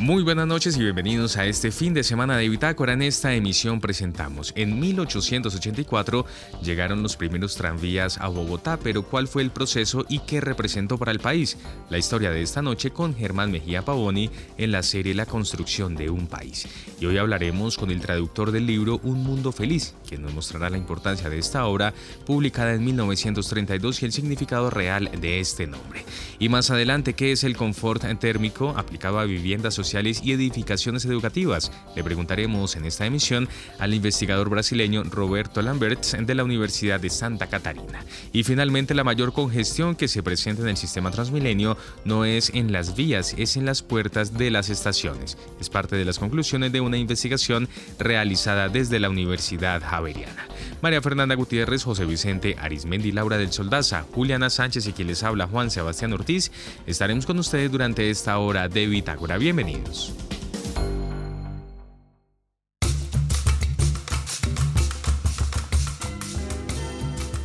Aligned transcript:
Muy 0.00 0.22
buenas 0.22 0.46
noches 0.46 0.78
y 0.78 0.82
bienvenidos 0.82 1.36
a 1.36 1.44
este 1.44 1.70
fin 1.70 1.92
de 1.92 2.02
semana 2.02 2.38
de 2.38 2.48
Bitácora. 2.48 2.94
En 2.94 3.02
esta 3.02 3.34
emisión 3.34 3.82
presentamos, 3.82 4.50
en 4.56 4.80
1884 4.80 6.24
llegaron 6.62 7.02
los 7.02 7.18
primeros 7.18 7.54
tranvías 7.54 8.16
a 8.16 8.28
Bogotá, 8.28 8.78
pero 8.82 9.02
¿cuál 9.02 9.28
fue 9.28 9.42
el 9.42 9.50
proceso 9.50 10.06
y 10.08 10.20
qué 10.20 10.40
representó 10.40 10.96
para 10.96 11.12
el 11.12 11.20
país? 11.20 11.58
La 11.90 11.98
historia 11.98 12.30
de 12.30 12.40
esta 12.40 12.62
noche 12.62 12.92
con 12.92 13.14
Germán 13.14 13.50
Mejía 13.50 13.84
Pavoni 13.84 14.30
en 14.56 14.72
la 14.72 14.82
serie 14.82 15.12
La 15.12 15.26
construcción 15.26 15.94
de 15.96 16.08
un 16.08 16.28
país. 16.28 16.66
Y 16.98 17.04
hoy 17.04 17.18
hablaremos 17.18 17.76
con 17.76 17.90
el 17.90 18.00
traductor 18.00 18.52
del 18.52 18.64
libro 18.64 19.00
Un 19.02 19.22
Mundo 19.22 19.52
Feliz, 19.52 19.94
quien 20.08 20.22
nos 20.22 20.32
mostrará 20.32 20.70
la 20.70 20.78
importancia 20.78 21.28
de 21.28 21.38
esta 21.38 21.66
obra 21.66 21.92
publicada 22.24 22.72
en 22.72 22.86
1932 22.86 24.00
y 24.00 24.06
el 24.06 24.12
significado 24.12 24.70
real 24.70 25.10
de 25.20 25.40
este 25.40 25.66
nombre. 25.66 26.06
Y 26.38 26.48
más 26.48 26.70
adelante, 26.70 27.12
¿qué 27.12 27.32
es 27.32 27.44
el 27.44 27.54
confort 27.54 28.02
térmico 28.18 28.72
aplicado 28.78 29.18
a 29.18 29.24
viviendas 29.24 29.74
sociales? 29.74 29.89
Y 30.22 30.32
edificaciones 30.32 31.04
educativas. 31.04 31.72
Le 31.96 32.04
preguntaremos 32.04 32.76
en 32.76 32.84
esta 32.84 33.06
emisión 33.06 33.48
al 33.78 33.92
investigador 33.92 34.48
brasileño 34.48 35.02
Roberto 35.02 35.62
Lambert 35.62 36.04
de 36.04 36.34
la 36.34 36.44
Universidad 36.44 37.00
de 37.00 37.10
Santa 37.10 37.48
Catarina. 37.48 38.04
Y 38.32 38.44
finalmente, 38.44 38.94
la 38.94 39.04
mayor 39.04 39.32
congestión 39.32 39.96
que 39.96 40.08
se 40.08 40.22
presenta 40.22 40.62
en 40.62 40.68
el 40.68 40.76
sistema 40.76 41.10
Transmilenio 41.10 41.76
no 42.04 42.24
es 42.24 42.50
en 42.54 42.70
las 42.70 42.94
vías, 42.94 43.34
es 43.36 43.56
en 43.56 43.66
las 43.66 43.82
puertas 43.82 44.38
de 44.38 44.50
las 44.50 44.70
estaciones. 44.70 45.36
Es 45.60 45.68
parte 45.68 45.96
de 45.96 46.04
las 46.04 46.18
conclusiones 46.18 46.72
de 46.72 46.80
una 46.80 46.96
investigación 46.96 47.68
realizada 47.98 48.68
desde 48.68 49.00
la 49.00 49.10
Universidad 49.10 49.82
Javeriana. 49.82 50.46
María 50.82 51.02
Fernanda 51.02 51.34
Gutiérrez, 51.34 51.84
José 51.84 52.06
Vicente 52.06 52.56
Arismendi, 52.58 53.12
Laura 53.12 53.36
del 53.36 53.52
Soldaza, 53.52 54.06
Juliana 54.14 54.48
Sánchez 54.48 54.86
y 54.86 54.92
quien 54.92 55.08
les 55.08 55.22
habla 55.22 55.46
Juan 55.46 55.70
Sebastián 55.70 56.12
Ortiz, 56.14 56.50
estaremos 56.86 57.26
con 57.26 57.38
ustedes 57.38 57.70
durante 57.70 58.08
esta 58.08 58.38
hora 58.38 58.66
de 58.68 58.86
Bitácora. 58.86 59.36
Bienvenidos. 59.36 60.14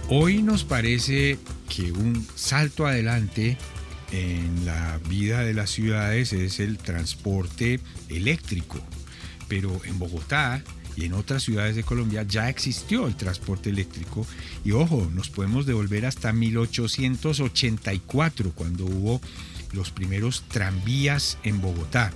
Hoy 0.07 0.41
nos 0.41 0.63
parece 0.63 1.37
que 1.67 1.91
un 1.91 2.25
salto 2.35 2.85
adelante 2.85 3.57
en 4.11 4.65
la 4.65 4.99
vida 5.09 5.41
de 5.41 5.53
las 5.53 5.71
ciudades 5.71 6.31
es 6.31 6.61
el 6.61 6.77
transporte 6.77 7.81
eléctrico, 8.07 8.79
pero 9.49 9.81
en 9.83 9.99
Bogotá 9.99 10.63
y 10.95 11.05
en 11.05 11.13
otras 11.13 11.43
ciudades 11.43 11.75
de 11.75 11.83
Colombia 11.83 12.23
ya 12.23 12.49
existió 12.49 13.07
el 13.07 13.15
transporte 13.15 13.69
eléctrico 13.69 14.25
y 14.63 14.71
ojo, 14.71 15.09
nos 15.13 15.29
podemos 15.29 15.65
devolver 15.65 16.05
hasta 16.05 16.33
1884 16.33 18.51
cuando 18.51 18.85
hubo 18.85 19.21
los 19.73 19.91
primeros 19.91 20.43
tranvías 20.43 21.37
en 21.43 21.61
Bogotá. 21.61 22.13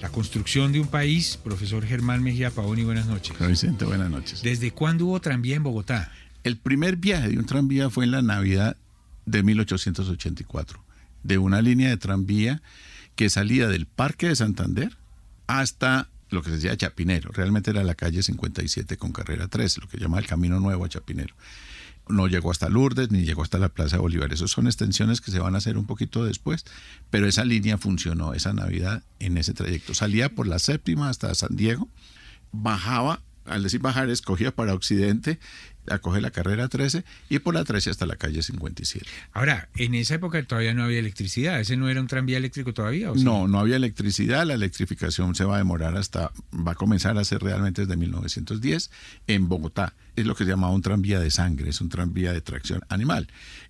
La 0.00 0.10
construcción 0.10 0.72
de 0.72 0.80
un 0.80 0.86
país, 0.86 1.38
profesor 1.42 1.84
Germán 1.84 2.22
Mejía 2.22 2.50
Paoni, 2.50 2.84
buenas 2.84 3.06
noches. 3.06 3.36
Vicente, 3.46 3.84
buenas 3.84 4.10
noches. 4.10 4.42
¿Desde 4.42 4.70
cuándo 4.70 5.06
hubo 5.06 5.20
tranvía 5.20 5.56
en 5.56 5.64
Bogotá? 5.64 6.12
El 6.44 6.56
primer 6.56 6.96
viaje 6.96 7.28
de 7.28 7.38
un 7.38 7.46
tranvía 7.46 7.90
fue 7.90 8.04
en 8.04 8.12
la 8.12 8.22
Navidad 8.22 8.76
de 9.26 9.42
1884, 9.42 10.82
de 11.24 11.38
una 11.38 11.60
línea 11.60 11.90
de 11.90 11.96
tranvía 11.96 12.62
que 13.16 13.28
salía 13.28 13.66
del 13.66 13.86
Parque 13.86 14.28
de 14.28 14.36
Santander 14.36 14.96
hasta 15.48 16.08
lo 16.30 16.42
que 16.42 16.50
se 16.50 16.56
decía 16.56 16.76
Chapinero. 16.76 17.30
Realmente 17.32 17.70
era 17.70 17.82
la 17.84 17.94
calle 17.94 18.22
57 18.22 18.96
con 18.96 19.12
carrera 19.12 19.48
13, 19.48 19.80
lo 19.80 19.88
que 19.88 19.98
llama 19.98 20.18
el 20.18 20.26
Camino 20.26 20.60
Nuevo 20.60 20.84
a 20.84 20.88
Chapinero 20.88 21.34
no 22.08 22.26
llegó 22.26 22.50
hasta 22.50 22.68
Lourdes 22.68 23.10
ni 23.10 23.24
llegó 23.24 23.42
hasta 23.42 23.58
la 23.58 23.68
Plaza 23.68 23.98
Bolívar. 23.98 24.32
Esas 24.32 24.50
son 24.50 24.66
extensiones 24.66 25.20
que 25.20 25.30
se 25.30 25.38
van 25.38 25.54
a 25.54 25.58
hacer 25.58 25.76
un 25.76 25.86
poquito 25.86 26.24
después, 26.24 26.64
pero 27.10 27.26
esa 27.26 27.44
línea 27.44 27.78
funcionó 27.78 28.34
esa 28.34 28.52
Navidad 28.52 29.02
en 29.18 29.38
ese 29.38 29.54
trayecto. 29.54 29.94
Salía 29.94 30.34
por 30.34 30.46
la 30.46 30.58
séptima 30.58 31.08
hasta 31.08 31.34
San 31.34 31.56
Diego, 31.56 31.88
bajaba, 32.52 33.20
al 33.44 33.62
decir 33.62 33.80
bajar, 33.80 34.10
escogía 34.10 34.54
para 34.54 34.74
Occidente 34.74 35.38
acoge 35.90 36.20
la 36.20 36.30
carrera 36.30 36.68
13 36.68 37.04
y 37.28 37.38
por 37.38 37.54
la 37.54 37.64
13 37.64 37.90
hasta 37.90 38.06
la 38.06 38.16
calle 38.16 38.42
57. 38.42 39.06
Ahora, 39.32 39.68
en 39.76 39.94
esa 39.94 40.14
época 40.14 40.42
todavía 40.42 40.74
no 40.74 40.84
había 40.84 40.98
electricidad, 40.98 41.60
¿ese 41.60 41.76
no 41.76 41.88
era 41.88 42.00
un 42.00 42.06
tranvía 42.06 42.38
eléctrico 42.38 42.74
todavía? 42.74 43.10
No, 43.16 43.48
no 43.48 43.58
había 43.58 43.76
electricidad, 43.76 44.46
la 44.46 44.54
electrificación 44.54 45.34
se 45.34 45.44
va 45.44 45.56
a 45.56 45.58
demorar 45.58 45.96
hasta, 45.96 46.32
va 46.54 46.72
a 46.72 46.74
comenzar 46.74 47.18
a 47.18 47.24
ser 47.24 47.42
realmente 47.42 47.82
desde 47.82 47.96
1910 47.96 48.90
en 49.26 49.48
Bogotá. 49.48 49.94
Es 50.16 50.26
lo 50.26 50.34
que 50.34 50.44
se 50.44 50.50
llamaba 50.50 50.72
un 50.72 50.82
tranvía 50.82 51.20
de 51.20 51.30
sangre, 51.30 51.70
es 51.70 51.80
un 51.80 51.88
tranvía 51.88 52.32
de 52.32 52.40
tracción 52.40 52.80
animal. 52.88 53.28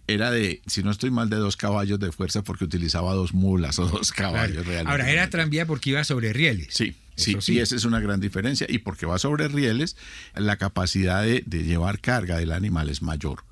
Era 0.09 0.31
de, 0.31 0.63
si 0.67 0.83
no 0.83 0.91
estoy 0.91 1.11
mal, 1.11 1.31
de 1.31 1.37
dos 1.37 1.57
caballos 1.57 2.01
de 2.01 2.11
fuerza 2.11 2.43
porque 2.43 2.65
utilizaba 2.65 3.15
dos 3.15 3.35
mulas 3.35 3.79
o 3.79 3.87
dos 3.87 4.11
caballos 4.11 4.67
realmente. 4.67 4.91
Ahora, 4.91 5.11
era 5.11 5.31
tranvía 5.31 5.67
porque 5.67 5.91
iba 5.91 6.03
sobre 6.03 6.33
rieles. 6.33 6.69
Sí. 6.71 6.97
Sí, 7.15 7.37
y 7.49 7.59
esa 7.59 7.75
es 7.75 7.85
una 7.85 7.99
gran 7.99 8.21
diferencia. 8.21 8.67
Y 8.71 8.79
porque 8.79 9.05
va 9.05 9.19
sobre 9.19 9.49
rieles, 9.49 9.97
la 10.37 10.57
capacidad 10.57 11.25
de, 11.25 11.43
llevar 11.49 12.01
carga 12.01 12.39
del 12.39 12.53
animal 12.53 12.91
es 12.91 13.03
mayor. 13.03 13.43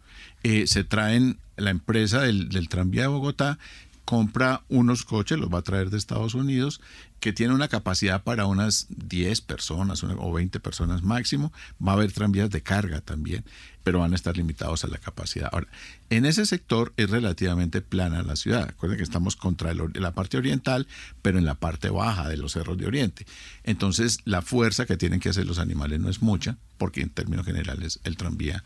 Eh, 0.45 0.69
se 0.69 0.85
traen, 0.85 1.39
la 1.57 1.71
empresa 1.71 2.21
del, 2.21 2.49
del 2.49 2.69
tranvía 2.69 3.03
de 3.03 3.09
Bogotá 3.09 3.59
compra 4.07 4.63
unos 4.69 5.05
coches, 5.05 5.37
los 5.37 5.53
va 5.53 5.59
a 5.59 5.63
traer 5.63 5.91
de 5.91 5.99
Estados 5.99 6.35
Unidos, 6.35 6.81
que 7.19 7.33
tiene 7.33 7.53
una 7.53 7.69
capacidad 7.69 8.23
para 8.23 8.47
unas 8.47 8.87
10 8.89 9.41
personas 9.43 10.05
o 10.05 10.33
20 10.33 10.61
personas 10.61 11.03
máximo. 11.03 11.53
Va 11.85 11.93
a 11.93 11.95
haber 11.97 12.13
tranvías 12.13 12.49
de 12.49 12.63
carga 12.63 13.01
también, 13.01 13.45
pero 13.87 14.01
van 14.01 14.11
a 14.11 14.17
estar 14.17 14.37
limitados 14.37 14.83
a 14.83 14.89
la 14.89 14.99
capacidad. 14.99 15.49
Ahora, 15.53 15.69
en 16.11 16.27
ese 16.27 16.45
sector 16.45 16.93
es 16.97 17.09
relativamente 17.09 17.83
plana 17.83 18.25
la 18.25 18.35
ciudad. 18.35 18.67
Recuerden 18.67 18.99
que 18.99 19.05
estamos 19.05 19.37
contra 19.37 19.75
la 19.75 20.13
parte 20.13 20.37
oriental, 20.37 20.89
pero 21.23 21.39
en 21.39 21.45
la 21.45 21.55
parte 21.55 21.89
baja 21.89 22.29
de 22.29 22.37
los 22.37 22.51
cerros 22.51 22.77
de 22.79 22.87
Oriente. 22.89 23.27
Entonces, 23.63 24.19
la 24.25 24.43
fuerza 24.43 24.87
que 24.87 24.97
tienen 24.97 25.21
que 25.21 25.29
hacer 25.29 25.47
los 25.47 25.61
animales 25.61 26.01
no 26.01 26.11
es 26.11 26.21
mucha, 26.21 26.59
porque 26.79 27.01
en 27.01 27.11
términos 27.11 27.47
generales 27.47 28.01
el 28.03 28.17
tranvía 28.17 28.65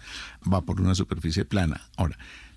va 0.50 0.62
por 0.62 0.80
una 0.80 0.94
superficie 0.94 1.44
plana. 1.44 1.82
Ahora, 1.98 2.16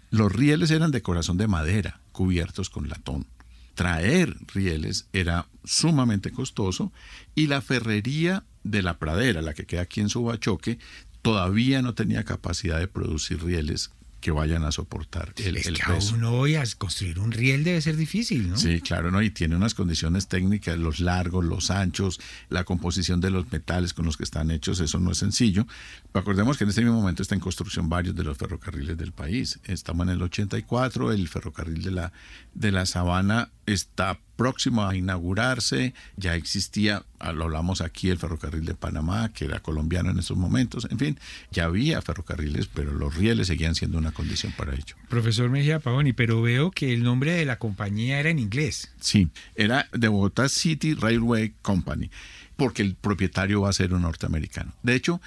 los 0.09 0.31
rieles 0.31 0.71
eran 0.71 0.91
de 0.91 1.01
corazón 1.01 1.35
de 1.35 1.47
madera, 1.47 1.99
cubiertos 2.13 2.69
con 2.69 2.87
latón. 2.87 3.27
Traer 3.75 4.37
rieles 4.53 5.07
era 5.11 5.47
sumamente 5.65 6.31
costoso 6.31 6.93
y 7.35 7.47
la 7.47 7.59
ferrería 7.59 8.45
de 8.63 8.83
la 8.83 8.99
pradera, 8.99 9.41
la 9.41 9.53
que 9.53 9.65
queda 9.65 9.81
aquí 9.81 9.99
en 9.99 10.07
Subachoque, 10.07 10.79
todavía 11.23 11.81
no 11.81 11.95
tenía 11.95 12.23
capacidad 12.23 12.77
de 12.77 12.87
producir 12.87 13.43
rieles 13.43 13.89
que 14.23 14.31
vayan 14.31 14.63
a 14.63 14.71
soportar 14.71 15.33
el, 15.35 15.57
es 15.57 15.67
el 15.67 15.75
que 15.75 15.83
peso. 15.83 16.15
Uno 16.15 16.31
hoy 16.31 16.55
a 16.55 16.63
construir 16.77 17.19
un 17.19 17.33
riel 17.33 17.65
debe 17.65 17.81
ser 17.81 17.97
difícil, 17.97 18.49
¿no? 18.49 18.55
Sí, 18.55 18.79
claro, 18.79 19.11
¿no? 19.11 19.21
Y 19.21 19.29
tiene 19.31 19.57
unas 19.57 19.73
condiciones 19.73 20.29
técnicas, 20.29 20.77
los 20.77 21.01
largos, 21.01 21.43
los 21.43 21.69
anchos, 21.69 22.21
la 22.47 22.63
composición 22.63 23.19
de 23.19 23.31
los 23.31 23.51
metales 23.51 23.93
con 23.93 24.05
los 24.05 24.15
que 24.15 24.23
están 24.23 24.49
hechos, 24.49 24.79
eso 24.79 24.97
no 25.01 25.11
es 25.11 25.17
sencillo. 25.17 25.67
Pero 26.13 26.21
acordemos 26.21 26.57
que 26.57 26.63
en 26.63 26.69
este 26.69 26.83
mismo 26.83 27.01
momento 27.01 27.21
está 27.21 27.35
en 27.35 27.41
construcción 27.41 27.89
varios 27.89 28.15
de 28.15 28.23
los 28.23 28.37
ferrocarriles 28.37 28.97
del 28.97 29.11
país. 29.11 29.59
Estamos 29.65 30.07
en 30.07 30.13
el 30.13 30.21
84, 30.21 31.11
el 31.11 31.27
ferrocarril 31.27 31.81
de 31.81 31.91
la, 31.91 32.13
de 32.53 32.71
la 32.71 32.85
Sabana 32.85 33.51
está 33.65 34.19
próximo 34.35 34.85
a 34.85 34.95
inaugurarse, 34.95 35.93
ya 36.17 36.35
existía, 36.35 37.03
ah, 37.19 37.33
lo 37.33 37.45
hablamos 37.45 37.81
aquí, 37.81 38.09
el 38.09 38.17
ferrocarril 38.17 38.65
de 38.65 38.75
Panamá, 38.75 39.31
que 39.33 39.45
era 39.45 39.61
colombiano 39.61 40.11
en 40.11 40.19
esos 40.19 40.37
momentos, 40.37 40.87
en 40.89 40.99
fin, 40.99 41.19
ya 41.51 41.65
había 41.65 42.01
ferrocarriles, 42.01 42.67
pero 42.67 42.93
los 42.93 43.15
rieles 43.15 43.47
seguían 43.47 43.75
siendo 43.75 43.97
una 43.97 44.11
condición 44.11 44.53
para 44.57 44.73
ello. 44.73 44.95
Profesor 45.09 45.49
Mejía 45.49 45.79
Pavoni, 45.79 46.13
pero 46.13 46.41
veo 46.41 46.71
que 46.71 46.93
el 46.93 47.03
nombre 47.03 47.33
de 47.33 47.45
la 47.45 47.59
compañía 47.59 48.19
era 48.19 48.29
en 48.29 48.39
inglés. 48.39 48.91
Sí, 48.99 49.29
era 49.55 49.87
de 49.93 50.07
Bogotá 50.07 50.49
City 50.49 50.93
Railway 50.93 51.53
Company, 51.61 52.09
porque 52.55 52.81
el 52.81 52.95
propietario 52.95 53.61
va 53.61 53.69
a 53.69 53.73
ser 53.73 53.93
un 53.93 54.03
norteamericano. 54.03 54.73
De 54.83 54.95
hecho, 54.95 55.21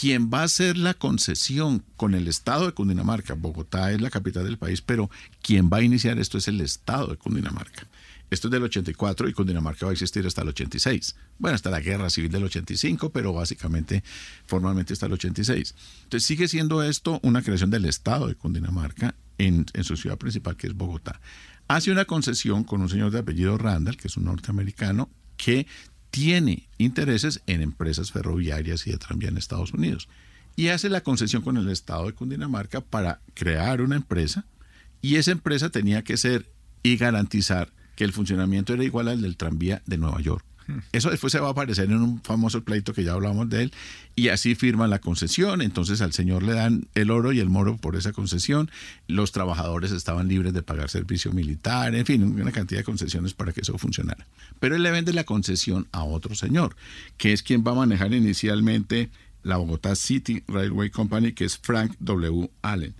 quien 0.00 0.28
va 0.28 0.40
a 0.40 0.44
hacer 0.44 0.76
la 0.76 0.94
concesión 0.94 1.84
con 1.96 2.14
el 2.14 2.26
Estado 2.26 2.66
de 2.66 2.72
Cundinamarca, 2.72 3.34
Bogotá 3.34 3.92
es 3.92 4.00
la 4.00 4.10
capital 4.10 4.44
del 4.44 4.58
país, 4.58 4.80
pero 4.80 5.08
quien 5.40 5.70
va 5.72 5.78
a 5.78 5.82
iniciar 5.82 6.18
esto 6.18 6.36
es 6.38 6.48
el 6.48 6.60
Estado 6.60 7.08
de 7.08 7.16
Cundinamarca. 7.16 7.86
Esto 8.34 8.48
es 8.48 8.52
del 8.52 8.64
84 8.64 9.28
y 9.28 9.32
Cundinamarca 9.32 9.86
va 9.86 9.90
a 9.90 9.92
existir 9.92 10.26
hasta 10.26 10.42
el 10.42 10.48
86. 10.48 11.14
Bueno, 11.38 11.54
hasta 11.54 11.70
la 11.70 11.78
guerra 11.78 12.10
civil 12.10 12.32
del 12.32 12.42
85, 12.42 13.10
pero 13.10 13.32
básicamente, 13.32 14.02
formalmente 14.44 14.92
hasta 14.92 15.06
el 15.06 15.12
86. 15.12 15.74
Entonces 16.02 16.26
sigue 16.26 16.48
siendo 16.48 16.82
esto 16.82 17.20
una 17.22 17.42
creación 17.42 17.70
del 17.70 17.84
Estado 17.84 18.26
de 18.26 18.34
Cundinamarca 18.34 19.14
en, 19.38 19.66
su 19.84 19.96
ciudad 19.96 20.18
principal, 20.18 20.56
que 20.56 20.66
es 20.66 20.74
Bogotá. 20.74 21.20
Hace 21.68 21.92
una 21.92 22.06
concesión 22.06 22.64
con 22.64 22.82
un 22.82 22.88
señor 22.88 23.12
de 23.12 23.20
apellido 23.20 23.56
Randall, 23.56 23.96
que 23.96 24.08
es 24.08 24.16
un 24.16 24.24
norteamericano, 24.24 25.08
que 25.36 25.68
tiene 26.10 26.68
intereses 26.76 27.40
en 27.46 27.62
empresas 27.62 28.10
ferroviarias 28.10 28.84
y 28.88 28.90
de 28.90 28.98
tranvía 28.98 29.28
en 29.28 29.38
Estados 29.38 29.72
Unidos. 29.72 30.08
Y 30.56 30.68
hace 30.68 30.88
la 30.88 31.02
concesión 31.02 31.42
con 31.42 31.56
el 31.56 31.68
Estado 31.68 32.06
de 32.06 32.14
Cundinamarca 32.14 32.80
para 32.80 33.20
crear 33.32 33.80
una 33.80 33.94
empresa 33.94 34.44
y 35.00 35.16
esa 35.16 35.30
empresa 35.30 35.70
tenía 35.70 36.02
que 36.02 36.16
ser 36.16 36.50
y 36.82 36.96
garantizar 36.96 37.72
que 37.96 38.04
el 38.04 38.12
funcionamiento 38.12 38.74
era 38.74 38.84
igual 38.84 39.08
al 39.08 39.22
del 39.22 39.36
tranvía 39.36 39.82
de 39.86 39.98
Nueva 39.98 40.20
York. 40.20 40.44
Eso 40.92 41.10
después 41.10 41.32
se 41.32 41.40
va 41.40 41.48
a 41.48 41.50
aparecer 41.50 41.90
en 41.90 41.96
un 41.96 42.22
famoso 42.22 42.64
pleito 42.64 42.94
que 42.94 43.04
ya 43.04 43.12
hablamos 43.12 43.48
de 43.50 43.64
él, 43.64 43.72
y 44.16 44.28
así 44.28 44.54
firman 44.54 44.90
la 44.90 44.98
concesión, 44.98 45.60
entonces 45.60 46.00
al 46.00 46.12
señor 46.12 46.42
le 46.42 46.54
dan 46.54 46.88
el 46.94 47.10
oro 47.10 47.32
y 47.32 47.40
el 47.40 47.50
moro 47.50 47.76
por 47.76 47.96
esa 47.96 48.12
concesión, 48.12 48.70
los 49.06 49.32
trabajadores 49.32 49.92
estaban 49.92 50.28
libres 50.28 50.52
de 50.54 50.62
pagar 50.62 50.88
servicio 50.88 51.32
militar, 51.32 51.94
en 51.94 52.06
fin, 52.06 52.22
una 52.40 52.52
cantidad 52.52 52.80
de 52.80 52.84
concesiones 52.84 53.34
para 53.34 53.52
que 53.52 53.60
eso 53.60 53.76
funcionara. 53.76 54.26
Pero 54.60 54.76
él 54.76 54.82
le 54.82 54.90
vende 54.90 55.12
la 55.12 55.24
concesión 55.24 55.86
a 55.92 56.04
otro 56.04 56.34
señor, 56.34 56.76
que 57.18 57.32
es 57.32 57.42
quien 57.42 57.62
va 57.62 57.72
a 57.72 57.76
manejar 57.76 58.14
inicialmente 58.14 59.10
la 59.42 59.58
Bogotá 59.58 59.94
City 59.94 60.42
Railway 60.48 60.88
Company, 60.88 61.32
que 61.32 61.44
es 61.44 61.58
Frank 61.58 61.94
W. 62.00 62.50
Allen 62.62 62.94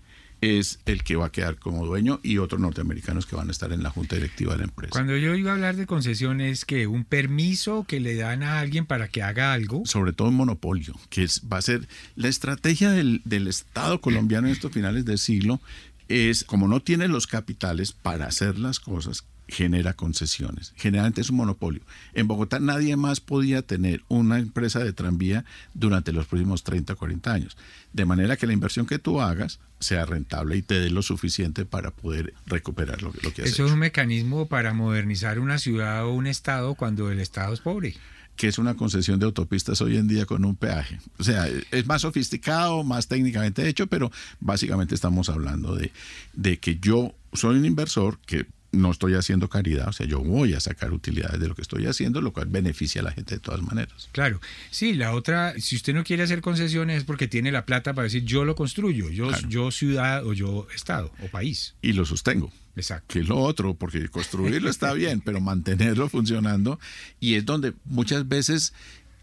es 0.44 0.78
el 0.86 1.02
que 1.02 1.16
va 1.16 1.26
a 1.26 1.32
quedar 1.32 1.56
como 1.56 1.86
dueño 1.86 2.20
y 2.22 2.38
otros 2.38 2.60
norteamericanos 2.60 3.26
que 3.26 3.36
van 3.36 3.48
a 3.48 3.50
estar 3.50 3.72
en 3.72 3.82
la 3.82 3.90
junta 3.90 4.16
directiva 4.16 4.52
de 4.52 4.58
la 4.58 4.64
empresa. 4.64 4.90
Cuando 4.90 5.16
yo 5.16 5.34
iba 5.34 5.50
a 5.50 5.54
hablar 5.54 5.76
de 5.76 5.86
concesiones, 5.86 6.64
que 6.64 6.86
un 6.86 7.04
permiso 7.04 7.84
que 7.84 8.00
le 8.00 8.14
dan 8.16 8.42
a 8.42 8.60
alguien 8.60 8.86
para 8.86 9.08
que 9.08 9.22
haga 9.22 9.52
algo. 9.52 9.82
Sobre 9.84 10.12
todo 10.12 10.28
un 10.28 10.36
monopolio, 10.36 10.94
que 11.10 11.26
va 11.50 11.58
a 11.58 11.62
ser 11.62 11.88
la 12.16 12.28
estrategia 12.28 12.90
del, 12.90 13.22
del 13.24 13.48
Estado 13.48 14.00
colombiano 14.00 14.46
en 14.46 14.52
estos 14.52 14.72
finales 14.72 15.04
del 15.04 15.18
siglo 15.18 15.60
es, 16.08 16.44
como 16.44 16.68
no 16.68 16.80
tiene 16.80 17.08
los 17.08 17.26
capitales 17.26 17.92
para 17.92 18.26
hacer 18.26 18.58
las 18.58 18.80
cosas, 18.80 19.24
genera 19.48 19.94
concesiones. 19.94 20.72
Generalmente 20.76 21.20
es 21.20 21.30
un 21.30 21.36
monopolio. 21.36 21.82
En 22.14 22.26
Bogotá 22.26 22.60
nadie 22.60 22.96
más 22.96 23.20
podía 23.20 23.62
tener 23.62 24.02
una 24.08 24.38
empresa 24.38 24.80
de 24.80 24.92
tranvía 24.92 25.44
durante 25.74 26.12
los 26.12 26.26
próximos 26.26 26.62
30 26.64 26.94
o 26.94 26.96
40 26.96 27.32
años. 27.32 27.56
De 27.92 28.04
manera 28.04 28.36
que 28.36 28.46
la 28.46 28.52
inversión 28.52 28.86
que 28.86 28.98
tú 28.98 29.20
hagas 29.20 29.60
sea 29.80 30.06
rentable 30.06 30.56
y 30.56 30.62
te 30.62 30.80
dé 30.80 30.90
lo 30.90 31.02
suficiente 31.02 31.64
para 31.64 31.90
poder 31.90 32.34
recuperar 32.46 33.02
lo, 33.02 33.12
que 33.12 33.42
has 33.42 33.48
Eso 33.48 33.66
es 33.66 33.72
un 33.72 33.78
mecanismo 33.78 34.46
para 34.46 34.72
modernizar 34.72 35.38
una 35.38 35.58
ciudad 35.58 36.06
o 36.06 36.12
un 36.12 36.26
estado 36.26 36.74
cuando 36.74 37.10
el 37.10 37.20
estado 37.20 37.52
es 37.52 37.60
pobre 37.60 37.94
que 38.36 38.48
es 38.48 38.58
una 38.58 38.74
concesión 38.74 39.20
de 39.20 39.26
autopistas 39.26 39.80
hoy 39.80 39.96
en 39.96 40.08
día 40.08 40.26
con 40.26 40.44
un 40.44 40.56
peaje. 40.56 40.98
O 41.18 41.22
sea, 41.22 41.46
es 41.70 41.86
más 41.86 42.02
sofisticado, 42.02 42.82
más 42.82 43.06
técnicamente 43.06 43.68
hecho, 43.68 43.86
pero 43.86 44.10
básicamente 44.40 44.96
estamos 44.96 45.28
hablando 45.28 45.76
de, 45.76 45.92
de 46.32 46.58
que 46.58 46.80
yo 46.80 47.14
soy 47.32 47.58
un 47.58 47.64
inversor 47.64 48.18
que 48.26 48.46
no 48.74 48.90
estoy 48.90 49.14
haciendo 49.14 49.48
caridad, 49.48 49.88
o 49.88 49.92
sea, 49.92 50.06
yo 50.06 50.20
voy 50.20 50.54
a 50.54 50.60
sacar 50.60 50.92
utilidades 50.92 51.40
de 51.40 51.48
lo 51.48 51.54
que 51.54 51.62
estoy 51.62 51.86
haciendo, 51.86 52.20
lo 52.20 52.32
cual 52.32 52.46
beneficia 52.46 53.00
a 53.00 53.04
la 53.04 53.12
gente 53.12 53.34
de 53.34 53.40
todas 53.40 53.62
maneras. 53.62 54.08
Claro, 54.12 54.40
sí, 54.70 54.94
la 54.94 55.12
otra, 55.12 55.54
si 55.58 55.76
usted 55.76 55.94
no 55.94 56.04
quiere 56.04 56.22
hacer 56.22 56.40
concesiones 56.40 56.98
es 56.98 57.04
porque 57.04 57.28
tiene 57.28 57.52
la 57.52 57.66
plata 57.66 57.94
para 57.94 58.04
decir 58.04 58.24
yo 58.24 58.44
lo 58.44 58.54
construyo, 58.54 59.10
yo, 59.10 59.30
yo 59.48 59.70
ciudad 59.70 60.26
o 60.26 60.32
yo 60.32 60.66
estado 60.74 61.12
o 61.22 61.28
país. 61.28 61.74
Y 61.82 61.92
lo 61.92 62.04
sostengo. 62.04 62.52
Exacto. 62.76 63.12
Que 63.12 63.20
es 63.20 63.28
lo 63.28 63.38
otro, 63.38 63.74
porque 63.74 64.08
construirlo 64.08 64.68
está 64.68 64.92
bien, 64.94 65.20
pero 65.20 65.40
mantenerlo 65.40 66.08
funcionando 66.08 66.80
y 67.20 67.34
es 67.34 67.44
donde 67.44 67.72
muchas 67.84 68.26
veces 68.26 68.72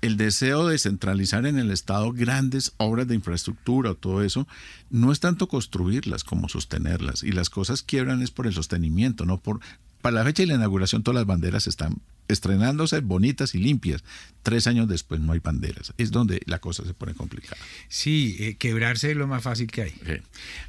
el 0.01 0.18
deseo 0.18 0.68
de 0.68 0.77
centralizar 0.77 1.45
en 1.45 1.57
el 1.57 1.71
Estado 1.71 2.12
grandes 2.12 2.74
obras 2.77 3.07
de 3.07 3.15
infraestructura 3.15 3.92
o 3.92 3.95
todo 3.95 4.24
eso, 4.24 4.48
no 4.89 5.12
es 5.12 5.19
tanto 5.19 5.48
construirlas 5.48 6.24
como 6.24 6.50
sostenerlas. 6.50 7.24
Y 7.24 7.31
las 7.31 7.50
cosas 7.50 7.83
quiebran 7.83 8.21
es 8.21 8.31
por 8.31 8.48
el 8.48 8.53
sostenimiento, 8.53 9.25
no 9.25 9.39
por... 9.39 9.59
Para 10.01 10.15
la 10.15 10.24
fecha 10.24 10.44
de 10.44 10.48
la 10.48 10.56
inauguración 10.56 11.03
todas 11.03 11.15
las 11.15 11.25
banderas 11.25 11.68
están 11.68 12.01
estrenándose 12.27 13.00
bonitas 13.01 13.56
y 13.56 13.59
limpias. 13.59 14.03
Tres 14.44 14.65
años 14.68 14.88
después 14.88 15.21
no 15.21 15.33
hay 15.33 15.39
banderas. 15.39 15.94
Es 15.98 16.12
donde 16.12 16.42
la 16.45 16.59
cosa 16.59 16.83
se 16.86 16.94
pone 16.94 17.13
complicada. 17.13 17.57
Sí, 17.89 18.38
eh, 18.39 18.56
quebrarse 18.56 19.12
es 19.12 19.18
lo 19.18 19.27
más 19.27 19.44
fácil 19.44 19.68
que 19.68 19.83
hay. 19.83 19.94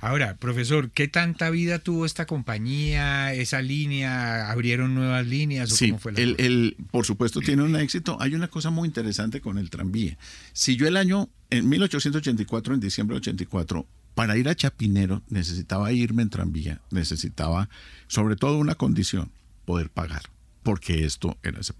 Ahora, 0.00 0.36
profesor, 0.36 0.90
¿qué 0.90 1.08
tanta 1.08 1.50
vida 1.50 1.78
tuvo 1.78 2.04
esta 2.04 2.26
compañía, 2.26 3.32
esa 3.32 3.62
línea? 3.62 4.50
¿Abrieron 4.50 4.94
nuevas 4.94 5.26
líneas? 5.26 5.72
¿o 5.72 5.76
sí, 5.76 5.88
cómo 5.88 5.98
fue 6.00 6.12
el, 6.16 6.36
el, 6.38 6.76
por 6.90 7.06
supuesto 7.06 7.40
tiene 7.40 7.62
un 7.62 7.76
éxito. 7.76 8.18
Hay 8.20 8.34
una 8.34 8.48
cosa 8.48 8.70
muy 8.70 8.86
interesante 8.86 9.40
con 9.40 9.58
el 9.58 9.70
tranvía. 9.70 10.18
Si 10.52 10.76
yo 10.76 10.86
el 10.86 10.96
año, 10.96 11.28
en 11.50 11.68
1884, 11.68 12.74
en 12.74 12.80
diciembre 12.80 13.14
de 13.14 13.18
84, 13.18 13.86
para 14.14 14.36
ir 14.36 14.48
a 14.48 14.54
Chapinero 14.54 15.22
necesitaba 15.28 15.92
irme 15.92 16.22
en 16.22 16.30
tranvía, 16.30 16.80
necesitaba 16.90 17.68
sobre 18.08 18.36
todo 18.36 18.58
una 18.58 18.74
condición, 18.74 19.30
poder 19.64 19.90
pagar 19.90 20.22
porque 20.62 21.04
esto 21.04 21.38
era 21.42 21.62
se 21.62 21.74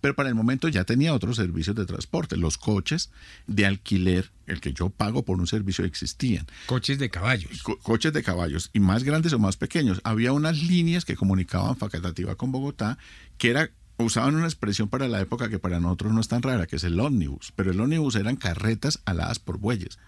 Pero 0.00 0.14
para 0.14 0.28
el 0.28 0.34
momento 0.34 0.68
ya 0.68 0.84
tenía 0.84 1.14
otros 1.14 1.36
servicios 1.36 1.76
de 1.76 1.84
transporte. 1.84 2.36
Los 2.36 2.58
coches 2.58 3.10
de 3.46 3.66
alquiler, 3.66 4.30
el 4.46 4.60
que 4.60 4.72
yo 4.72 4.90
pago 4.90 5.24
por 5.24 5.38
un 5.38 5.46
servicio, 5.46 5.84
existían. 5.84 6.46
Coches 6.66 6.98
de 6.98 7.10
caballos. 7.10 7.62
coches 7.62 8.12
de 8.12 8.22
caballos, 8.22 8.70
y 8.72 8.80
más 8.80 9.04
grandes 9.04 9.32
o 9.32 9.38
más 9.38 9.56
pequeños. 9.56 10.00
Había 10.04 10.32
unas 10.32 10.62
líneas 10.62 11.04
que 11.04 11.16
comunicaban 11.16 11.76
Facatativa 11.76 12.34
con 12.36 12.52
Bogotá, 12.52 12.98
que 13.38 13.50
era 13.50 13.70
usaban 13.98 14.34
una 14.34 14.46
expresión 14.46 14.88
para 14.88 15.06
la 15.06 15.20
época 15.20 15.48
que 15.48 15.60
para 15.60 15.78
nosotros 15.78 16.12
no 16.12 16.20
es 16.20 16.28
tan 16.28 16.42
rara, 16.42 16.66
que 16.66 16.76
es 16.76 16.84
el 16.84 16.98
ómnibus. 16.98 17.52
Pero 17.54 17.70
el 17.70 17.80
ómnibus 17.80 18.16
eran 18.16 18.36
carretas 18.36 19.00
aladas 19.04 19.38
por 19.38 19.58
bueyes. 19.58 19.98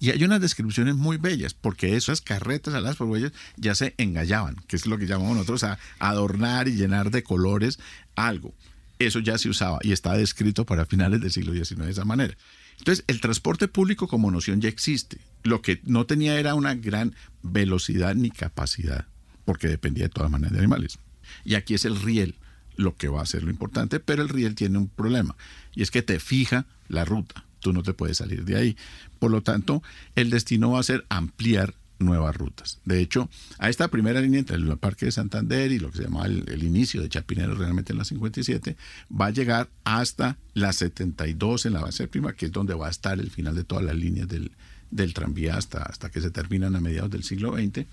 Y 0.00 0.10
hay 0.10 0.24
unas 0.24 0.40
descripciones 0.40 0.96
muy 0.96 1.18
bellas, 1.18 1.52
porque 1.52 1.94
esas 1.94 2.22
carretas 2.22 2.72
a 2.72 2.80
las 2.80 2.98
huellas 2.98 3.32
ya 3.56 3.74
se 3.74 3.94
engallaban, 3.98 4.56
que 4.66 4.76
es 4.76 4.86
lo 4.86 4.96
que 4.96 5.06
llamamos 5.06 5.36
nosotros 5.36 5.62
a 5.62 5.78
adornar 5.98 6.68
y 6.68 6.74
llenar 6.74 7.10
de 7.10 7.22
colores 7.22 7.78
algo. 8.16 8.54
Eso 8.98 9.18
ya 9.18 9.36
se 9.36 9.50
usaba 9.50 9.78
y 9.82 9.92
está 9.92 10.14
descrito 10.14 10.64
para 10.64 10.86
finales 10.86 11.20
del 11.20 11.30
siglo 11.30 11.52
XIX 11.52 11.84
de 11.84 11.90
esa 11.90 12.06
manera. 12.06 12.34
Entonces, 12.78 13.04
el 13.08 13.20
transporte 13.20 13.68
público 13.68 14.08
como 14.08 14.30
noción 14.30 14.62
ya 14.62 14.70
existe. 14.70 15.18
Lo 15.42 15.60
que 15.60 15.80
no 15.84 16.06
tenía 16.06 16.40
era 16.40 16.54
una 16.54 16.74
gran 16.74 17.14
velocidad 17.42 18.14
ni 18.14 18.30
capacidad, 18.30 19.06
porque 19.44 19.68
dependía 19.68 20.04
de 20.04 20.10
todas 20.10 20.30
maneras 20.30 20.54
de 20.54 20.60
animales. 20.60 20.98
Y 21.44 21.56
aquí 21.56 21.74
es 21.74 21.84
el 21.84 22.00
riel 22.00 22.36
lo 22.76 22.96
que 22.96 23.08
va 23.08 23.20
a 23.20 23.26
ser 23.26 23.42
lo 23.42 23.50
importante, 23.50 24.00
pero 24.00 24.22
el 24.22 24.30
riel 24.30 24.54
tiene 24.54 24.78
un 24.78 24.88
problema, 24.88 25.36
y 25.74 25.82
es 25.82 25.90
que 25.90 26.00
te 26.00 26.18
fija 26.18 26.64
la 26.88 27.04
ruta 27.04 27.44
tú 27.60 27.72
no 27.72 27.82
te 27.82 27.94
puedes 27.94 28.18
salir 28.18 28.44
de 28.44 28.56
ahí. 28.56 28.76
Por 29.18 29.30
lo 29.30 29.42
tanto, 29.42 29.82
el 30.16 30.30
destino 30.30 30.72
va 30.72 30.80
a 30.80 30.84
ser 30.84 31.06
ampliar 31.08 31.74
nuevas 32.00 32.34
rutas. 32.34 32.80
De 32.84 33.00
hecho, 33.00 33.28
a 33.58 33.68
esta 33.68 33.88
primera 33.88 34.20
línea 34.20 34.40
entre 34.40 34.56
el 34.56 34.78
Parque 34.78 35.06
de 35.06 35.12
Santander 35.12 35.70
y 35.70 35.78
lo 35.78 35.90
que 35.90 35.98
se 35.98 36.04
llama 36.04 36.26
el, 36.26 36.62
inicio 36.62 37.02
de 37.02 37.08
Chapinero 37.08 37.54
realmente 37.54 37.92
en 37.92 37.98
la 37.98 38.04
57, 38.04 38.76
va 39.12 39.26
a 39.26 39.30
llegar 39.30 39.68
hasta 39.84 40.36
la 40.54 40.72
72 40.72 41.66
en 41.66 41.74
la 41.74 41.82
base 41.82 42.08
prima, 42.08 42.32
que 42.32 42.46
es 42.46 42.52
donde 42.52 42.74
va 42.74 42.88
a 42.88 42.90
estar 42.90 43.20
el 43.20 43.30
final 43.30 43.54
de 43.54 43.64
todas 43.64 43.84
las 43.84 43.94
líneas 43.94 44.28
del, 44.28 44.50
del 44.90 45.14
tranvía 45.14 45.56
hasta, 45.56 45.82
hasta 45.82 46.10
que 46.10 46.20
se 46.20 46.30
terminan 46.30 46.74
a 46.74 46.80
mediados 46.80 47.10
del 47.10 47.22
siglo 47.22 47.52
XX. 47.52 47.86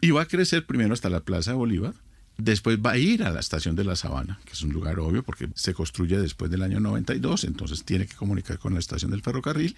Y 0.00 0.10
va 0.10 0.22
a 0.22 0.26
crecer 0.26 0.64
primero 0.64 0.92
hasta 0.94 1.10
la 1.10 1.20
Plaza 1.20 1.52
de 1.52 1.56
Bolívar, 1.56 1.94
Después 2.40 2.78
va 2.78 2.92
a 2.92 2.98
ir 2.98 3.24
a 3.24 3.30
la 3.32 3.40
estación 3.40 3.74
de 3.74 3.82
la 3.82 3.96
Sabana, 3.96 4.38
que 4.44 4.52
es 4.52 4.62
un 4.62 4.72
lugar 4.72 5.00
obvio 5.00 5.24
porque 5.24 5.48
se 5.54 5.74
construye 5.74 6.18
después 6.18 6.48
del 6.52 6.62
año 6.62 6.78
92, 6.78 7.42
entonces 7.42 7.84
tiene 7.84 8.06
que 8.06 8.14
comunicar 8.14 8.60
con 8.60 8.74
la 8.74 8.78
estación 8.78 9.10
del 9.10 9.22
ferrocarril. 9.22 9.74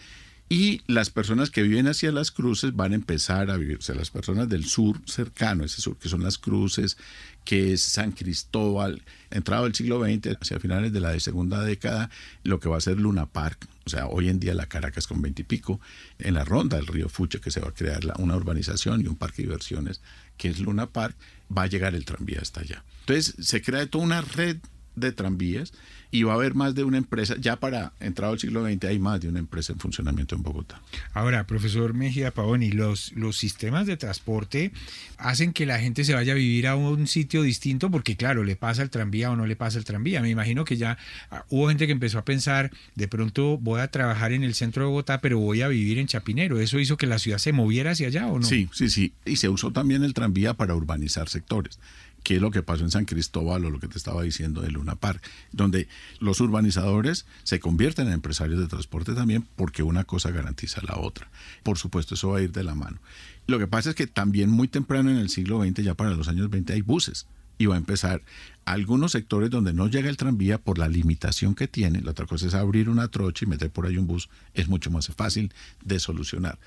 Y 0.53 0.83
las 0.87 1.11
personas 1.11 1.49
que 1.49 1.63
viven 1.63 1.87
hacia 1.87 2.13
las 2.13 2.33
cruces 2.33 2.75
van 2.77 2.93
a 2.93 2.97
empezar 2.97 3.51
a 3.51 3.57
vivir, 3.57 3.79
o 3.79 3.81
sea, 3.81 3.95
las 3.95 4.11
personas 4.11 4.49
del 4.49 4.67
sur 4.67 5.01
cercano, 5.07 5.65
ese 5.65 5.81
sur, 5.81 5.97
que 5.97 6.09
son 6.09 6.23
las 6.23 6.39
cruces, 6.39 6.99
que 7.45 7.73
es 7.73 7.83
San 7.83 8.13
Cristóbal, 8.13 9.01
entrado 9.31 9.67
el 9.67 9.75
siglo 9.75 10.05
XX, 10.05 10.37
hacia 10.39 10.59
finales 10.59 10.93
de 10.93 11.01
la 11.01 11.19
segunda 11.21 11.63
década, 11.63 12.11
lo 12.43 12.61
que 12.61 12.69
va 12.69 12.77
a 12.77 12.81
ser 12.81 12.99
Luna 12.99 13.27
Park, 13.27 13.69
o 13.87 13.91
sea, 13.91 14.07
hoy 14.09 14.29
en 14.29 14.39
día 14.39 14.53
la 14.53 14.67
Caracas 14.67 15.07
con 15.07 15.23
veintipico, 15.23 15.81
en 16.19 16.35
la 16.35 16.45
ronda 16.45 16.77
del 16.77 16.89
río 16.89 17.09
Fucho, 17.09 17.41
que 17.41 17.53
se 17.53 17.61
va 17.61 17.69
a 17.69 17.75
crear 17.75 18.01
una 18.19 18.37
urbanización 18.37 19.01
y 19.01 19.07
un 19.07 19.17
parque 19.17 19.43
de 19.43 19.49
diversiones, 19.49 20.03
que 20.37 20.49
es 20.49 20.59
Luna 20.59 20.87
Park, 20.87 21.17
va 21.57 21.63
a 21.63 21.67
llegar 21.67 21.95
el 21.95 22.05
tranvía 22.05 22.41
hasta 22.41 22.61
allá. 22.61 22.85
Entonces 23.01 23.35
se 23.45 23.63
crea 23.63 23.87
toda 23.87 24.05
una 24.05 24.21
red 24.21 24.59
de 24.97 25.13
tranvías 25.13 25.73
y 26.11 26.25
va 26.25 26.33
a 26.33 26.35
haber 26.37 26.55
más 26.55 26.75
de 26.75 26.85
una 26.85 26.99
empresa, 26.99 27.37
ya 27.39 27.57
para 27.57 27.93
entrado 28.01 28.33
al 28.33 28.39
siglo 28.39 28.65
XX 28.65 28.85
hay 28.85 28.99
más 28.99 29.21
de 29.21 29.29
una 29.29 29.39
empresa 29.39 29.73
en 29.73 29.79
funcionamiento 29.79 30.35
en 30.35 30.43
Bogotá. 30.43 30.81
Ahora, 31.15 31.47
profesor 31.47 31.95
Mejía 31.95 32.33
Pavoni, 32.33 32.73
los, 32.73 33.13
los 33.13 33.37
sistemas 33.37 33.87
de 33.87 33.97
transporte 33.97 34.73
hacen 35.19 35.53
que 35.53 35.67
la 35.67 35.79
gente 35.79 36.05
se 36.05 36.15
vaya 36.15 36.33
a 36.33 36.37
vivir 36.37 36.67
a 36.67 36.75
un 36.75 37.07
sitio 37.07 37.43
distinto 37.43 37.91
porque 37.91 38.17
claro, 38.17 38.43
le 38.43 38.57
pasa 38.57 38.83
el 38.83 38.91
tranvía 38.91 39.31
o 39.31 39.37
no 39.37 39.47
le 39.47 39.55
pasa 39.55 39.79
el 39.79 39.85
tranvía. 39.85 40.21
Me 40.21 40.31
imagino 40.31 40.65
que 40.65 40.77
ya 40.77 40.99
ah, 41.31 41.45
hubo 41.49 41.69
gente 41.69 41.87
que 41.87 41.93
empezó 41.93 42.19
a 42.19 42.25
pensar, 42.25 42.71
de 42.97 43.09
pronto 43.09 43.59
voy 43.59 43.81
a 43.81 43.89
trabajar 43.89 44.33
en 44.33 44.43
el 44.43 44.55
centro 44.55 44.85
de 44.85 44.89
Bogotá, 44.89 45.21
pero 45.21 45.39
voy 45.39 45.63
a 45.63 45.69
vivir 45.69 45.99
en 45.99 46.07
Chapinero. 46.07 46.61
¿Eso 46.61 46.81
hizo 46.81 46.97
que 46.97 47.07
la 47.07 47.19
ciudad 47.19 47.39
se 47.39 47.53
moviera 47.53 47.93
hacia 47.93 48.09
allá 48.09 48.27
o 48.27 48.39
no? 48.39 48.47
Sí, 48.47 48.69
sí, 48.73 48.91
sí. 48.91 49.13
Y 49.25 49.37
se 49.37 49.49
usó 49.49 49.71
también 49.71 50.03
el 50.03 50.15
tranvía 50.15 50.55
para 50.55 50.75
urbanizar 50.75 51.29
sectores 51.29 51.79
qué 52.23 52.37
es 52.37 52.43
lo 52.43 52.51
que 52.51 52.63
pasó 52.63 52.85
en 52.85 52.91
San 52.91 53.05
Cristóbal 53.05 53.65
o 53.65 53.71
lo 53.71 53.81
que 53.81 53.89
te 53.89 53.99
estaba 53.99 54.23
diciendo 54.23 54.61
de 54.61 54.71
Luna 54.71 54.97
Park, 54.97 55.23
donde 55.53 55.89
los 56.19 56.41
urbanizadores 56.41 57.27
se 57.43 57.61
convierten 57.61 58.07
en 58.09 58.15
empresarios 58.15 58.61
de 58.61 58.67
transporte 58.67 59.15
también 59.15 59.47
porque 59.57 59.83
una 59.83 60.05
cosa 60.05 60.31
garantiza 60.31 60.81
la 60.83 60.99
otra. 60.99 61.31
Por 61.63 61.79
supuesto, 61.79 62.15
eso 62.15 62.31
va 62.31 62.39
a 62.39 62.43
ir 62.43 62.53
de 62.53 62.65
la 62.65 62.75
mano. 62.75 62.99
Lo 63.47 63.59
que 63.59 63.67
pasa 63.67 63.91
es 63.91 63.97
que 63.97 64.07
también 64.07 64.51
muy 64.51 64.69
temprano 64.69 65.11
en 65.11 65.17
el 65.17 65.29
siglo 65.29 65.63
XX, 65.63 65.83
ya 65.83 65.95
para 65.95 66.11
los 66.11 66.29
años 66.29 66.51
20, 66.51 66.73
hay 66.73 66.83
buses 66.83 67.27
y 67.59 67.67
va 67.67 67.75
a 67.75 67.79
empezar 67.79 68.23
algunos 68.65 69.13
sectores 69.13 69.51
donde 69.51 69.75
no 69.75 69.89
llega 69.89 70.09
el 70.09 70.17
tranvía 70.17 70.57
por 70.57 70.79
la 70.79 70.89
limitación 70.89 71.55
que 71.55 71.69
tiene. 71.69 72.01
La 72.01 72.13
otra 72.13 72.27
cosa 72.27 72.47
es 72.47 72.55
abrir 72.55 72.89
una 72.89 73.09
trocha 73.09 73.45
y 73.45 73.49
meter 73.49 73.71
por 73.71 73.87
ahí 73.87 73.99
un 73.99 74.07
bus. 74.07 74.31
Es 74.55 74.69
mucho 74.69 74.91
más 74.91 75.09
fácil 75.09 75.53
de 75.85 76.01
solucionar 76.01 76.59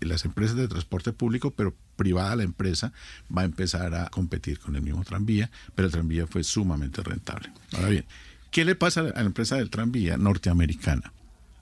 las 0.00 0.24
empresas 0.24 0.56
de 0.56 0.68
transporte 0.68 1.12
público, 1.12 1.50
pero 1.50 1.74
privada 1.96 2.36
la 2.36 2.42
empresa, 2.42 2.92
va 3.36 3.42
a 3.42 3.44
empezar 3.44 3.94
a 3.94 4.08
competir 4.08 4.58
con 4.58 4.76
el 4.76 4.82
mismo 4.82 5.04
tranvía, 5.04 5.50
pero 5.74 5.86
el 5.86 5.92
tranvía 5.92 6.26
fue 6.26 6.44
sumamente 6.44 7.02
rentable. 7.02 7.52
Ahora 7.72 7.88
bien, 7.88 8.04
¿Qué 8.50 8.64
le 8.64 8.74
pasa 8.74 9.00
a 9.00 9.04
la 9.04 9.20
empresa 9.20 9.56
del 9.56 9.70
tranvía 9.70 10.16
norteamericana? 10.16 11.12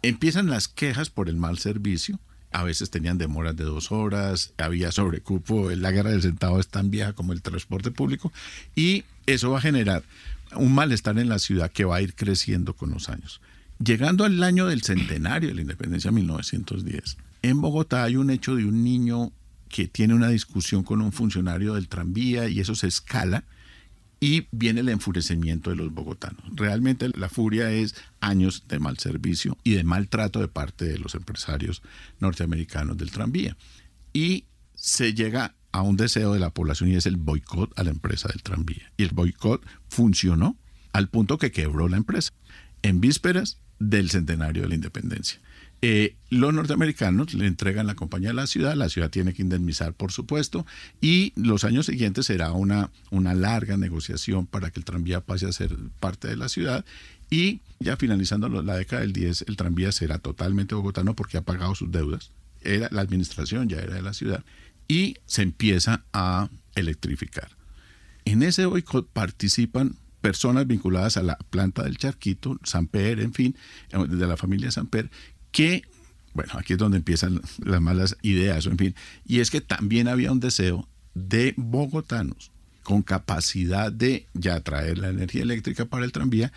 Empiezan 0.01 0.49
las 0.49 0.69
quejas 0.69 1.11
por 1.11 1.29
el 1.29 1.37
mal 1.37 1.59
servicio. 1.59 2.19
A 2.51 2.63
veces 2.63 2.89
tenían 2.89 3.19
demoras 3.19 3.57
de 3.57 3.65
dos 3.65 3.93
horas, 3.93 4.55
había 4.57 4.91
sobrecupo, 4.91 5.71
la 5.71 5.91
guerra 5.91 6.13
del 6.13 6.23
centavo 6.23 6.59
es 6.59 6.69
tan 6.69 6.91
vieja 6.91 7.13
como 7.13 7.35
el 7.35 7.43
transporte 7.43 7.91
público 7.91 8.33
y 8.75 9.05
eso 9.27 9.51
va 9.51 9.59
a 9.59 9.61
generar 9.61 10.03
un 10.57 10.75
malestar 10.75 11.19
en 11.19 11.29
la 11.29 11.39
ciudad 11.39 11.71
que 11.71 11.85
va 11.85 11.97
a 11.97 12.01
ir 12.01 12.15
creciendo 12.15 12.73
con 12.73 12.91
los 12.91 13.11
años. 13.11 13.43
Llegando 13.85 14.25
al 14.25 14.43
año 14.43 14.67
del 14.67 14.81
centenario 14.81 15.51
de 15.51 15.57
la 15.57 15.61
independencia, 15.61 16.11
1910, 16.11 17.19
en 17.43 17.61
Bogotá 17.61 18.05
hay 18.05 18.17
un 18.17 18.31
hecho 18.31 18.57
de 18.57 18.65
un 18.65 18.85
niño 18.85 19.33
que 19.69 19.87
tiene 19.87 20.15
una 20.15 20.29
discusión 20.29 20.83
con 20.83 21.01
un 21.01 21.13
funcionario 21.13 21.75
del 21.75 21.89
tranvía 21.89 22.49
y 22.49 22.61
eso 22.61 22.75
se 22.75 22.87
escala 22.87 23.45
y 24.21 24.49
viene 24.51 24.81
el 24.81 24.89
enfurecimiento 24.89 25.71
de 25.71 25.77
los 25.77 25.93
bogotanos. 25.93 26.43
Realmente 26.55 27.11
la 27.15 27.29
furia 27.29 27.71
es 27.71 27.95
años 28.21 28.65
de 28.67 28.79
mal 28.81 28.99
servicio 28.99 29.57
y 29.63 29.75
de 29.75 29.85
maltrato 29.85 30.41
de 30.41 30.49
parte 30.49 30.85
de 30.87 30.99
los 30.99 31.15
empresarios 31.15 31.83
norteamericanos 32.19 32.97
del 32.97 33.11
tranvía. 33.11 33.57
Y 34.13 34.47
se 34.75 35.15
llega 35.15 35.55
a 35.71 35.83
un 35.83 35.97
deseo 35.97 36.33
de 36.33 36.41
la 36.41 36.51
población 36.51 36.91
y 36.91 36.97
es 36.97 37.07
el 37.07 37.17
boicot 37.17 37.79
a 37.79 37.85
la 37.85 37.91
empresa 37.91 38.29
del 38.29 38.43
tranvía. 38.43 38.91
Y 38.97 39.05
el 39.05 39.11
boicot 39.11 39.65
funcionó 39.89 40.57
al 40.93 41.09
punto 41.09 41.39
que 41.39 41.53
quebró 41.53 41.89
la 41.89 41.99
empresa 41.99 42.33
en 42.83 43.01
vísperas 43.01 43.59
del 43.79 44.11
centenario 44.11 44.63
de 44.63 44.69
la 44.69 44.75
independencia. 44.75 45.41
Eh, 45.81 46.17
los 46.29 46.53
norteamericanos 46.53 47.35
le 47.35 47.47
entregan 47.47 47.87
la 47.87 47.95
compañía 47.95 48.31
a 48.31 48.35
la 48.35 48.49
ciudad, 48.49 48.75
la 48.75 48.89
ciudad 48.89 49.11
tiene 49.11 49.33
que 49.33 49.43
indemnizar, 49.43 49.95
por 49.95 50.11
supuesto, 50.11 50.67
y 51.01 51.33
los 51.37 51.63
años 51.65 51.87
siguientes 51.87 52.27
será 52.27 52.53
una, 52.53 52.91
una 53.11 53.35
larga 53.35 53.77
negociación 53.77 54.47
para 54.47 54.71
que 54.71 54.81
el 54.81 54.85
tranvía 54.85 55.21
pase 55.21 55.47
a 55.47 55.53
ser 55.53 55.77
parte 56.01 56.27
de 56.29 56.37
la 56.37 56.49
ciudad. 56.49 56.85
Y 57.31 57.61
ya 57.79 57.97
finalizando 57.97 58.49
la 58.49 58.77
década 58.77 59.03
del 59.03 59.13
10, 59.13 59.45
el 59.49 59.57
tranvía 59.57 59.93
será 59.93 60.19
totalmente 60.19 60.75
bogotano 60.75 61.15
porque 61.15 61.37
ha 61.37 61.43
pagado 61.43 61.75
sus 61.75 61.93
deudas. 61.93 62.33
Era, 62.63 62.89
la 62.91 63.03
administración 63.03 63.69
ya 63.69 63.79
era 63.79 63.95
de 63.95 64.03
la 64.03 64.15
ciudad. 64.15 64.45
Y 64.89 65.17
se 65.27 65.43
empieza 65.43 66.05
a 66.13 66.49
electrificar. 66.75 67.51
En 68.25 68.43
ese 68.43 68.67
boicot 68.67 69.09
participan 69.09 69.97
personas 70.21 70.67
vinculadas 70.67 71.17
a 71.17 71.23
la 71.23 71.37
planta 71.51 71.85
del 71.85 71.99
Charquito, 71.99 72.59
Samper, 72.65 73.21
en 73.21 73.33
fin, 73.33 73.57
de 73.91 74.27
la 74.27 74.37
familia 74.37 74.71
Samper, 74.71 75.11
que, 75.51 75.83
bueno, 76.35 76.53
aquí 76.57 76.75
es 76.75 76.79
donde 76.79 76.99
empiezan 76.99 77.41
las 77.65 77.81
malas 77.81 78.17
ideas, 78.23 78.67
en 78.67 78.79
fin, 78.79 78.95
y 79.27 79.41
es 79.41 79.51
que 79.51 79.61
también 79.61 80.09
había 80.09 80.33
un 80.33 80.41
deseo 80.41 80.89
de 81.15 81.55
bogotanos 81.57 82.51
con 82.83 83.03
capacidad 83.03 83.93
de 83.93 84.27
ya 84.33 84.61
traer 84.61 84.99
la 84.99 85.11
energía 85.11 85.43
eléctrica 85.43 85.85
para 85.85 86.05
el 86.05 86.13
tranvía, 86.13 86.53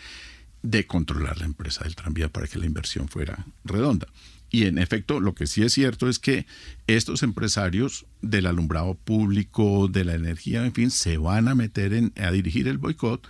de 0.64 0.86
controlar 0.86 1.40
la 1.40 1.46
empresa 1.46 1.84
del 1.84 1.96
tranvía 1.96 2.30
para 2.30 2.48
que 2.48 2.60
la 2.60 2.66
inversión 2.66 3.08
fuera 3.08 3.46
redonda. 3.64 4.08
Y 4.52 4.66
en 4.66 4.78
efecto, 4.78 5.22
lo 5.22 5.34
que 5.34 5.48
sí 5.48 5.64
es 5.64 5.74
cierto 5.74 6.10
es 6.10 6.20
que 6.20 6.46
estos 6.86 7.24
empresarios 7.24 8.06
del 8.22 8.46
alumbrado 8.46 8.96
público, 8.96 9.88
de 9.88 10.04
la 10.04 10.14
energía, 10.14 10.66
en 10.66 10.74
fin, 10.74 10.92
se 10.92 11.18
van 11.18 11.48
a 11.48 11.56
meter 11.56 11.94
en, 11.94 12.12
a 12.18 12.32
dirigir 12.32 12.68
el 12.68 12.78
boicot 12.78 13.28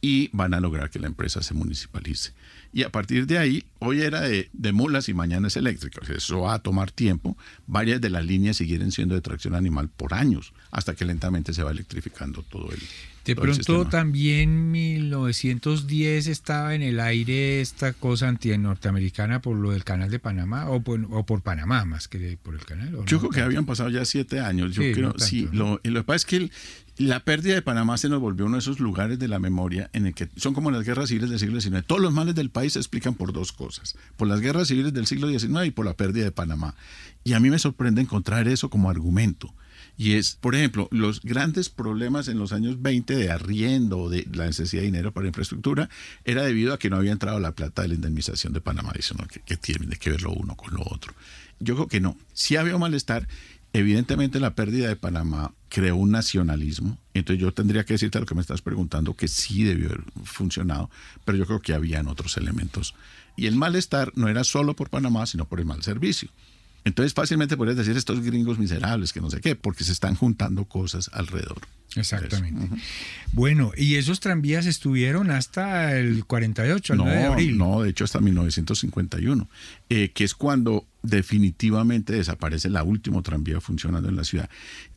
y 0.00 0.30
van 0.32 0.54
a 0.54 0.60
lograr 0.60 0.90
que 0.90 0.98
la 0.98 1.08
empresa 1.08 1.42
se 1.42 1.52
municipalice. 1.52 2.32
Y 2.76 2.82
a 2.82 2.90
partir 2.90 3.26
de 3.26 3.38
ahí, 3.38 3.64
hoy 3.78 4.02
era 4.02 4.20
de, 4.20 4.50
mulas 4.74 5.08
y 5.08 5.14
mañana 5.14 5.48
es 5.48 5.56
eléctrica. 5.56 6.02
eso 6.14 6.42
va 6.42 6.52
a 6.52 6.58
tomar 6.58 6.90
tiempo. 6.90 7.34
Varias 7.66 8.02
de 8.02 8.10
las 8.10 8.22
líneas 8.22 8.58
siguen 8.58 8.92
siendo 8.92 9.14
de 9.14 9.22
tracción 9.22 9.54
animal 9.54 9.88
por 9.88 10.12
años, 10.12 10.52
hasta 10.72 10.94
que 10.94 11.06
lentamente 11.06 11.54
se 11.54 11.62
va 11.62 11.70
electrificando 11.70 12.42
todo 12.42 12.70
el. 12.70 12.78
De 13.24 13.34
pronto 13.34 13.86
también 13.86 14.70
1910 14.70 16.26
estaba 16.26 16.74
en 16.74 16.82
el 16.82 17.00
aire 17.00 17.62
esta 17.62 17.94
cosa 17.94 18.28
anti-norteamericana 18.28 19.40
por 19.40 19.56
lo 19.56 19.70
del 19.70 19.82
canal 19.82 20.10
de 20.10 20.18
Panamá 20.18 20.68
o 20.68 20.82
por, 20.82 21.40
Panamá 21.40 21.86
más 21.86 22.08
que 22.08 22.36
por 22.42 22.54
el 22.54 22.66
canal. 22.66 22.92
Yo 23.06 23.20
creo 23.20 23.30
que 23.30 23.40
habían 23.40 23.64
pasado 23.64 23.88
ya 23.88 24.04
siete 24.04 24.38
años. 24.38 24.74
Yo 24.74 24.82
creo, 24.92 25.14
sí. 25.18 25.48
Lo, 25.50 25.80
lo 25.82 26.00
que 26.00 26.04
pasa 26.04 26.16
es 26.16 26.24
que 26.26 26.36
el, 26.36 26.52
la 26.98 27.20
pérdida 27.20 27.54
de 27.54 27.62
Panamá 27.62 27.98
se 27.98 28.08
nos 28.08 28.20
volvió 28.20 28.46
uno 28.46 28.56
de 28.56 28.60
esos 28.60 28.80
lugares 28.80 29.18
de 29.18 29.28
la 29.28 29.38
memoria 29.38 29.90
en 29.92 30.06
el 30.06 30.14
que 30.14 30.28
son 30.36 30.54
como 30.54 30.70
las 30.70 30.84
guerras 30.84 31.08
civiles 31.08 31.28
del 31.30 31.38
siglo 31.38 31.60
XIX. 31.60 31.84
Todos 31.86 32.00
los 32.00 32.12
males 32.12 32.34
del 32.34 32.50
país 32.50 32.72
se 32.72 32.78
explican 32.78 33.14
por 33.14 33.32
dos 33.32 33.52
cosas, 33.52 33.96
por 34.16 34.28
las 34.28 34.40
guerras 34.40 34.68
civiles 34.68 34.94
del 34.94 35.06
siglo 35.06 35.28
XIX 35.28 35.66
y 35.66 35.70
por 35.70 35.84
la 35.84 35.94
pérdida 35.94 36.24
de 36.24 36.32
Panamá. 36.32 36.74
Y 37.22 37.34
a 37.34 37.40
mí 37.40 37.50
me 37.50 37.58
sorprende 37.58 38.00
encontrar 38.00 38.48
eso 38.48 38.70
como 38.70 38.88
argumento. 38.88 39.52
Y 39.98 40.12
es, 40.12 40.34
por 40.34 40.54
ejemplo, 40.54 40.88
los 40.90 41.22
grandes 41.22 41.70
problemas 41.70 42.28
en 42.28 42.38
los 42.38 42.52
años 42.52 42.82
20 42.82 43.14
de 43.14 43.30
arriendo, 43.30 44.10
de 44.10 44.26
la 44.32 44.46
necesidad 44.46 44.82
de 44.82 44.86
dinero 44.86 45.12
para 45.12 45.26
infraestructura, 45.26 45.88
era 46.24 46.42
debido 46.42 46.74
a 46.74 46.78
que 46.78 46.90
no 46.90 46.96
había 46.96 47.12
entrado 47.12 47.40
la 47.40 47.52
plata 47.52 47.82
de 47.82 47.88
la 47.88 47.94
indemnización 47.94 48.52
de 48.52 48.60
Panamá. 48.60 48.92
Dice, 48.94 49.14
¿no? 49.18 49.26
¿Qué, 49.26 49.56
tiene 49.56 49.96
que 49.96 50.10
ver 50.10 50.22
lo 50.22 50.32
uno 50.32 50.54
con 50.54 50.74
lo 50.74 50.82
otro? 50.82 51.14
Yo 51.60 51.74
creo 51.74 51.88
que 51.88 52.00
no. 52.00 52.16
Sí 52.34 52.56
había 52.56 52.74
un 52.74 52.82
malestar 52.82 53.26
Evidentemente 53.76 54.40
la 54.40 54.54
pérdida 54.54 54.88
de 54.88 54.96
Panamá 54.96 55.52
creó 55.68 55.96
un 55.96 56.10
nacionalismo, 56.10 56.96
entonces 57.12 57.42
yo 57.42 57.52
tendría 57.52 57.84
que 57.84 57.92
decirte 57.92 58.18
lo 58.18 58.24
que 58.24 58.34
me 58.34 58.40
estás 58.40 58.62
preguntando, 58.62 59.12
que 59.12 59.28
sí 59.28 59.64
debió 59.64 59.88
haber 59.88 60.04
funcionado, 60.24 60.88
pero 61.26 61.36
yo 61.36 61.44
creo 61.44 61.60
que 61.60 61.74
habían 61.74 62.08
otros 62.08 62.38
elementos. 62.38 62.94
Y 63.36 63.44
el 63.44 63.54
malestar 63.54 64.12
no 64.14 64.28
era 64.28 64.44
solo 64.44 64.74
por 64.74 64.88
Panamá, 64.88 65.26
sino 65.26 65.44
por 65.44 65.60
el 65.60 65.66
mal 65.66 65.82
servicio. 65.82 66.30
Entonces 66.84 67.12
fácilmente 67.12 67.58
podrías 67.58 67.76
decir 67.76 67.98
estos 67.98 68.20
gringos 68.20 68.58
miserables, 68.58 69.12
que 69.12 69.20
no 69.20 69.28
sé 69.28 69.42
qué, 69.42 69.56
porque 69.56 69.84
se 69.84 69.92
están 69.92 70.14
juntando 70.14 70.64
cosas 70.64 71.10
alrededor. 71.12 71.60
Exactamente. 71.96 72.68
Bueno, 73.32 73.72
¿y 73.76 73.96
esos 73.96 74.20
tranvías 74.20 74.66
estuvieron 74.66 75.30
hasta 75.30 75.96
el 75.98 76.24
48, 76.24 76.92
el 76.92 76.96
no, 76.98 77.04
9 77.04 77.18
de 77.18 77.26
abril? 77.26 77.58
No, 77.58 77.82
de 77.82 77.90
hecho 77.90 78.04
hasta 78.04 78.20
1951, 78.20 79.48
eh, 79.88 80.10
que 80.14 80.24
es 80.24 80.34
cuando 80.34 80.86
definitivamente 81.02 82.12
desaparece 82.12 82.68
la 82.68 82.82
última 82.82 83.22
tranvía 83.22 83.60
funcionando 83.60 84.08
en 84.08 84.16
la 84.16 84.24
ciudad. 84.24 84.50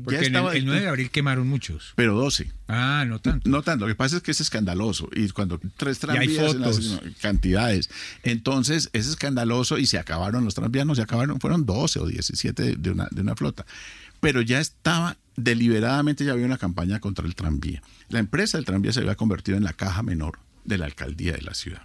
Porque 0.03 0.25
el, 0.25 0.33
9 0.33 0.81
de 0.81 0.87
abril 0.87 1.09
quemaron 1.09 1.47
muchos. 1.47 1.93
Pero 1.95 2.15
12. 2.15 2.51
Ah, 2.67 3.05
no 3.07 3.19
tanto. 3.19 3.49
No 3.49 3.61
tanto. 3.61 3.85
Lo 3.85 3.91
que 3.91 3.95
pasa 3.95 4.17
es 4.17 4.23
que 4.23 4.31
es 4.31 4.41
escandaloso. 4.41 5.09
Y 5.15 5.29
cuando 5.29 5.59
tres 5.77 5.99
tranvías 5.99 6.53
en 6.53 6.61
las 6.61 6.99
cantidades. 7.21 7.89
Entonces 8.23 8.89
es 8.93 9.07
escandaloso 9.07 9.77
y 9.77 9.85
se 9.85 9.97
acabaron 9.97 10.45
los 10.45 10.55
tranvías, 10.55 10.85
no 10.85 10.95
se 10.95 11.01
acabaron, 11.01 11.39
fueron 11.39 11.65
12 11.65 11.99
o 11.99 12.07
17 12.07 12.75
de 12.75 12.91
una, 12.91 13.07
de 13.11 13.21
una 13.21 13.35
flota. 13.35 13.65
Pero 14.19 14.41
ya 14.41 14.59
estaba 14.59 15.17
deliberadamente 15.43 16.25
ya 16.25 16.33
había 16.33 16.45
una 16.45 16.57
campaña 16.57 16.99
contra 16.99 17.25
el 17.25 17.35
tranvía. 17.35 17.81
La 18.09 18.19
empresa 18.19 18.57
del 18.57 18.65
tranvía 18.65 18.91
se 18.91 18.99
había 18.99 19.15
convertido 19.15 19.57
en 19.57 19.63
la 19.63 19.73
caja 19.73 20.03
menor 20.03 20.39
de 20.65 20.77
la 20.77 20.85
alcaldía 20.85 21.33
de 21.33 21.41
la 21.41 21.53
ciudad. 21.53 21.81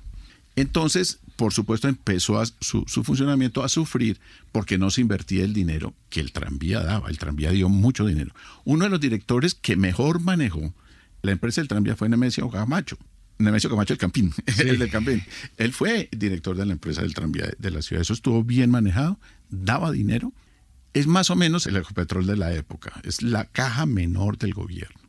Entonces, 0.56 1.18
por 1.36 1.52
supuesto, 1.52 1.88
empezó 1.88 2.44
su, 2.60 2.84
su, 2.86 3.02
funcionamiento 3.02 3.64
a 3.64 3.68
sufrir 3.68 4.20
porque 4.52 4.78
no 4.78 4.90
se 4.90 5.00
invertía 5.00 5.44
el 5.44 5.52
dinero 5.52 5.94
que 6.10 6.20
el 6.20 6.32
tranvía 6.32 6.80
daba. 6.80 7.08
El 7.08 7.18
tranvía 7.18 7.50
dio 7.50 7.68
mucho 7.68 8.06
dinero. 8.06 8.32
Uno 8.64 8.84
de 8.84 8.90
los 8.90 9.00
directores 9.00 9.54
que 9.54 9.76
mejor 9.76 10.20
manejó 10.20 10.72
la 11.22 11.32
empresa 11.32 11.60
del 11.60 11.68
tranvía 11.68 11.96
fue 11.96 12.08
Nemesio 12.08 12.48
Camacho. 12.50 12.98
Nemesio 13.38 13.68
Camacho 13.68 13.94
el 13.94 13.98
Campín, 13.98 14.32
el 14.58 14.78
del 14.78 14.90
Campín. 14.90 15.24
Él 15.56 15.72
fue 15.72 16.08
director 16.12 16.56
de 16.56 16.66
la 16.66 16.72
empresa 16.72 17.02
del 17.02 17.14
tranvía 17.14 17.50
de 17.58 17.70
la 17.70 17.82
ciudad. 17.82 18.02
Eso 18.02 18.12
estuvo 18.12 18.44
bien 18.44 18.70
manejado, 18.70 19.18
daba 19.48 19.90
dinero 19.90 20.32
es 20.94 21.08
más 21.08 21.30
o 21.30 21.36
menos 21.36 21.66
el 21.66 21.76
Ecopetrol 21.76 22.26
de 22.26 22.36
la 22.36 22.54
época, 22.54 22.92
es 23.02 23.22
la 23.22 23.44
caja 23.46 23.84
menor 23.84 24.38
del 24.38 24.54
gobierno, 24.54 25.00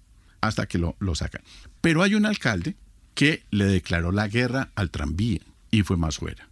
hasta 0.41 0.65
que 0.65 0.79
lo, 0.79 0.95
sacan. 1.13 1.43
Pero 1.79 2.01
hay 2.01 2.15
un 2.15 2.25
alcalde 2.25 2.75
que 3.13 3.43
le 3.51 3.65
declaró 3.65 4.11
la 4.11 4.27
guerra 4.27 4.71
al 4.75 4.89
tranvía 4.89 5.41
y 5.71 5.83
fue 5.83 5.95
Masuera. 5.95 6.49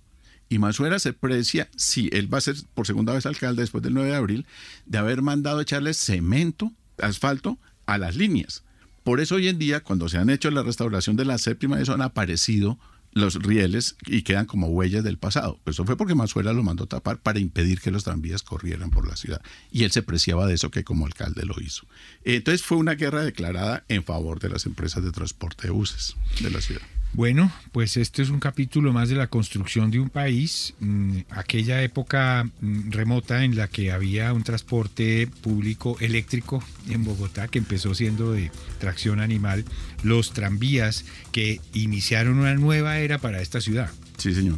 Y 0.50 0.60
Masuera 0.60 1.00
se 1.00 1.14
precia, 1.14 1.68
si 1.76 2.10
él 2.14 2.32
va 2.32 2.38
a 2.38 2.42
ser 2.42 2.56
por 2.76 2.86
segunda 2.86 3.14
vez 3.14 3.26
alcalde 3.26 3.64
después 3.64 3.84
del 3.84 3.96
9 3.96 4.12
de 4.12 4.16
abril, 4.16 4.46
de 4.86 5.00
haber 5.00 5.24
mandado 5.24 5.60
echarle 5.60 5.96
cemento, 5.96 6.72
asfalto 7.02 7.58
a 7.88 7.98
las 7.98 8.16
líneas. 8.16 8.64
Por 9.04 9.20
eso 9.20 9.36
hoy 9.36 9.48
en 9.48 9.58
día, 9.58 9.82
cuando 9.82 10.10
se 10.10 10.20
han 10.20 10.30
hecho 10.30 10.52
la 10.52 10.62
restauración 10.62 11.16
de 11.16 11.26
la 11.26 11.40
séptima, 11.40 11.82
eso 11.82 11.94
han 11.94 12.04
aparecido 12.04 12.78
los 13.14 13.36
rieles 13.36 13.96
y 14.06 14.24
quedan 14.24 14.46
como 14.46 14.68
huellas 14.68 15.04
del 15.04 15.18
pasado. 15.18 15.60
Pues 15.64 15.76
eso 15.76 15.86
fue 15.86 15.98
porque 15.98 16.16
Mazuela 16.16 16.54
lo 16.54 16.64
mandó 16.64 16.86
tapar 16.86 17.20
para 17.20 17.40
impedir 17.40 17.80
que 17.80 17.92
los 17.92 18.04
tranvías 18.04 18.44
corrieran 18.44 18.90
por 18.90 19.08
la 19.08 19.16
ciudad. 19.16 19.42
Y 19.72 19.84
él 19.84 19.92
se 19.92 20.04
preciaba 20.04 20.48
de 20.48 20.56
eso 20.56 20.72
que 20.72 20.84
como 20.84 21.06
alcalde 21.06 21.46
lo 21.46 21.56
hizo. 21.62 21.86
Entonces 22.24 22.64
fue 22.64 22.78
una 22.78 22.96
guerra 22.96 23.24
declarada 23.24 23.84
en 23.88 24.04
favor 24.04 24.40
de 24.40 24.50
las 24.50 24.66
empresas 24.66 25.04
de 25.04 25.12
transporte 25.12 25.68
de 25.68 25.72
buses 25.72 26.16
de 26.42 26.50
la 26.50 26.62
ciudad. 26.62 26.82
Bueno, 27.16 27.52
pues 27.72 27.96
este 27.98 28.24
es 28.24 28.32
un 28.32 28.40
capítulo 28.40 28.92
más 28.92 29.08
de 29.08 29.16
la 29.16 29.28
construcción 29.28 29.92
de 29.92 30.00
un 30.00 30.10
país, 30.10 30.74
mm, 30.80 31.20
aquella 31.30 31.84
época 31.84 32.50
mm, 32.60 32.90
remota 32.90 33.44
en 33.44 33.56
la 33.56 33.68
que 33.68 33.92
había 33.92 34.34
un 34.34 34.42
transporte 34.42 35.28
público 35.42 35.96
eléctrico 36.00 36.64
en 36.90 37.04
Bogotá 37.04 37.48
que 37.48 37.60
empezó 37.60 37.94
siendo 37.94 38.32
de 38.32 38.50
tracción 38.80 39.20
animal, 39.20 39.64
los 40.02 40.34
tranvías 40.34 41.06
que 41.32 41.62
iniciaron 41.74 42.40
una 42.40 42.56
nueva 42.56 42.98
era 42.98 43.20
para 43.20 43.42
esta 43.42 43.62
ciudad. 43.62 43.92
Sí, 44.18 44.34
señor. 44.34 44.58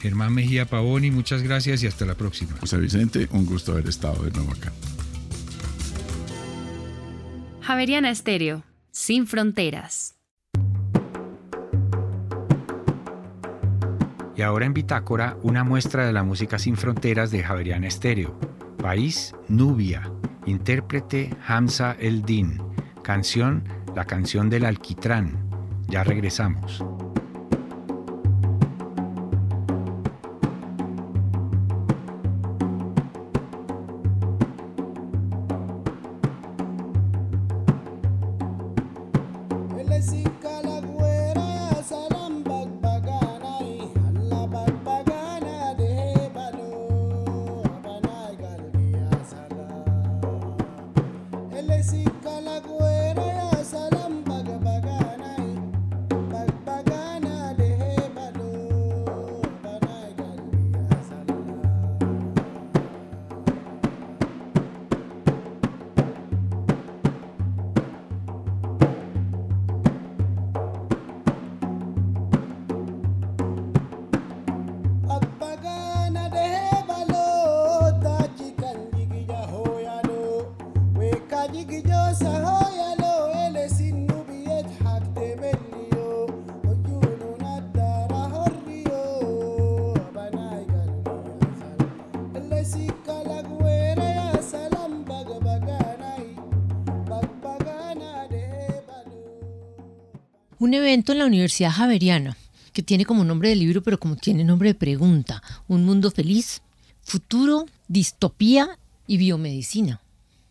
Germán 0.00 0.34
Mejía 0.34 0.66
Pavoni, 0.66 1.10
muchas 1.10 1.42
gracias 1.42 1.82
y 1.82 1.88
hasta 1.88 2.04
la 2.04 2.14
próxima. 2.14 2.56
José 2.60 2.78
Vicente, 2.78 3.28
un 3.32 3.44
gusto 3.44 3.72
haber 3.72 3.88
estado 3.88 4.22
de 4.22 4.30
nuevo 4.30 4.52
acá. 4.52 4.72
Javeriana 7.60 8.10
Estéreo, 8.10 8.64
sin 8.92 9.26
fronteras. 9.26 10.21
Y 14.34 14.42
ahora 14.42 14.66
en 14.66 14.74
Bitácora, 14.74 15.36
una 15.42 15.64
muestra 15.64 16.06
de 16.06 16.12
la 16.12 16.22
música 16.22 16.58
sin 16.58 16.76
fronteras 16.76 17.30
de 17.30 17.42
Javeriana 17.42 17.86
Estéreo. 17.86 18.38
País 18.78 19.34
Nubia. 19.48 20.10
Intérprete 20.46 21.34
Hamza 21.46 21.96
El 21.98 22.22
Din. 22.22 22.60
Canción 23.02 23.64
La 23.94 24.06
canción 24.06 24.48
del 24.48 24.64
alquitrán. 24.64 25.36
Ya 25.88 26.02
regresamos. 26.02 26.82
Universidad 101.42 101.72
Javeriana, 101.72 102.36
que 102.72 102.82
tiene 102.82 103.04
como 103.04 103.24
nombre 103.24 103.48
de 103.48 103.56
libro, 103.56 103.82
pero 103.82 103.98
como 103.98 104.16
tiene 104.16 104.44
nombre 104.44 104.70
de 104.70 104.74
pregunta, 104.74 105.42
Un 105.68 105.84
mundo 105.84 106.10
feliz, 106.10 106.62
futuro, 107.02 107.66
distopía 107.88 108.78
y 109.06 109.16
biomedicina. 109.16 110.00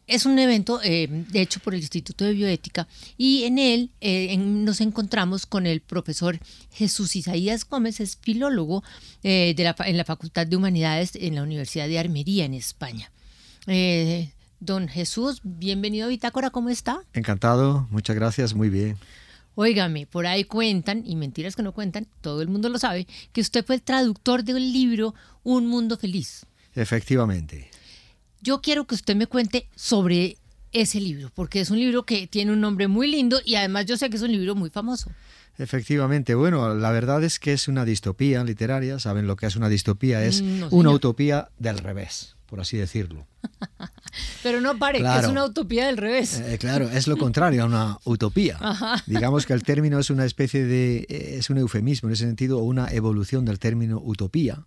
Es 0.08 0.26
un 0.26 0.38
evento 0.40 0.82
eh, 0.84 1.24
hecho 1.34 1.62
por 1.62 1.74
el 1.74 1.80
Instituto 1.80 2.26
de 2.26 2.34
Bioética 2.34 2.86
y 3.18 3.44
en 3.44 3.58
él 3.58 3.92
eh, 4.02 4.36
nos 4.36 4.82
encontramos 4.82 5.46
con 5.46 5.66
el 5.66 5.80
profesor 5.80 6.38
Jesús 6.74 7.16
Isaías 7.16 7.66
Gómez, 7.68 8.02
es 8.02 8.18
filólogo 8.18 8.84
eh, 9.24 9.56
en 9.58 9.98
la 9.98 10.04
Facultad 10.04 10.46
de 10.48 10.58
Humanidades 10.58 11.12
en 11.16 11.36
la 11.36 11.44
Universidad 11.44 11.88
de 11.88 11.98
Armería 11.98 12.44
en 12.44 12.56
España. 12.56 13.10
don 14.60 14.90
Jesús, 14.90 15.40
bienvenido 15.44 16.08
a 16.08 16.10
Bitácora, 16.10 16.50
¿cómo 16.50 16.68
está? 16.68 17.00
Encantado, 17.14 17.88
muchas 17.90 18.18
gracias, 18.18 18.54
muy 18.54 18.70
bien. 18.70 18.98
Óigame, 19.62 20.08
por 20.08 20.26
ahí 20.26 20.44
cuentan, 20.44 21.04
y 21.06 21.16
mentiras 21.16 21.56
que 21.56 21.62
no 21.62 21.72
cuentan, 21.72 22.08
todo 22.22 22.42
el 22.42 22.48
mundo 22.48 22.68
lo 22.68 22.80
sabe, 22.80 23.06
que 23.32 23.42
usted 23.42 23.64
fue 23.64 23.76
el 23.76 23.84
traductor 23.84 24.44
del 24.44 24.74
libro 24.74 25.14
Un 25.44 25.68
Mundo 25.68 26.00
Feliz. 26.00 26.48
Efectivamente. 26.74 27.70
Yo 28.42 28.60
quiero 28.62 28.88
que 28.88 28.96
usted 28.96 29.16
me 29.16 29.28
cuente 29.28 29.70
sobre 29.76 30.38
ese 30.72 31.00
libro, 31.00 31.32
porque 31.36 31.60
es 31.60 31.70
un 31.70 31.78
libro 31.78 32.08
que 32.08 32.26
tiene 32.26 32.52
un 32.52 32.60
nombre 32.60 32.88
muy 32.88 33.06
lindo 33.06 33.40
y 33.46 33.54
además 33.54 33.86
yo 33.86 33.98
sé 33.98 34.10
que 34.10 34.16
es 34.16 34.24
un 34.24 34.32
libro 34.32 34.56
muy 34.56 34.72
famoso. 34.72 35.12
Efectivamente, 35.60 36.34
bueno, 36.34 36.74
la 36.74 36.90
verdad 36.90 37.24
es 37.24 37.38
que 37.38 37.54
es 37.54 37.68
una 37.68 37.86
distopía 37.86 38.44
literaria, 38.44 38.98
¿saben 38.98 39.28
lo 39.28 39.36
que 39.36 39.46
es 39.46 39.56
una 39.56 39.70
distopía? 39.70 40.26
Es 40.26 40.42
mm, 40.42 40.70
una 40.72 40.90
utopía 40.90 41.50
del 41.60 41.78
revés, 41.78 42.36
por 42.52 42.60
así 42.60 42.76
decirlo. 42.76 43.26
Pero 44.44 44.60
no 44.60 44.78
pare, 44.78 45.00
que 45.00 45.20
es 45.20 45.28
una 45.28 45.46
utopía 45.46 45.88
del 45.88 45.96
revés. 45.96 46.42
Eh, 46.42 46.58
claro, 46.60 46.90
es 46.90 47.08
lo 47.08 47.16
contrario 47.16 47.64
a 47.64 47.66
una 47.66 47.98
utopía. 48.04 48.60
Digamos 49.08 49.46
que 49.46 49.54
el 49.54 49.64
término 49.64 49.98
es 50.00 50.10
una 50.10 50.26
especie 50.26 50.66
de, 50.66 51.06
eh, 51.08 51.36
es 51.38 51.50
un 51.50 51.60
eufemismo 51.60 52.10
en 52.10 52.14
ese 52.14 52.26
sentido, 52.26 52.60
o 52.60 52.64
una 52.64 52.92
evolución 52.92 53.46
del 53.46 53.58
término 53.58 54.02
utopía. 54.04 54.66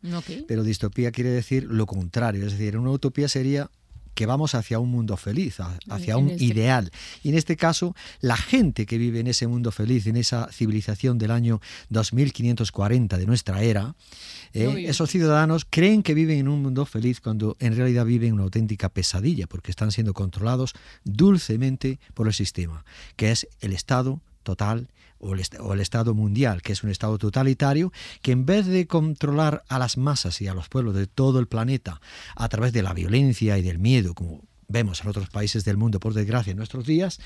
Pero 0.49 0.63
distopía 0.63 1.13
quiere 1.13 1.29
decir 1.29 1.65
lo 1.65 1.85
contrario, 1.85 2.47
es 2.47 2.53
decir, 2.53 2.79
una 2.79 2.91
utopía 2.91 3.29
sería 3.29 3.69
que 4.15 4.27
vamos 4.27 4.55
hacia 4.55 4.79
un 4.79 4.91
mundo 4.91 5.17
feliz, 5.17 5.59
hacia 5.89 6.17
un 6.17 6.31
este 6.31 6.45
ideal. 6.45 6.91
Y 7.23 7.29
en 7.31 7.35
este 7.37 7.57
caso, 7.57 7.95
la 8.21 8.37
gente 8.37 8.87
que 8.87 8.99
vive 8.99 9.21
en 9.21 9.27
ese 9.27 9.47
mundo 9.47 9.71
feliz, 9.73 10.07
en 10.07 10.17
esa 10.17 10.49
civilización 10.53 11.19
del 11.19 11.31
año 11.31 11.61
2540 11.91 13.19
de 13.19 13.27
nuestra 13.27 13.63
era, 13.63 13.95
eh, 14.53 14.85
esos 14.89 15.11
ciudadanos 15.11 15.67
creen 15.69 16.03
que 16.03 16.15
viven 16.15 16.39
en 16.39 16.49
un 16.49 16.63
mundo 16.63 16.87
feliz 16.87 17.21
cuando 17.21 17.57
en 17.59 17.77
realidad 17.77 18.07
viven 18.07 18.33
una 18.33 18.45
auténtica 18.45 18.89
pesadilla, 18.89 19.47
porque 19.47 19.71
están 19.71 19.91
siendo 19.91 20.15
controlados 20.15 20.75
dulcemente 21.03 21.99
por 22.15 22.27
el 22.29 22.35
sistema, 22.35 22.85
que 23.17 23.33
es 23.33 23.49
el 23.61 23.73
Estado 23.73 24.21
total 24.43 24.89
o 25.25 25.73
el, 25.73 25.81
Estado 25.81 26.15
mundial, 26.15 26.63
que 26.63 26.73
es 26.73 26.85
un 26.85 26.91
Estado 26.91 27.19
totalitario, 27.19 27.93
que 28.23 28.33
en 28.33 28.47
vez 28.47 28.67
de 28.67 28.87
controlar 28.87 29.65
a 29.69 29.79
las 29.79 29.97
masas 29.97 30.41
y 30.41 30.49
a 30.49 30.55
los 30.55 30.69
pueblos 30.69 30.95
de 30.95 31.07
todo 31.07 31.39
el 31.39 31.47
planeta 31.47 32.01
a 32.37 32.49
través 32.49 32.73
de 32.73 32.83
la 32.83 32.93
violencia 32.93 33.59
y 33.59 33.63
del 33.63 33.79
miedo, 33.79 34.15
como 34.15 34.43
vemos 34.69 35.03
en 35.03 35.09
otros 35.09 35.31
países 35.31 35.65
del 35.65 35.77
mundo, 35.77 36.01
por 36.01 36.15
desgracia, 36.15 36.51
en 36.51 36.57
nuestros 36.57 36.87
días, 36.87 37.21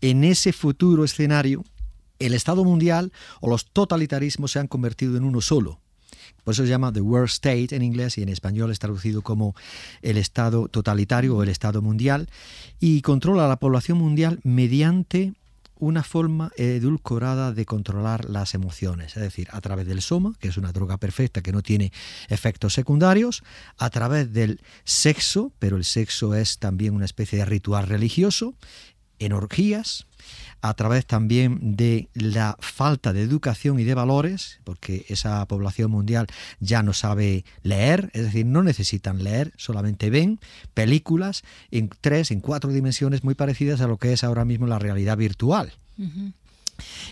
en 0.00 0.24
ese 0.24 0.52
futuro 0.52 1.04
escenario, 1.04 1.64
el 2.18 2.34
Estado 2.34 2.64
mundial 2.64 3.12
o 3.40 3.48
los 3.48 3.66
totalitarismos 3.66 4.52
se 4.52 4.58
han 4.58 4.68
convertido 4.68 5.16
en 5.16 5.24
uno 5.24 5.40
solo. 5.40 5.80
Por 6.44 6.52
eso 6.52 6.62
se 6.62 6.68
llama 6.68 6.92
The 6.92 7.00
World 7.00 7.28
State 7.28 7.74
en 7.74 7.82
inglés 7.82 8.18
y 8.18 8.22
en 8.22 8.28
español 8.28 8.70
es 8.70 8.78
traducido 8.78 9.22
como 9.22 9.54
el 10.02 10.16
Estado 10.16 10.68
totalitario 10.68 11.36
o 11.36 11.42
el 11.42 11.48
Estado 11.48 11.82
mundial 11.82 12.28
y 12.78 13.02
controla 13.02 13.44
a 13.44 13.48
la 13.48 13.58
población 13.58 13.98
mundial 13.98 14.40
mediante 14.42 15.34
una 15.80 16.04
forma 16.04 16.52
edulcorada 16.56 17.52
de 17.52 17.66
controlar 17.66 18.28
las 18.30 18.54
emociones, 18.54 19.16
es 19.16 19.22
decir, 19.22 19.48
a 19.50 19.60
través 19.60 19.86
del 19.86 20.02
soma, 20.02 20.34
que 20.38 20.48
es 20.48 20.56
una 20.56 20.72
droga 20.72 20.98
perfecta 20.98 21.42
que 21.42 21.52
no 21.52 21.62
tiene 21.62 21.92
efectos 22.28 22.74
secundarios, 22.74 23.42
a 23.78 23.90
través 23.90 24.32
del 24.32 24.60
sexo, 24.84 25.52
pero 25.58 25.76
el 25.76 25.84
sexo 25.84 26.34
es 26.34 26.58
también 26.58 26.94
una 26.94 27.06
especie 27.06 27.38
de 27.38 27.46
ritual 27.46 27.86
religioso, 27.86 28.54
en 29.18 29.32
orgías, 29.32 30.06
a 30.62 30.74
través 30.74 31.06
también 31.06 31.76
de 31.76 32.08
la 32.14 32.56
falta 32.60 33.12
de 33.12 33.22
educación 33.22 33.80
y 33.80 33.84
de 33.84 33.94
valores, 33.94 34.60
porque 34.64 35.06
esa 35.08 35.44
población 35.46 35.90
mundial 35.90 36.26
ya 36.60 36.82
no 36.82 36.92
sabe 36.92 37.44
leer, 37.62 38.10
es 38.12 38.24
decir, 38.24 38.46
no 38.46 38.62
necesitan 38.62 39.22
leer, 39.24 39.52
solamente 39.56 40.10
ven 40.10 40.38
películas 40.74 41.42
en 41.70 41.90
tres, 42.00 42.30
en 42.30 42.40
cuatro 42.40 42.70
dimensiones 42.70 43.24
muy 43.24 43.34
parecidas 43.34 43.80
a 43.80 43.86
lo 43.86 43.96
que 43.96 44.12
es 44.12 44.24
ahora 44.24 44.44
mismo 44.44 44.66
la 44.66 44.78
realidad 44.78 45.16
virtual 45.16 45.72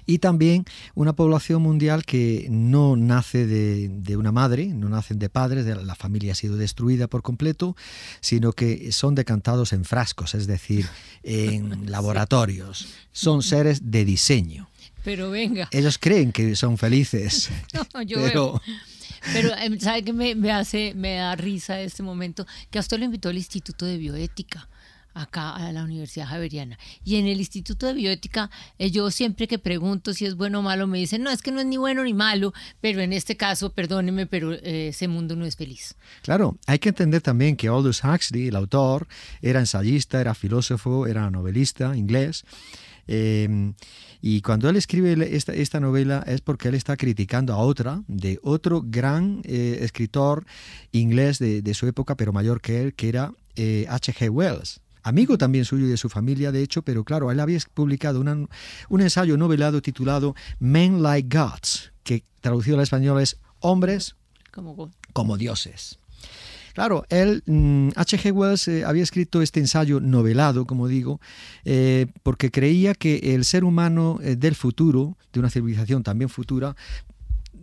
y 0.07 0.18
también 0.18 0.64
una 0.94 1.14
población 1.14 1.62
mundial 1.62 2.04
que 2.04 2.46
no 2.50 2.96
nace 2.96 3.46
de, 3.46 4.16
una 4.16 4.33
madre, 4.33 4.66
no 4.66 4.88
nacen 4.88 5.18
de 5.18 5.28
padres, 5.28 5.66
la 5.66 5.94
familia 5.94 6.33
ha 6.33 6.35
sido 6.35 6.57
destruida 6.57 7.09
por 7.09 7.22
completo, 7.22 7.76
sino 8.20 8.52
que 8.52 8.92
son 8.92 9.14
decantados 9.14 9.72
en 9.72 9.85
frascos, 9.85 10.35
es 10.35 10.46
decir, 10.46 10.87
en 11.22 11.90
laboratorios. 11.90 12.88
Son 13.12 13.42
seres 13.42 13.90
de 13.90 14.04
diseño. 14.04 14.68
Pero 15.04 15.31
venga. 15.31 15.68
Ellos 15.70 15.98
creen 15.98 16.33
que 16.33 16.57
son 16.57 16.78
felices. 16.78 17.50
No, 17.94 18.02
yo 18.02 18.18
pero... 18.18 18.61
Pero, 19.33 19.54
em, 19.57 19.78
¿sabe 19.81 20.04
qué 20.04 20.12
me, 20.12 20.35
me, 20.35 20.52
hace, 20.52 20.94
me 20.94 21.16
da 21.16 21.35
risa 21.35 21.81
este 21.81 22.02
momento? 22.02 22.46
Que 22.70 22.78
a 22.78 22.81
usted 22.81 22.98
lo 22.98 23.04
invitó 23.04 23.28
al 23.28 23.37
Instituto 23.37 23.85
de 23.85 23.96
Bioética 23.96 24.68
acá 25.18 25.57
a 25.57 25.72
la 25.72 25.85
Universidad 25.85 26.26
Javeriana. 26.26 26.78
Y 27.04 27.16
en 27.16 27.26
el 27.26 27.38
Instituto 27.38 27.87
de 27.87 27.94
Bioética, 27.94 28.50
eh, 28.78 28.90
yo 28.90 29.11
siempre 29.11 29.48
que 29.48 29.59
pregunto 29.59 30.14
si 30.14 30.24
es 30.26 30.37
bueno 30.37 30.61
o 30.61 30.62
malo, 30.62 30.87
me 30.87 30.98
dicen, 30.98 31.22
no, 31.22 31.31
es 31.31 31.42
que 31.42 31.50
no 31.50 31.61
es 31.61 31.66
ni 31.66 31.76
bueno 31.76 32.04
ni 32.04 32.14
malo, 32.14 32.52
pero 32.81 33.00
en 33.00 33.12
este 33.12 33.37
caso, 33.37 33.72
perdóneme, 33.72 34.26
pero 34.26 34.52
eh, 34.52 34.88
ese 34.88 35.09
mundo 35.09 35.37
no 35.37 35.44
es 35.44 35.57
feliz. 35.57 35.96
Claro, 36.22 36.59
hay 36.66 36.78
que 36.78 36.90
entender 36.90 37.20
también 37.20 37.57
que 37.57 37.68
Aldous 37.68 38.02
Huxley, 38.04 38.48
el 38.48 38.57
autor, 38.57 39.09
era 39.42 39.61
ensayista, 39.61 40.20
era 40.20 40.35
filósofo, 40.35 41.07
era 41.07 41.31
novelista 41.31 41.96
inglés. 41.96 42.44
Em, 43.07 43.74
y 44.20 44.42
cuando 44.42 44.68
él 44.68 44.76
escribe 44.76 45.16
esta, 45.35 45.54
esta, 45.54 45.81
novela 45.81 46.22
es 46.26 46.42
porque 46.42 46.68
él 46.68 46.74
está 46.74 46.96
criticando 46.96 47.54
a 47.54 47.57
otra, 47.59 48.02
de 48.07 48.38
otro 48.42 48.83
gran 48.85 49.40
eh, 49.44 49.78
escritor 49.81 50.44
inglés 50.92 51.38
de, 51.38 51.62
de, 51.62 51.74
su 51.74 51.87
época, 51.87 52.16
pero 52.16 52.33
mayor 52.33 52.61
que 52.61 52.83
él, 52.83 52.94
que 52.94 53.09
era 53.09 53.33
H.G. 53.57 54.28
Wells 54.28 54.81
amigo 55.08 55.38
también 55.38 55.64
suyo 55.64 55.86
y 55.86 55.88
de 55.88 55.96
su 55.96 56.08
familia, 56.08 56.52
de 56.52 56.62
hecho, 56.62 56.82
pero 56.82 57.04
claro, 57.04 57.30
él 57.30 57.40
había 57.40 57.58
publicado 57.74 58.20
un 58.20 59.00
ensayo 59.00 59.36
novelado 59.36 59.82
titulado 59.82 60.34
Men 60.58 61.02
Like 61.02 61.36
Gods, 61.36 61.92
que 62.02 62.24
traducido 62.40 62.76
al 62.76 62.82
español 62.82 63.20
es 63.20 63.38
Hombres 63.60 64.14
como, 65.12 65.36
dioses. 65.36 65.98
Claro, 66.74 67.04
él, 67.08 67.42
H.G. 67.96 68.32
Mm, 68.32 68.36
Wells 68.36 68.68
eh, 68.68 68.84
había 68.84 69.02
escrito 69.02 69.42
este 69.42 69.58
ensayo 69.58 70.00
novelado, 70.00 70.64
como 70.64 70.86
digo, 70.86 71.20
eh, 71.64 72.06
porque 72.22 72.50
creía 72.50 72.94
que 72.94 73.34
el 73.34 73.44
ser 73.44 73.64
humano 73.64 74.18
eh, 74.22 74.36
del 74.36 74.54
futuro, 74.54 75.16
de 75.32 75.40
una 75.40 75.50
civilización 75.50 76.04
también 76.04 76.28
futura, 76.28 76.76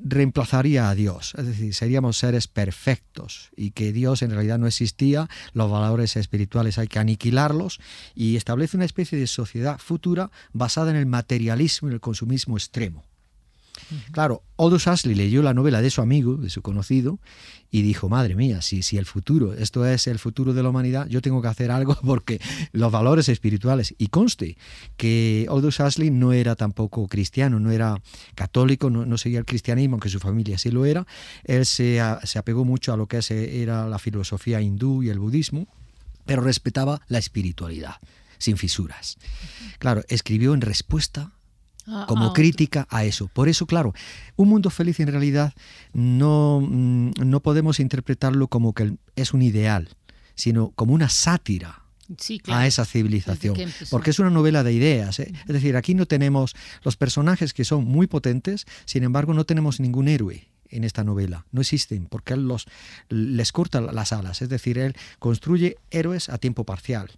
reemplazaría 0.05 0.89
a 0.89 0.95
Dios, 0.95 1.33
es 1.35 1.47
decir, 1.47 1.73
seríamos 1.73 2.17
seres 2.17 2.47
perfectos 2.47 3.49
y 3.57 3.71
que 3.71 3.91
Dios 3.91 4.21
en 4.21 4.29
realidad 4.29 4.59
no 4.59 4.67
existía, 4.67 5.27
los 5.53 5.69
valores 5.71 6.15
espirituales 6.15 6.77
hay 6.77 6.87
que 6.87 6.99
aniquilarlos 6.99 7.79
y 8.13 8.35
establece 8.35 8.77
una 8.77 8.85
especie 8.85 9.17
de 9.17 9.25
sociedad 9.25 9.79
futura 9.79 10.29
basada 10.53 10.91
en 10.91 10.97
el 10.97 11.07
materialismo 11.07 11.89
y 11.89 11.93
el 11.93 12.01
consumismo 12.01 12.55
extremo. 12.55 13.03
Claro, 14.11 14.43
Aldous 14.57 14.87
Huxley 14.87 15.15
leyó 15.15 15.41
la 15.41 15.53
novela 15.53 15.81
de 15.81 15.89
su 15.89 16.01
amigo, 16.01 16.37
de 16.37 16.49
su 16.49 16.61
conocido, 16.61 17.19
y 17.71 17.81
dijo, 17.81 18.09
madre 18.09 18.35
mía, 18.35 18.61
si, 18.61 18.81
si 18.83 18.97
el 18.97 19.05
futuro, 19.05 19.53
esto 19.53 19.85
es 19.85 20.07
el 20.07 20.19
futuro 20.19 20.53
de 20.53 20.63
la 20.63 20.69
humanidad, 20.69 21.07
yo 21.07 21.21
tengo 21.21 21.41
que 21.41 21.47
hacer 21.47 21.71
algo 21.71 21.97
porque 22.05 22.39
los 22.71 22.91
valores 22.91 23.29
espirituales, 23.29 23.93
y 23.97 24.07
conste 24.07 24.57
que 24.97 25.45
Aldous 25.49 25.79
Huxley 25.79 26.11
no 26.11 26.33
era 26.33 26.55
tampoco 26.55 27.07
cristiano, 27.07 27.59
no 27.59 27.71
era 27.71 28.01
católico, 28.35 28.89
no, 28.89 29.17
seguía 29.17 29.39
el 29.39 29.45
cristianismo, 29.45 29.95
aunque 29.95 30.09
su 30.09 30.19
familia 30.19 30.57
sí 30.57 30.71
lo 30.71 30.85
era, 30.85 31.05
él 31.43 31.65
se, 31.65 32.01
se 32.23 32.39
apegó 32.39 32.65
mucho 32.65 32.93
a 32.93 32.97
lo 32.97 33.07
que 33.07 33.19
era 33.29 33.87
la 33.87 33.99
filosofía 33.99 34.61
hindú 34.61 35.03
y 35.03 35.09
el 35.09 35.19
budismo, 35.19 35.67
pero 36.25 36.41
respetaba 36.41 37.01
la 37.07 37.19
espiritualidad 37.19 37.95
sin 38.37 38.57
fisuras. 38.57 39.17
Claro, 39.79 40.03
escribió 40.07 40.53
en 40.53 40.61
respuesta 40.61 41.31
como 42.07 42.27
ah, 42.27 42.33
crítica 42.33 42.87
a 42.89 43.05
eso. 43.05 43.27
Por 43.27 43.49
eso, 43.49 43.65
claro, 43.65 43.93
un 44.35 44.49
mundo 44.49 44.69
feliz 44.69 44.99
en 44.99 45.07
realidad 45.07 45.53
no, 45.93 46.61
mm, 46.61 47.11
no 47.23 47.39
podemos 47.41 47.79
interpretarlo 47.79 48.47
como 48.47 48.73
que 48.73 48.95
es 49.15 49.33
un 49.33 49.41
ideal, 49.41 49.89
sino 50.35 50.71
como 50.71 50.93
una 50.93 51.09
sátira. 51.09 51.81
a 52.47 52.67
esa 52.67 52.85
civilización. 52.85 53.55
Porque 53.89 54.11
es 54.11 54.19
una 54.19 54.29
novela 54.29 54.63
de 54.63 54.73
ideas. 54.73 55.19
¿eh? 55.19 55.33
Es 55.47 55.53
decir, 55.53 55.75
aquí 55.75 55.95
no 55.95 56.05
tenemos 56.05 56.55
los 56.83 56.97
personajes 56.97 57.51
que 57.51 57.65
son 57.65 57.85
muy 57.85 58.05
potentes, 58.05 58.65
sin 58.85 59.03
embargo 59.03 59.33
no 59.33 59.45
tenemos 59.45 59.79
ningún 59.79 60.07
héroe 60.07 60.54
en 60.75 60.83
esta 60.83 61.03
novela. 61.03 61.45
No 61.51 61.61
existen 61.61 62.05
porque 62.05 62.33
él 62.33 62.47
los, 62.47 62.67
les 63.09 63.51
corta 63.51 63.81
las 63.81 64.13
alas. 64.13 64.41
Es 64.41 64.49
decir, 64.49 64.77
él 64.77 64.95
construye 65.19 65.77
héroes 65.91 66.29
a 66.29 66.37
tiempo 66.37 66.63
parcial. 66.63 67.11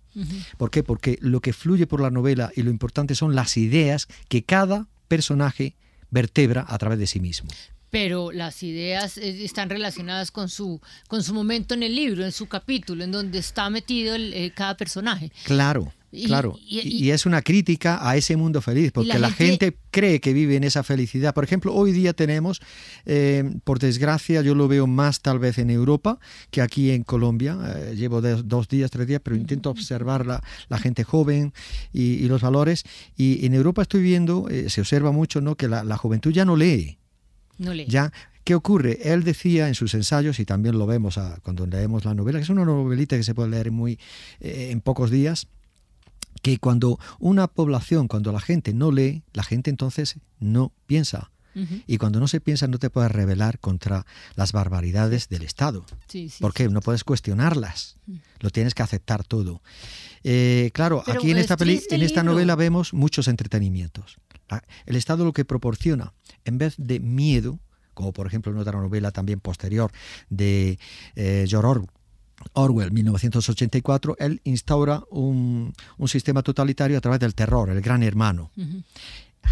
¿Por 0.58 0.72
qué? 0.72 0.84
Porque 0.84 1.20
lo 1.22 1.41
que 1.41 1.54
fluye 1.54 1.86
por 1.86 2.02
la 2.02 2.10
novela 2.10 2.52
y 2.56 2.63
lo 2.63 2.72
importante 2.72 3.13
son 3.13 3.36
las 3.36 3.56
ideas 3.58 4.08
que 4.30 4.43
cada 4.43 4.88
personaje 5.08 5.76
vertebra 6.10 6.65
a 6.67 6.78
través 6.78 7.00
de 7.00 7.08
sí 7.08 7.20
mismo 7.20 7.50
pero 7.89 8.32
las 8.32 8.63
ideas 8.63 9.17
eh, 9.17 9.43
están 9.43 9.70
relacionadas 9.70 10.32
con 10.32 10.50
su, 10.50 10.82
con 11.08 11.24
su 11.24 11.34
momento 11.34 11.74
en 11.74 11.84
el 11.84 11.96
libro, 11.96 12.26
en 12.26 12.32
su 12.32 12.48
capítulo, 12.48 13.04
en 13.04 13.12
donde 13.12 13.39
está 13.39 13.70
metido 13.70 14.15
eh, 14.15 14.52
cada 14.54 14.76
personaje. 14.76 15.32
Claro. 15.46 15.93
Claro, 16.25 16.58
y, 16.60 17.10
es 17.12 17.25
una 17.25 17.41
crítica 17.41 17.99
a 18.08 18.17
ese 18.17 18.36
mundo 18.36 18.62
feliz, 18.62 18.91
porque 18.91 19.17
la, 19.19 19.32
gente, 19.32 19.77
cree 19.91 20.19
que 20.19 20.34
vive 20.34 20.56
en 20.56 20.63
esa 20.63 20.84
felicidad. 20.84 21.34
Por 21.34 21.43
ejemplo, 21.43 21.73
hoy 21.73 21.91
día 21.91 22.13
tenemos, 22.13 22.62
eh, 23.06 23.43
por 23.63 23.80
desgracia, 23.80 24.41
yo 24.41 24.56
lo 24.56 24.67
veo 24.67 24.88
más 24.88 25.21
tal 25.21 25.39
vez 25.39 25.58
en 25.58 25.69
Europa 25.69 26.19
que 26.51 26.62
aquí 26.62 26.91
en 26.91 27.03
Colombia. 27.03 27.58
Eh, 27.75 27.95
llevo 27.95 28.21
dos 28.21 28.67
días, 28.67 28.91
tres 28.91 29.08
días, 29.08 29.21
pero 29.23 29.36
intento 29.36 29.69
observar 29.69 30.25
la, 30.25 30.43
la 30.69 30.77
gente 30.77 31.03
joven 31.03 31.53
y, 31.93 32.27
los 32.27 32.41
valores. 32.41 32.84
Y 33.15 33.45
en 33.45 33.53
Europa 33.53 33.82
estoy 33.82 34.01
viendo, 34.01 34.49
eh, 34.49 34.69
se 34.69 34.82
observa 34.82 35.12
mucho, 35.12 35.41
¿no? 35.41 35.56
que 35.56 35.67
la, 35.67 35.84
la 35.84 35.97
juventud 35.97 36.32
ya 36.32 36.45
no 36.45 36.56
lee. 36.56 36.97
No 37.58 37.73
lee. 37.73 37.86
Ya 37.88 38.12
¿Qué 38.47 38.56
ocurre? 38.56 38.99
Él 39.03 39.25
decía 39.25 39.67
en 39.67 39.75
sus 39.75 39.93
ensayos, 39.93 40.39
y 40.39 40.45
también 40.45 40.77
lo 40.77 40.88
vemos 40.88 41.19
cuando 41.43 41.67
leemos 41.67 42.06
la 42.06 42.13
novela, 42.13 42.39
que 42.39 42.43
es 42.43 42.49
una 42.49 42.63
novelita 42.63 43.17
que 43.17 43.23
se 43.23 43.36
puede 43.36 43.49
leer 43.49 43.71
muy, 43.71 43.99
en 44.39 44.80
pocos 44.80 45.12
días, 45.12 45.49
que 46.41 46.58
cuando 46.58 47.00
una 47.19 47.47
población, 47.47 48.08
cuando 48.08 48.32
la 48.32 48.39
gente 48.39 48.73
no 48.73 48.91
lee, 48.91 49.23
la 49.34 49.43
gente 49.43 49.69
entonces 49.69 50.17
no 50.39 50.71
piensa. 50.86 51.32
Y 51.88 51.97
cuando 51.97 52.19
no 52.19 52.28
se 52.28 52.39
piensa 52.39 52.67
no 52.67 52.78
te 52.78 52.91
puedes 52.91 53.12
rebelar 53.12 53.58
contra 53.58 54.06
las 54.36 54.52
barbaridades 54.52 55.28
del 55.28 55.41
Estado. 55.41 55.88
porque 56.39 56.69
no 56.69 56.82
puedes 56.82 57.04
cuestionarlas. 57.04 57.97
Mm. 58.06 58.15
Lo 58.41 58.52
tienes 58.52 58.76
que 58.76 58.84
aceptar 58.84 59.23
todo. 59.23 59.63
Eh, 60.23 60.69
claro, 60.73 61.04
aquí 61.08 61.32
en 61.32 61.38
esta, 61.38 61.58
en 61.60 62.02
esta 62.04 62.21
novela 62.21 62.56
vemos 62.56 62.93
muchos 62.93 63.28
entretenimientos. 63.28 64.17
El 64.86 64.95
Estado 64.95 65.26
lo 65.26 65.34
que 65.34 65.45
proporciona, 65.45 66.13
en 66.45 66.60
vez 66.60 66.76
de 66.78 67.00
miedo, 67.00 67.60
como 67.93 68.13
por 68.13 68.28
ejemplo 68.28 68.52
en 68.52 68.60
otra 68.60 68.80
novela 68.80 69.12
también 69.12 69.39
posterior 69.39 69.91
de 70.30 70.78
eh, 71.15 71.45
George 71.47 71.67
Orwell, 71.67 71.89
Orwell, 72.54 72.91
1984, 72.91 74.15
él 74.19 74.41
instaura 74.43 75.04
un, 75.10 75.73
sistema 76.08 76.43
totalitario 76.43 76.97
a 76.97 77.02
través 77.02 77.19
del 77.19 77.36
terror, 77.36 77.69
el 77.69 77.82
gran 77.82 78.04
hermano. 78.04 78.52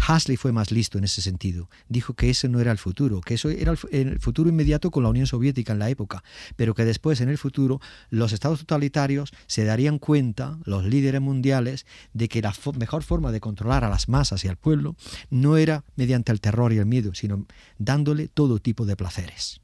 Hasley 0.06 0.36
fue 0.36 0.52
más 0.52 0.70
listo 0.70 0.98
en 0.98 1.04
ese 1.04 1.22
sentido. 1.22 1.68
Dijo 1.88 2.14
que 2.14 2.30
ese 2.30 2.48
no 2.48 2.60
era 2.60 2.70
el 2.70 2.78
futuro, 2.78 3.20
que 3.20 3.34
eso 3.34 3.50
era 3.50 3.74
el, 3.90 4.20
futuro 4.20 4.48
inmediato 4.48 4.90
con 4.90 5.02
la 5.02 5.08
Unión 5.08 5.26
Soviética 5.26 5.72
en 5.72 5.78
la 5.78 5.90
época, 5.90 6.22
pero 6.56 6.74
que 6.74 6.84
después 6.84 7.20
en 7.20 7.28
el 7.28 7.38
futuro 7.38 7.80
los 8.10 8.32
estados 8.32 8.60
totalitarios 8.60 9.32
se 9.46 9.64
darían 9.64 9.98
cuenta, 9.98 10.58
los 10.64 10.84
líderes 10.84 11.20
mundiales, 11.20 11.86
de 12.12 12.28
que 12.28 12.42
la 12.42 12.54
mejor 12.78 13.02
forma 13.02 13.32
de 13.32 13.40
controlar 13.40 13.84
a 13.84 13.90
las 13.90 14.08
masas 14.08 14.44
y 14.44 14.48
al 14.48 14.56
pueblo 14.56 14.96
no 15.30 15.56
era 15.56 15.84
mediante 15.96 16.32
el 16.32 16.40
terror 16.40 16.72
y 16.72 16.78
el 16.78 16.86
miedo, 16.86 17.14
sino 17.14 17.46
dándole 17.78 18.28
todo 18.28 18.58
tipo 18.58 18.86
de 18.86 18.96
placeres. 18.96 19.60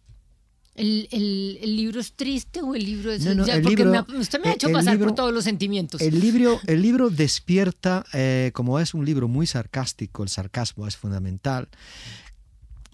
El, 0.75 1.07
el, 1.11 1.77
libro 1.77 2.01
es 2.01 2.15
triste 2.15 2.63
o 2.63 2.75
el 2.75 2.85
libro 2.85 3.13
es.? 3.13 3.25
No, 3.25 3.45
porque 3.63 3.87
usted 4.17 4.41
me 4.41 4.49
ha 4.49 4.55
hecho 4.55 4.71
pasar 4.71 4.99
por 4.99 5.15
todos 5.15 5.33
los 5.33 5.45
sentimientos. 5.45 6.01
El 6.01 6.19
libro, 6.19 6.61
el 6.67 6.81
libro 6.81 7.11
despierta, 7.11 8.05
eh, 8.15 8.53
como 8.55 8.81
es 8.81 8.95
un 8.95 9.05
libro 9.05 9.29
muy 9.29 9.47
sarcástico, 9.47 10.23
el 10.23 10.31
sarcasmo 10.31 10.87
es 10.87 10.97
fundamental, 10.97 11.69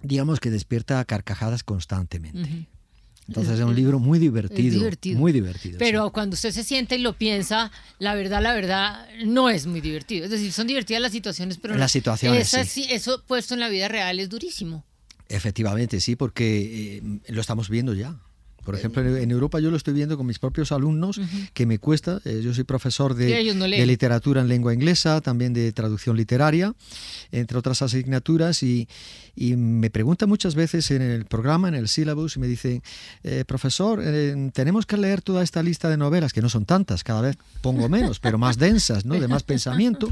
digamos 0.03 0.41
que 0.41 0.51
despierta 0.51 1.05
carcajadas 1.05 1.62
constantemente. 1.62 2.67
Entonces 3.29 3.59
es 3.59 3.64
un 3.64 3.75
libro 3.75 3.99
muy 3.99 4.19
divertido, 4.19 4.91
Muy 5.17 5.33
divertido. 5.33 5.79
Pero 5.79 6.11
cuando 6.12 6.35
usted 6.35 6.51
se 6.51 6.64
siente 6.64 6.97
y 6.97 6.99
lo 6.99 7.12
piensa, 7.12 7.71
la 7.99 8.14
verdad, 8.14 8.43
la 8.43 8.55
verdad, 8.55 9.07
no 9.27 9.51
es 9.51 9.67
muy 9.67 9.83
divertido. 9.83 10.25
Es 10.25 10.31
decir, 10.31 10.51
son 10.51 10.67
divertidas 10.67 11.03
las 11.03 11.12
situaciones, 11.12 11.59
pero 11.59 11.77
las 11.77 11.93
situaciones, 11.93 12.55
eso 12.55 13.23
puesto 13.27 13.53
en 13.53 13.61
la 13.61 13.69
vida 13.69 13.87
real 13.87 14.19
es 14.19 14.31
durísimo. 14.31 14.85
Efectivamente, 15.29 16.01
sí, 16.01 16.17
porque 16.17 16.99
eh, 16.99 17.21
lo 17.29 17.41
estamos 17.41 17.69
viendo 17.69 17.93
ya. 17.95 18.19
Por 18.68 18.74
ejemplo, 18.74 19.16
en 19.16 19.31
Europa 19.31 19.61
yo 19.61 19.70
lo 19.70 19.78
estoy 19.78 19.94
viendo 19.94 20.18
con 20.18 20.26
mis 20.26 20.38
propios 20.38 20.72
alumnos, 20.72 21.18
que 21.54 21.64
me 21.64 21.78
cuesta. 21.78 22.20
Eh, 22.26 22.42
yo 22.44 22.52
soy 22.52 22.64
profesor 22.64 23.14
de, 23.14 23.28
de, 23.28 23.87
literatura 23.87 24.42
en 24.42 24.48
lengua 24.48 24.74
inglesa, 24.74 25.22
también 25.22 25.54
de 25.54 25.72
traducción 25.72 26.18
literaria, 26.18 26.74
entre 27.33 27.57
otras 27.57 27.81
asignaturas, 27.81 28.62
y, 28.62 28.87
y 29.35 29.57
me 29.57 29.88
preguntan 29.88 30.28
muchas 30.28 30.54
veces 30.54 30.90
en 30.90 31.00
el 31.00 31.24
programa, 31.24 31.68
en 31.68 31.76
el 31.76 31.88
syllabus, 31.88 32.37
y 32.37 32.40
me 32.40 32.46
dicen, 32.46 32.83
eh, 33.22 33.44
profesor, 33.46 34.02
eh, 34.04 34.50
tenemos 34.52 34.85
que 34.85 34.98
leer 34.98 35.22
toda 35.22 35.42
esta 35.42 35.62
lista 35.62 35.88
de 35.88 35.96
novelas, 35.96 36.35
que 36.35 36.42
no 36.42 36.50
son 36.50 36.66
tantas, 36.66 37.04
cada 37.04 37.22
vez 37.22 37.38
pongo 37.62 37.88
menos, 37.88 38.20
pero 38.20 38.37
más 38.37 38.59
densas, 38.59 39.07
¿no? 39.07 39.18
de 39.18 39.28
más 39.28 39.44
pensamiento. 39.44 40.11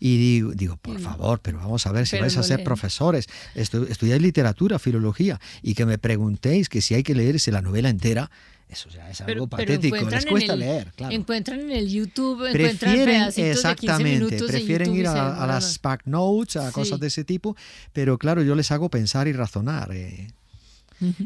Y 0.00 0.16
digo, 0.16 0.52
digo 0.54 0.76
por 0.76 0.98
favor, 0.98 1.38
pero 1.40 1.58
vamos 1.58 1.86
a 1.86 1.92
ver 1.92 2.04
si 2.08 2.18
vais 2.18 2.36
a 2.36 2.42
ser 2.42 2.64
profesores, 2.64 3.28
estu 3.54 3.84
estudiáis 3.84 4.20
literatura, 4.20 4.80
filología, 4.80 5.38
y 5.62 5.74
que 5.74 5.86
me 5.86 5.98
preguntéis 5.98 6.68
que 6.68 6.80
si 6.80 6.94
hay 6.94 7.04
que 7.04 7.14
leerse 7.14 7.52
la 7.52 7.62
novela 7.62 7.75
entera, 7.84 8.30
eso 8.68 8.88
ya 8.88 9.08
es 9.08 9.20
algo 9.20 9.46
patético, 9.46 9.96
les 9.96 10.26
cuesta 10.26 10.56
leer, 10.56 10.92
claro. 10.96 11.14
Encuentran 11.14 11.60
en 11.60 11.70
el 11.70 11.88
YouTube, 11.88 12.50
prefieren, 12.50 13.30
exactamente, 13.36 14.42
prefieren 14.42 14.94
ir 14.94 15.06
a, 15.06 15.46
las 15.46 15.80
back 15.80 16.02
notes, 16.06 16.56
a 16.56 16.72
cosas 16.72 16.98
de 16.98 17.06
ese 17.06 17.24
tipo, 17.24 17.56
pero 17.92 18.18
claro, 18.18 18.42
yo 18.42 18.54
les 18.54 18.70
hago 18.72 18.88
pensar 18.88 19.28
y 19.28 19.32
razonar. 19.32 19.92
Eh, 19.92 20.28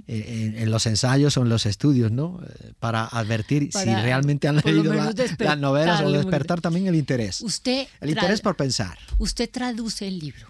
eh, 0.09 0.55
en, 0.57 0.71
los 0.73 0.85
ensayos 0.87 1.37
o 1.37 1.43
en 1.43 1.49
los 1.49 1.65
estudios, 1.65 2.11
¿no? 2.11 2.41
Eh, 2.45 2.73
para 2.81 3.07
advertir 3.07 3.71
si 3.73 3.85
realmente 3.85 4.49
han 4.49 4.57
leído 4.57 4.93
las 4.93 5.59
novelas 5.59 6.03
o 6.03 6.11
despertar 6.11 6.61
también 6.61 6.89
el 6.89 6.97
interés. 6.97 7.41
Usted 7.41 7.87
el 8.01 8.11
interés 8.11 8.41
por 8.41 8.57
pensar. 8.57 8.99
Usted 9.19 9.49
traduce 9.49 10.09
el 10.09 10.19
libro. 10.19 10.49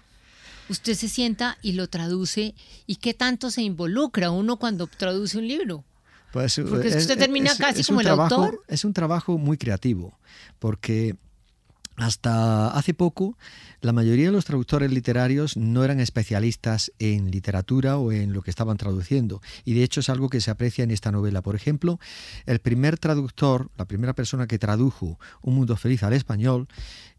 Usted 0.69 0.95
se 0.95 1.07
sienta 1.07 1.57
y 1.61 1.73
lo 1.73 1.87
traduce. 1.87 2.55
¿Y 2.87 2.95
qué 2.95 3.13
tanto 3.13 3.51
se 3.51 3.61
involucra 3.61 4.31
uno 4.31 4.57
cuando 4.57 4.87
traduce 4.87 5.37
un 5.37 5.47
libro? 5.47 5.83
Pues, 6.31 6.61
porque 6.69 6.87
usted 6.87 7.17
termina 7.17 7.51
casi 7.57 7.83
como 7.83 7.99
el 7.99 8.05
trabajo, 8.05 8.35
autor. 8.35 8.63
Es 8.67 8.85
un 8.85 8.93
trabajo 8.93 9.37
muy 9.37 9.57
creativo, 9.57 10.17
porque 10.59 11.15
hasta 12.01 12.69
hace 12.69 12.93
poco, 12.93 13.37
la 13.81 13.93
mayoría 13.93 14.27
de 14.27 14.31
los 14.31 14.45
traductores 14.45 14.91
literarios 14.91 15.57
no 15.57 15.83
eran 15.83 15.99
especialistas 15.99 16.91
en 16.99 17.31
literatura 17.31 17.97
o 17.97 18.11
en 18.11 18.33
lo 18.33 18.41
que 18.41 18.49
estaban 18.49 18.77
traduciendo. 18.77 19.41
Y 19.65 19.73
de 19.73 19.83
hecho 19.83 19.99
es 19.99 20.09
algo 20.09 20.29
que 20.29 20.41
se 20.41 20.51
aprecia 20.51 20.83
en 20.83 20.91
esta 20.91 21.11
novela. 21.11 21.41
Por 21.41 21.55
ejemplo, 21.55 21.99
el 22.45 22.59
primer 22.59 22.97
traductor, 22.97 23.69
la 23.77 23.85
primera 23.85 24.13
persona 24.13 24.47
que 24.47 24.59
tradujo 24.59 25.19
Un 25.41 25.55
Mundo 25.55 25.75
Feliz 25.77 26.03
al 26.03 26.13
español, 26.13 26.67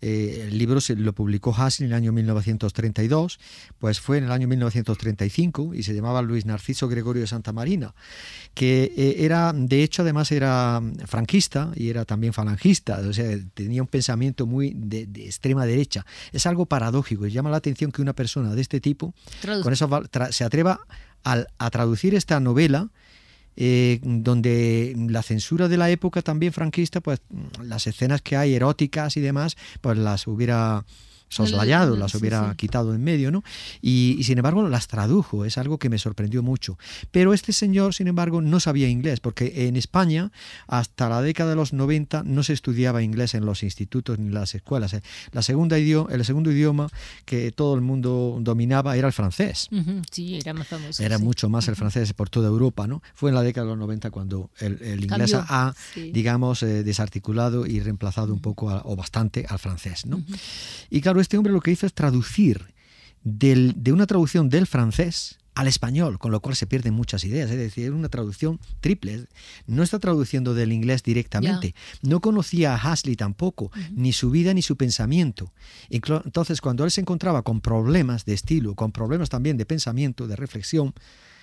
eh, 0.01 0.47
el 0.49 0.59
libro 0.59 0.81
se 0.81 0.97
lo 0.97 1.13
publicó 1.13 1.55
Haas 1.55 1.81
en 1.81 1.87
el 1.87 1.93
año 1.93 2.13
1932, 2.13 3.39
pues 3.79 4.01
fue 4.01 4.19
en 4.19 4.25
el 4.25 4.33
año 4.33 4.49
1935 4.49 5.75
y 5.75 5.85
se 5.85 5.95
llamaba 5.95 6.23
Luis 6.23 6.45
Narciso 6.45 6.89
Gregorio 6.89 7.23
de 7.23 7.29
Santa 7.29 7.53
Marina, 7.53 7.95
que 8.53 8.93
eh, 8.97 9.17
era, 9.19 9.53
de 9.53 9.85
hecho, 9.85 10.03
además 10.03 10.33
era 10.33 10.83
franquista 11.07 11.71
y 11.77 11.89
era 11.89 12.05
también 12.05 12.33
falangista, 12.33 12.99
o 12.99 13.13
sea, 13.13 13.37
tenía 13.55 13.81
un 13.81 13.89
pensamiento 13.89 14.45
muy 14.45 14.72
de, 14.75 15.03
extrema 15.25 15.67
derecha. 15.67 16.05
Es 16.33 16.47
algo 16.47 16.67
paradójico 16.67 17.27
y 17.27 17.31
llama 17.31 17.51
la 17.51 17.59
atención 17.59 17.93
que 17.93 18.03
una 18.03 18.13
persona 18.13 18.55
de 18.55 18.61
este 18.61 18.81
tipo, 18.81 19.15
con 19.63 19.73
eso 19.73 19.89
se 20.31 20.45
atreva 20.45 20.81
a 21.25 21.71
traducir 21.71 22.15
esta 22.15 22.41
novela 22.41 22.91
eh, 23.55 24.01
donde 24.03 24.95
la 24.97 25.23
censura 25.23 25.69
de 25.69 25.77
la 25.77 25.91
época 25.91 26.23
también 26.23 26.55
franquista, 26.55 27.03
pues 27.03 27.21
las 27.63 27.87
escenas 27.87 28.23
que 28.23 28.37
hay 28.37 28.55
eróticas 28.55 29.17
y 29.19 29.21
demás, 29.21 29.57
pues 29.83 29.99
las 29.99 30.27
hubiera 30.27 30.87
soslayado, 31.33 31.97
las 31.97 32.15
hubiera 32.15 32.55
quitado 32.57 32.95
en 32.95 33.03
medio, 33.03 33.31
¿no? 33.31 33.43
Y, 33.81 34.21
sin 34.23 34.39
embargo 34.39 34.69
las 34.69 34.87
tradujo, 34.87 35.45
es 35.45 35.59
algo 35.59 35.79
que 35.79 35.89
me 35.89 35.99
sorprendió 35.99 36.43
mucho. 36.43 36.79
Pero 37.11 37.33
este 37.33 37.53
señor, 37.53 37.95
sin 37.95 38.09
embargo, 38.09 38.41
no 38.41 38.61
sabía 38.61 38.89
inglés, 38.89 39.21
porque 39.21 39.67
en 39.69 39.77
España, 39.77 40.31
hasta 40.67 41.09
la 41.09 41.23
década 41.23 41.51
de 41.51 41.57
los 41.57 41.73
90, 41.73 42.23
no 42.25 42.43
se 42.43 42.53
estudiaba 42.53 43.03
inglés 43.03 43.35
en 43.35 43.47
los 43.47 43.63
institutos 43.63 44.19
ni 44.19 44.27
en 44.27 44.35
las 44.35 44.55
escuelas. 44.55 44.93
¿eh? 44.95 45.03
La 45.33 45.43
segunda 45.43 45.79
idioma, 45.79 46.13
el 46.13 46.25
segundo 46.25 46.51
idioma 46.53 46.89
que 47.25 47.53
todo 47.53 47.75
el 47.75 47.81
mundo 47.81 48.39
dominaba 48.41 48.97
era 48.97 49.07
el 49.07 49.13
francés. 49.13 49.69
Sí, 50.11 50.37
era 50.37 50.53
más 50.53 50.69
famoso. 50.69 51.03
Era 51.03 51.19
mucho 51.19 51.49
más 51.49 51.69
el 51.69 51.77
francés 51.77 52.13
por 52.13 52.29
toda 52.29 52.49
Europa, 52.49 52.87
¿no? 52.87 53.03
Fue 53.15 53.31
en 53.31 53.35
la 53.35 53.43
década 53.43 53.67
de 53.67 53.71
los 53.71 53.79
90 53.79 54.11
cuando 54.11 54.51
el, 54.59 55.03
inglés 55.03 55.35
ha, 55.35 55.75
digamos, 55.95 56.63
eh, 56.63 56.83
desarticulado 56.83 57.67
y 57.67 57.81
reemplazado 57.81 58.33
un 58.33 58.41
poco 58.41 58.67
o 58.67 58.97
bastante 58.97 59.47
al 59.49 59.59
francés, 59.59 60.07
¿no? 60.07 60.23
Y 60.91 61.01
claro, 61.01 61.21
este 61.23 61.39
hombre 61.39 61.53
lo 61.53 61.61
que 61.61 61.71
hizo 61.71 61.87
es 61.87 61.95
traducir 61.95 62.75
de 63.25 63.93
una 63.93 64.07
traducción 64.07 64.49
del 64.49 64.67
francés 64.67 65.39
al 65.55 65.67
español, 65.67 66.19
con 66.19 66.33
lo 66.33 66.41
cual 66.41 66.57
se 66.57 66.67
pierden 66.67 66.95
muchas 66.95 67.25
ideas. 67.25 67.51
Es 67.51 67.59
decir, 67.59 67.93
una 67.93 68.09
traducción 68.09 68.59
triple. 68.81 69.27
No 69.67 69.83
está 69.83 69.99
traduciendo 69.99 70.55
del 70.55 70.73
inglés 70.73 71.03
directamente. 71.03 71.75
No 72.01 72.21
conocía 72.21 72.75
a 72.75 72.79
Hasley 72.79 73.17
tampoco, 73.17 73.71
ni 73.91 74.13
su 74.13 74.31
vida 74.31 74.55
ni 74.55 74.63
su 74.63 74.77
pensamiento. 74.77 75.53
Entonces, 75.91 76.61
cuando 76.61 76.85
él 76.85 76.91
se 76.91 77.03
encontraba 77.03 77.43
con 77.43 77.61
problemas 77.61 78.25
de 78.25 78.35
estilo, 78.35 78.75
con 78.75 78.93
problemas 78.93 79.29
también 79.29 79.57
de 79.59 79.67
pensamiento, 79.67 80.27
de 80.27 80.37
reflexión, 80.37 80.95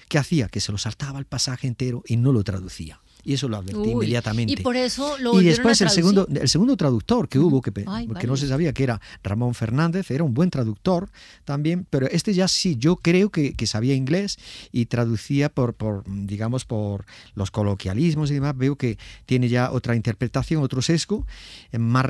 ¿qué 0.07 0.17
hacía? 0.17 0.47
Que 0.47 0.59
se 0.59 0.71
lo 0.71 0.79
saltaba 0.79 1.19
el 1.19 1.25
pasaje 1.25 1.67
entero 1.67 2.03
y 2.07 2.17
no 2.17 2.33
lo 2.33 2.43
traducía. 2.43 2.99
Y 3.23 3.33
eso 3.33 3.49
lo 3.49 3.57
advertí 3.57 3.89
inmediatamente. 3.89 4.53
Y 4.53 4.55
por 4.57 4.75
eso 4.75 5.17
lo 5.17 5.39
Y 5.39 5.45
después 5.45 5.81
el 5.81 5.89
segundo, 5.89 6.27
el 6.33 6.47
segundo 6.47 6.77
traductor 6.77 7.27
que 7.27 7.39
hubo, 7.39 7.61
que, 7.61 7.71
que 7.71 8.27
no 8.27 8.37
se 8.37 8.47
sabía 8.47 8.73
que 8.73 8.83
era 8.83 9.01
Ramón 9.23 9.53
Fernández, 9.53 10.09
era 10.11 10.23
un 10.23 10.33
buen 10.33 10.49
traductor 10.49 11.09
también, 11.43 11.85
pero 11.89 12.07
este 12.07 12.33
ya 12.33 12.47
sí, 12.47 12.77
yo 12.77 12.95
creo 12.95 13.29
que, 13.29 13.53
que 13.53 13.67
sabía 13.67 13.93
inglés 13.93 14.39
y 14.71 14.85
traducía 14.85 15.49
por, 15.49 15.73
por, 15.73 16.03
digamos, 16.07 16.65
por 16.65 17.05
los 17.35 17.51
coloquialismos 17.51 18.31
y 18.31 18.35
demás. 18.35 18.55
Veo 18.57 18.75
que 18.75 18.97
tiene 19.25 19.49
ya 19.49 19.71
otra 19.71 19.95
interpretación, 19.95 20.63
otro 20.63 20.81
sesgo, 20.81 21.25
eh, 21.71 21.77
más 21.77 22.05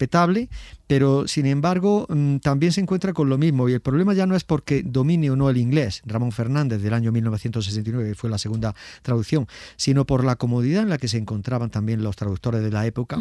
respetable, 0.00 0.48
pero 0.86 1.28
sin 1.28 1.46
embargo 1.46 2.06
mm, 2.08 2.38
también 2.38 2.72
se 2.72 2.80
encuentra 2.80 3.12
con 3.12 3.28
lo 3.28 3.36
mismo. 3.36 3.68
Y 3.68 3.74
el 3.74 3.80
problema 3.80 4.14
ya 4.14 4.26
no 4.26 4.34
es 4.34 4.44
porque 4.44 4.82
domine 4.82 5.30
o 5.30 5.36
no 5.36 5.50
el 5.50 5.58
inglés, 5.58 6.02
Ramón 6.06 6.32
Fernández 6.32 6.80
del 6.80 6.94
año 6.94 7.12
1969, 7.12 8.10
que 8.10 8.14
fue 8.14 8.30
la 8.30 8.38
segunda 8.38 8.74
traducción, 9.02 9.46
sino 9.76 10.06
por 10.06 10.24
la 10.24 10.36
comodidad 10.36 10.82
en 10.82 10.88
la 10.88 10.98
que 10.98 11.08
se 11.08 11.18
encontraban 11.18 11.70
también 11.70 12.02
los 12.02 12.16
traductores 12.16 12.62
de 12.62 12.70
la 12.70 12.86
época 12.86 13.20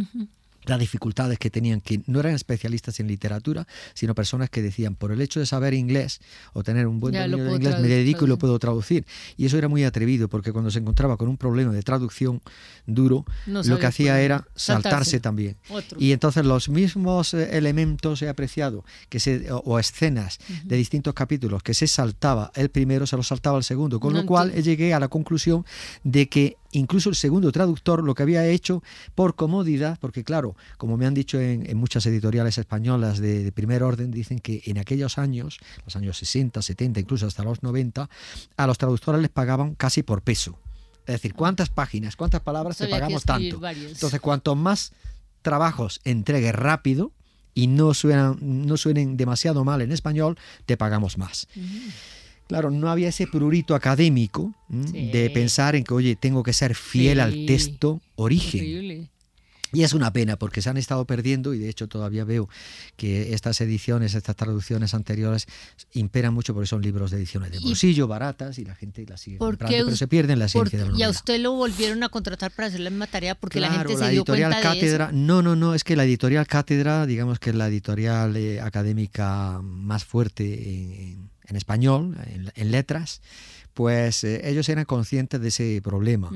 las 0.65 0.79
dificultades 0.79 1.39
que 1.39 1.49
tenían, 1.49 1.81
que 1.81 2.01
no 2.07 2.19
eran 2.19 2.35
especialistas 2.35 2.99
en 2.99 3.07
literatura, 3.07 3.67
sino 3.93 4.13
personas 4.15 4.49
que 4.49 4.61
decían, 4.61 4.95
por 4.95 5.11
el 5.11 5.21
hecho 5.21 5.39
de 5.39 5.45
saber 5.45 5.73
inglés 5.73 6.19
o 6.53 6.63
tener 6.63 6.87
un 6.87 6.99
buen 6.99 7.13
dominio 7.13 7.45
de 7.45 7.55
inglés, 7.55 7.79
me 7.79 7.87
dedico 7.87 8.25
y 8.25 8.27
lo 8.27 8.37
puedo 8.37 8.57
traducir. 8.59 9.05
Y 9.37 9.45
eso 9.45 9.57
era 9.57 9.67
muy 9.67 9.83
atrevido, 9.83 10.27
porque 10.27 10.51
cuando 10.51 10.71
se 10.71 10.79
encontraba 10.79 11.17
con 11.17 11.27
un 11.27 11.37
problema 11.37 11.71
de 11.71 11.81
traducción 11.81 12.41
duro, 12.85 13.25
lo 13.45 13.79
que 13.79 13.85
hacía 13.85 14.19
era 14.21 14.47
saltarse, 14.55 15.19
también. 15.19 15.57
Y 15.97 16.11
entonces 16.11 16.45
los 16.45 16.69
mismos 16.69 17.33
eh, 17.33 17.57
elementos 17.57 18.21
he 18.21 18.29
apreciado, 18.29 18.83
que 19.09 19.19
se, 19.19 19.47
o, 19.51 19.79
escenas 19.79 20.39
de 20.63 20.75
distintos 20.75 21.13
capítulos, 21.13 21.63
que 21.63 21.73
se 21.73 21.87
saltaba 21.87 22.51
el 22.55 22.69
primero, 22.69 23.07
se 23.07 23.15
lo 23.15 23.23
saltaba 23.23 23.57
el 23.57 23.63
segundo, 23.63 23.99
con 23.99 24.13
lo 24.13 24.25
cual 24.25 24.53
llegué 24.53 24.93
a 24.93 24.99
la 24.99 25.07
conclusión 25.07 25.65
de 26.03 26.29
que 26.29 26.57
incluso 26.71 27.09
el 27.09 27.15
segundo 27.15 27.51
traductor 27.51 28.03
lo 28.03 28.15
que 28.15 28.23
había 28.23 28.45
hecho 28.45 28.83
por 29.15 29.35
comodidad, 29.35 29.97
porque 29.99 30.23
claro, 30.23 30.55
como 30.77 30.97
me 30.97 31.05
han 31.05 31.13
dicho 31.13 31.39
en, 31.39 31.77
muchas 31.77 32.05
editoriales 32.05 32.57
españolas 32.57 33.19
de, 33.19 33.51
primer 33.51 33.83
orden, 33.83 34.11
dicen 34.11 34.39
que 34.39 34.61
en 34.65 34.77
aquellos 34.77 35.17
años, 35.17 35.59
los 35.85 35.95
años 35.95 36.17
60, 36.17 36.61
70, 36.61 36.99
incluso 36.99 37.27
hasta 37.27 37.43
los 37.43 37.63
90, 37.63 38.09
a 38.57 38.67
los 38.67 38.77
traductores 38.77 39.21
les 39.21 39.31
pagaban 39.31 39.75
casi 39.75 40.03
por 40.03 40.21
peso. 40.21 40.57
Es 41.05 41.13
decir, 41.13 41.33
¿cuántas 41.33 41.69
páginas, 41.69 42.15
cuántas 42.15 42.41
palabras 42.41 42.77
te 42.77 42.87
pagamos 42.87 43.23
tanto? 43.23 43.59
Entonces, 43.67 44.19
cuanto 44.19 44.55
más 44.55 44.93
trabajos 45.41 46.01
entregues 46.03 46.53
rápido 46.53 47.11
y 47.55 47.67
no, 47.67 47.93
suenan, 47.93 48.37
no 48.41 48.77
suenen 48.77 49.17
demasiado 49.17 49.63
mal 49.63 49.81
en 49.81 49.91
español, 49.91 50.37
te 50.65 50.77
pagamos 50.77 51.17
más. 51.17 51.47
Claro, 52.49 52.71
no 52.71 52.89
había 52.89 53.09
ese 53.09 53.27
prurito 53.27 53.75
académico 53.75 54.55
de 54.69 55.29
pensar 55.31 55.75
en 55.75 55.83
que, 55.83 55.93
oye, 55.93 56.15
tengo 56.15 56.41
que 56.41 56.51
ser 56.51 56.73
fiel 56.73 57.19
al 57.19 57.45
texto 57.45 58.01
origen. 58.15 59.07
Y 59.71 59.83
es 59.83 59.93
una 59.93 60.11
pena 60.11 60.35
porque 60.35 60.63
se 60.63 60.69
han 60.71 60.77
estado 60.77 61.05
perdiendo 61.05 61.53
y 61.53 61.59
de 61.59 61.69
hecho 61.69 61.87
todavía 61.87 62.23
veo 62.23 62.49
que 62.95 63.35
estas 63.35 63.61
ediciones, 63.61 64.15
estas 64.15 64.35
traducciones 64.35 64.95
anteriores 64.95 65.45
imperan 65.93 66.33
mucho 66.33 66.55
porque 66.55 66.65
son 66.65 66.81
libros 66.81 67.11
de 67.11 67.17
ediciones 67.17 67.51
de 67.51 67.59
bolsillo, 67.59 68.07
baratas 68.07 68.57
y 68.57 68.65
la 68.65 68.73
gente 68.73 69.05
las 69.07 69.21
sigue 69.21 69.37
comprando, 69.37 69.85
pero 69.85 69.95
se 69.95 70.07
pierden 70.07 70.39
la 70.39 70.47
ciencia 70.47 70.79
de 70.79 70.89
la 70.89 70.97
Y 70.97 71.03
a 71.03 71.09
usted 71.09 71.39
lo 71.39 71.51
volvieron 71.51 72.01
a 72.01 72.09
contratar 72.09 72.49
para 72.49 72.69
hacer 72.69 72.79
la 72.79 72.89
misma 72.89 73.05
tarea 73.05 73.35
porque 73.35 73.59
la 73.59 73.69
gente 73.69 73.93
se 73.93 73.99
la 73.99 74.09
dio 74.09 74.21
editorial 74.21 74.53
cuenta 74.53 74.69
Cátedra, 74.73 75.05
de 75.05 75.11
eso. 75.11 75.19
No, 75.19 75.43
no, 75.43 75.55
no, 75.55 75.75
es 75.75 75.83
que 75.83 75.95
la 75.95 76.05
editorial 76.05 76.47
Cátedra, 76.47 77.05
digamos 77.05 77.37
que 77.37 77.51
es 77.51 77.55
la 77.55 77.67
editorial 77.67 78.35
eh, 78.37 78.59
académica 78.59 79.61
más 79.61 80.03
fuerte 80.03 80.73
en 80.73 80.89
en 80.99 81.29
español, 81.55 82.17
en, 82.55 82.71
letras, 82.71 83.21
pues 83.79 84.25
eh, 84.25 84.41
ellos 84.43 84.67
eran 84.67 84.83
conscientes 84.83 85.39
de 85.39 85.47
ese 85.47 85.81
problema 85.81 86.29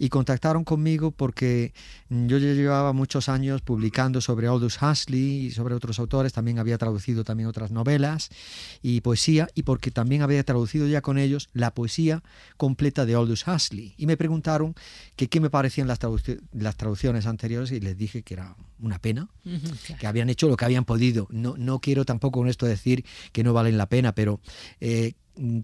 y 0.00 0.08
contactaron 0.08 0.64
conmigo 0.64 1.12
porque 1.12 1.72
yo 2.10 2.38
ya 2.38 2.54
llevaba 2.54 2.92
muchos 2.92 3.28
años 3.28 3.62
publicando 3.62 4.20
sobre 4.20 4.48
Aldous 4.48 4.82
Huxley 4.82 5.46
y 5.46 5.50
sobre 5.52 5.76
otros 5.76 6.00
autores, 6.00 6.32
también 6.32 6.58
había 6.58 6.78
traducido 6.78 7.22
también 7.22 7.48
otras 7.48 7.70
novelas 7.70 8.30
y 8.82 9.00
poesía 9.00 9.46
y 9.54 9.62
porque 9.62 9.92
también 9.92 10.22
había 10.22 10.42
traducido 10.42 10.88
ya 10.88 11.02
con 11.02 11.18
ellos 11.18 11.50
la 11.52 11.72
poesía 11.72 12.24
completa 12.56 13.06
de 13.06 13.14
Aldous 13.14 13.46
Huxley. 13.46 13.94
Y 13.96 14.06
me 14.06 14.16
preguntaron 14.16 14.74
que 15.14 15.28
qué 15.28 15.38
me 15.38 15.50
parecían 15.50 15.86
las, 15.86 16.00
las 16.50 16.76
traducciones 16.76 17.26
anteriores 17.26 17.70
y 17.70 17.78
les 17.78 17.96
dije 17.96 18.24
que 18.24 18.34
era 18.34 18.56
una 18.80 18.98
pena, 18.98 19.28
que 20.00 20.06
habían 20.08 20.30
hecho 20.30 20.48
lo 20.48 20.56
que 20.56 20.64
habían 20.64 20.84
podido. 20.84 21.28
No, 21.30 21.54
no 21.56 21.78
quiero 21.78 22.04
tampoco 22.04 22.40
con 22.40 22.48
esto 22.48 22.66
decir 22.66 23.04
que 23.30 23.44
no 23.44 23.52
valen 23.52 23.78
la 23.78 23.86
pena, 23.86 24.16
pero 24.16 24.40
eh, 24.80 25.12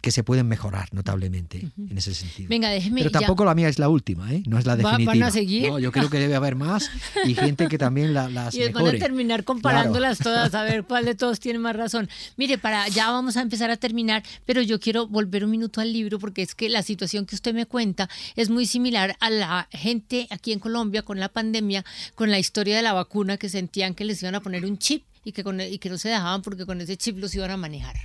que 0.00 0.10
se 0.10 0.24
pueden 0.24 0.48
mejorar 0.48 0.88
notablemente 0.92 1.70
en 1.76 1.98
ese 1.98 2.14
sentido. 2.14 2.48
Venga, 2.48 2.70
déjeme. 2.70 3.00
Pero 3.02 3.10
tampoco 3.10 3.44
la 3.44 3.54
mía 3.54 3.68
es 3.68 3.78
la 3.78 3.88
última, 3.90 4.32
¿eh? 4.32 4.42
no 4.46 4.58
es 4.58 4.64
la 4.64 4.76
definitiva. 4.76 5.12
¿Van 5.12 5.22
a 5.22 5.30
seguir? 5.30 5.70
yo 5.78 5.92
creo 5.92 6.08
que 6.08 6.18
debe 6.18 6.34
haber 6.34 6.56
más 6.56 6.90
y 7.26 7.34
gente 7.34 7.68
que 7.68 7.76
también 7.76 8.14
la, 8.14 8.30
las 8.30 8.54
y 8.54 8.60
después 8.60 8.92
de 8.92 8.98
terminar 8.98 9.44
comparándolas 9.44 10.18
todas, 10.22 10.54
a 10.54 10.62
ver 10.62 10.84
cuál 10.84 11.04
de 11.04 11.14
todos 11.14 11.38
tiene 11.38 11.58
más 11.58 11.76
razón. 11.76 12.08
Mire, 12.36 12.56
para 12.56 12.88
ya 12.88 13.10
vamos 13.10 13.36
a 13.36 13.42
empezar 13.42 13.70
a 13.70 13.76
terminar, 13.76 14.22
pero 14.46 14.62
yo 14.62 14.80
quiero 14.80 15.06
volver 15.06 15.44
un 15.44 15.50
minuto 15.50 15.80
al 15.82 15.92
libro 15.92 16.18
porque 16.18 16.42
es 16.42 16.54
que 16.54 16.70
la 16.70 16.82
situación 16.82 17.26
que 17.26 17.34
usted 17.34 17.54
me 17.54 17.66
cuenta 17.66 18.08
es 18.36 18.48
muy 18.48 18.64
similar 18.64 19.16
a 19.20 19.28
la 19.28 19.68
gente 19.70 20.26
aquí 20.30 20.52
en 20.52 20.60
Colombia 20.60 21.02
con 21.02 21.20
la 21.20 21.28
pandemia, 21.28 21.84
con 22.14 22.30
la 22.30 22.38
historia 22.38 22.76
de 22.76 22.82
la 22.82 22.94
vacuna 22.94 23.36
que 23.36 23.50
sentían 23.50 23.94
que 23.94 24.04
les 24.04 24.22
iban 24.22 24.34
a 24.34 24.40
poner 24.40 24.64
un 24.64 24.78
chip 24.78 25.04
y 25.24 25.32
que, 25.32 25.44
con, 25.44 25.60
y 25.60 25.78
que 25.78 25.90
no 25.90 25.98
se 25.98 26.08
dejaban 26.08 26.40
porque 26.40 26.64
con 26.64 26.80
ese 26.80 26.96
chip 26.96 27.18
los 27.18 27.34
iban 27.34 27.50
a 27.50 27.56
manejar. 27.58 27.96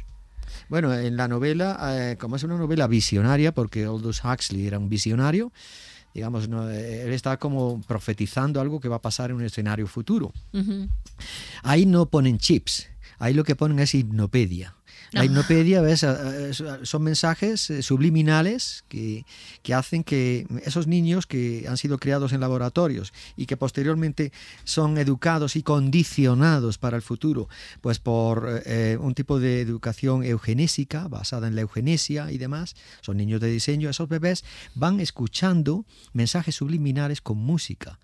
Bueno, 0.74 0.92
en 0.92 1.18
la 1.18 1.28
novela, 1.28 1.78
eh, 1.92 2.18
como 2.18 2.36
es 2.36 2.42
una 2.42 2.58
novela 2.58 2.88
visionaria, 2.88 3.54
porque 3.54 3.84
Aldous 3.84 4.24
Huxley 4.26 4.66
era 4.66 4.80
un 4.80 4.90
visionario, 4.90 5.52
digamos, 6.16 6.50
eh, 6.72 7.04
él 7.06 7.14
está 7.14 7.38
como 7.38 7.80
profetizando 7.82 8.60
algo 8.60 8.80
que 8.80 8.90
va 8.90 8.96
a 8.96 9.02
pasar 9.02 9.30
en 9.30 9.36
un 9.36 9.44
escenario 9.44 9.86
futuro. 9.86 10.34
Ahí 11.62 11.86
no 11.86 12.08
ponen 12.08 12.40
chips, 12.40 12.88
ahí 13.20 13.36
lo 13.36 13.44
que 13.44 13.56
ponen 13.56 13.78
es 13.78 13.94
hipnopedia. 13.94 14.74
La 15.14 15.26
hipnopedia 15.26 15.84
son 16.84 17.04
mensajes 17.04 17.70
eh, 17.70 17.84
subliminales 17.84 18.84
que, 18.88 19.26
que, 19.62 19.76
hacen 19.76 20.04
que 20.04 20.48
esos 20.66 20.88
niños 20.88 21.28
que 21.28 21.66
han 21.70 21.78
sido 21.78 22.00
criados 22.00 22.34
en 22.34 22.40
laboratorios 22.40 23.14
y 23.38 23.46
que 23.46 23.56
posteriormente 23.56 24.32
son 24.64 24.98
educados 24.98 25.56
y 25.56 25.62
condicionados 25.62 26.80
para 26.80 26.96
el 26.96 27.04
futuro, 27.04 27.48
pues 27.82 28.00
por 28.00 28.64
eh, 28.66 28.98
un 29.00 29.14
tipo 29.14 29.40
de 29.40 29.62
educación 29.62 30.24
eugenésica 30.24 31.08
basada 31.08 31.48
en 31.48 31.54
la 31.54 31.62
eugenesia 31.62 32.32
y 32.32 32.40
demás, 32.40 32.76
son 33.02 33.18
niños 33.18 33.40
de 33.40 33.52
diseño, 33.52 33.92
esos 33.92 34.10
bebés 34.10 34.44
van 34.74 35.00
escuchando 35.00 35.86
mensajes 36.14 36.56
subliminales 36.56 37.22
con 37.22 37.38
música. 37.38 38.00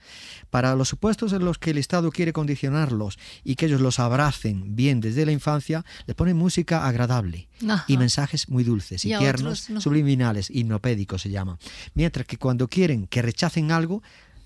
Para 0.51 0.75
los 0.75 0.89
supuestos 0.89 1.33
en 1.33 1.43
los 1.43 1.57
que 1.57 1.71
el 1.71 1.79
Estado 1.79 2.11
quiere 2.11 2.33
condicionarlos 2.33 3.17
y 3.43 3.55
que 3.55 3.65
ellos 3.65 3.81
los 3.81 3.99
abracen 3.99 4.75
bien 4.75 5.01
desde 5.01 5.25
la 5.25 5.31
infancia, 5.31 5.83
les 6.05 6.15
ponen 6.15 6.37
música 6.37 6.85
agradable 6.85 6.98
agradable 6.99 7.47
y 7.87 7.97
mensajes 7.97 8.49
muy 8.49 8.63
dulces 8.63 9.05
y, 9.05 9.15
tiernos, 9.17 9.69
subliminales, 9.79 10.49
hipnopédicos 10.49 11.21
se 11.21 11.29
llaman. 11.29 11.57
Mientras 11.93 12.25
que 12.27 12.37
cuando 12.37 12.67
quieren 12.67 13.07
que 13.07 13.21
rechacen 13.21 13.71
algo, 13.71 14.01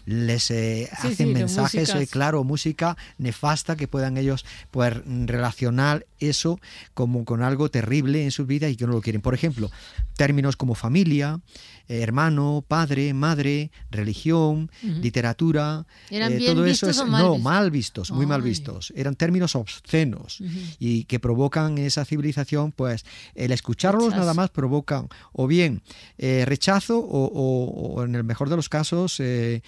les 0.05 0.51
eh, 0.51 0.89
hacen 0.91 1.31
mensajes, 1.31 1.95
eh, 1.95 2.07
claro, 2.07 2.43
música 2.43 2.97
nefasta 3.17 3.77
que 3.77 3.87
puedan 3.87 4.17
ellos 4.17 4.45
pues, 4.69 4.93
relacionar 5.05 6.05
eso 6.19 6.59
como 6.93 7.23
con 7.23 7.41
algo 7.41 7.69
terrible 7.69 8.23
en 8.23 8.31
su 8.31 8.45
vida 8.45 8.67
y 8.67 8.75
que 8.75 8.85
no 8.85 8.91
lo 8.91 9.01
quieren. 9.01 9.21
Por 9.21 9.33
ejemplo, 9.33 9.71
términos 10.13 10.55
como 10.55 10.75
familia, 10.75 11.39
eh, 11.87 12.01
hermano, 12.01 12.63
padre, 12.65 13.13
madre, 13.13 13.71
religión, 13.91 14.71
literatura, 14.81 15.85
¿Eran 16.09 16.33
eh, 16.33 16.45
todo 16.45 16.65
eso 16.65 16.89
es 16.89 16.97
no 17.05 17.37
mal 17.37 17.71
vistos, 17.71 18.09
muy 18.11 18.25
mal 18.25 18.41
vistos. 18.41 18.93
Eran 18.95 19.15
términos 19.15 19.55
obscenos 19.55 20.39
y 20.79 21.03
que 21.05 21.19
provocan 21.19 21.77
en 21.77 21.85
esa 21.85 22.05
civilización, 22.05 22.71
pues 22.71 23.05
el 23.35 23.51
escucharlos 23.51 24.11
nada 24.11 24.33
más 24.33 24.49
provocan 24.49 25.09
o 25.33 25.45
bien 25.47 25.81
eh, 26.17 26.45
rechazo 26.45 26.99
o, 26.99 28.03
en 28.03 28.15
el 28.15 28.23
mejor 28.23 28.49
de 28.49 28.55
los 28.55 28.69
casos 28.69 29.13
se, 29.13 29.61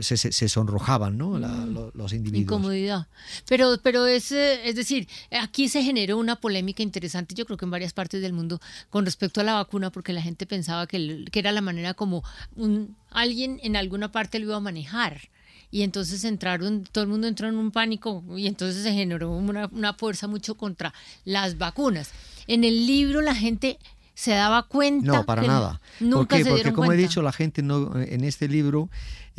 se, 0.00 0.48
sonrojaban, 0.48 1.16
¿no? 1.16 1.38
los, 1.38 2.12
individuos. 2.12 2.42
Incomodidad. 2.42 3.06
Pero, 3.48 3.76
pero 3.82 4.06
es, 4.06 4.32
es 4.32 4.74
decir, 4.74 5.08
aquí 5.30 5.68
se 5.68 5.82
generó 5.82 6.18
una 6.18 6.36
polémica 6.36 6.82
interesante, 6.82 7.34
yo 7.34 7.46
creo 7.46 7.56
que 7.56 7.64
en 7.64 7.70
varias 7.70 7.92
partes 7.92 8.20
del 8.20 8.32
mundo, 8.32 8.60
con 8.90 9.04
respecto 9.04 9.40
a 9.40 9.44
la 9.44 9.60
porque 9.92 10.12
la 10.12 10.22
gente 10.22 10.46
pensaba 10.46 10.86
que, 10.86 11.24
que 11.30 11.38
era 11.38 11.52
la 11.52 11.60
manera 11.60 11.94
como 11.94 12.24
un, 12.56 12.96
alguien 13.10 13.60
en 13.62 13.76
alguna 13.76 14.10
parte 14.10 14.38
lo 14.38 14.46
iba 14.46 14.56
a 14.56 14.60
manejar. 14.60 15.28
Y 15.70 15.82
entonces 15.82 16.24
entraron, 16.24 16.84
todo 16.84 17.04
el 17.04 17.10
mundo 17.10 17.26
entró 17.26 17.46
en 17.48 17.56
un 17.56 17.70
pánico 17.70 18.24
y 18.36 18.46
entonces 18.46 18.82
se 18.82 18.92
generó 18.92 19.30
una, 19.30 19.92
fuerza 19.94 20.26
mucho 20.26 20.54
contra 20.54 20.94
las 21.24 21.58
vacunas. 21.58 22.10
En 22.46 22.64
el 22.64 22.86
libro 22.86 23.20
la 23.20 23.34
gente 23.34 23.78
se 24.18 24.32
daba 24.32 24.64
cuenta. 24.64 25.06
No, 25.06 25.24
para 25.24 25.42
nada. 25.42 25.80
Nunca 26.00 26.38
Se 26.38 26.44
Porque 26.44 26.72
como 26.72 26.92
he 26.92 26.96
dicho, 26.96 27.22
la 27.22 27.30
gente 27.30 27.62
no 27.62 27.96
en 27.96 28.24
este 28.24 28.48
libro. 28.48 28.90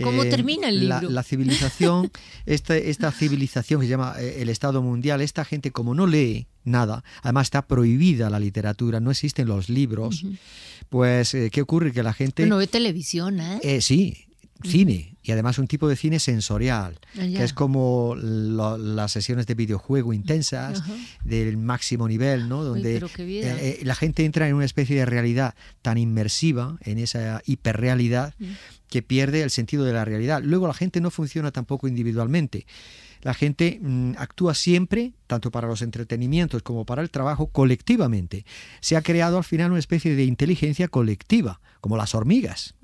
¿Cómo 0.01 0.23
eh, 0.23 0.29
termina 0.29 0.69
el 0.69 0.79
libro? 0.79 1.09
La, 1.09 1.23
civilización, 1.23 2.09
esta, 2.45 2.77
esta 2.77 3.11
civilización 3.11 3.81
que 3.81 3.87
se 3.87 3.91
llama 3.91 4.15
eh, 4.17 4.41
el 4.41 4.47
Estado 4.47 4.81
Mundial, 4.81 5.19
esta 5.19 5.43
gente 5.43 5.71
como 5.71 5.93
no 5.93 6.07
lee 6.07 6.47
nada, 6.63 7.03
además 7.21 7.47
está 7.47 7.67
prohibida 7.67 8.29
la 8.29 8.39
literatura, 8.39 9.01
no 9.01 9.11
existen 9.11 9.49
los 9.49 9.67
libros 9.67 10.23
pues 10.89 11.33
eh, 11.33 11.49
¿qué 11.51 11.61
ocurre? 11.61 11.91
Que 11.93 12.03
la 12.03 12.13
gente... 12.13 12.45
no 12.45 12.57
ve 12.57 12.67
televisión, 12.67 13.39
¿eh? 13.39 13.59
eh 13.61 13.81
sí, 13.81 14.25
cine 14.63 15.17
y 15.21 15.31
además 15.31 15.59
un 15.59 15.67
tipo 15.67 15.87
de 15.87 15.95
cine 15.95 16.19
sensorial, 16.19 16.99
ah, 17.17 17.19
que 17.19 17.43
es 17.43 17.53
como 17.53 18.15
las 18.15 19.11
sesiones 19.11 19.45
de 19.47 19.53
videojuego 19.53 20.13
intensas 20.13 20.81
del 21.23 21.57
máximo 21.57 22.07
nivel, 22.07 22.49
¿no? 22.49 22.63
Donde 22.63 22.97
eh, 22.97 23.03
eh, 23.19 23.79
la 23.83 23.95
gente 23.95 24.25
entra 24.25 24.47
en 24.47 24.55
una 24.55 24.65
especie 24.65 24.95
de 24.95 25.05
realidad 25.05 25.55
tan 25.81 25.97
inmersiva, 25.97 26.77
en 26.81 26.97
esa 26.97 27.41
hiperrealidad. 27.45 28.33
Que 28.89 29.01
pierde 29.01 29.41
el 29.41 29.49
sentido 29.49 29.85
de 29.85 29.93
la 29.93 30.05
realidad. 30.05 30.41
Luego 30.43 30.67
la 30.67 30.73
gente 30.73 31.01
no 31.01 31.11
funciona 31.11 31.51
tampoco 31.51 31.87
individualmente 31.87 32.65
la 33.21 33.33
gente 33.33 33.79
mm, 33.81 34.13
actúa 34.17 34.53
siempre, 34.53 35.13
tanto 35.27 35.51
para 35.51 35.67
los 35.67 35.81
entretenimientos 35.81 36.63
como 36.63 36.85
para 36.85 37.01
el 37.01 37.09
trabajo, 37.09 37.47
colectivamente. 37.47 38.45
Se 38.79 38.95
ha 38.95 39.01
creado 39.01 39.37
al 39.37 39.43
final 39.43 39.71
una 39.71 39.79
especie 39.79 40.15
de 40.15 40.23
inteligencia 40.23 40.87
colectiva, 40.87 41.59
como 41.81 41.97
las 41.97 42.15
hormigas. 42.15 42.75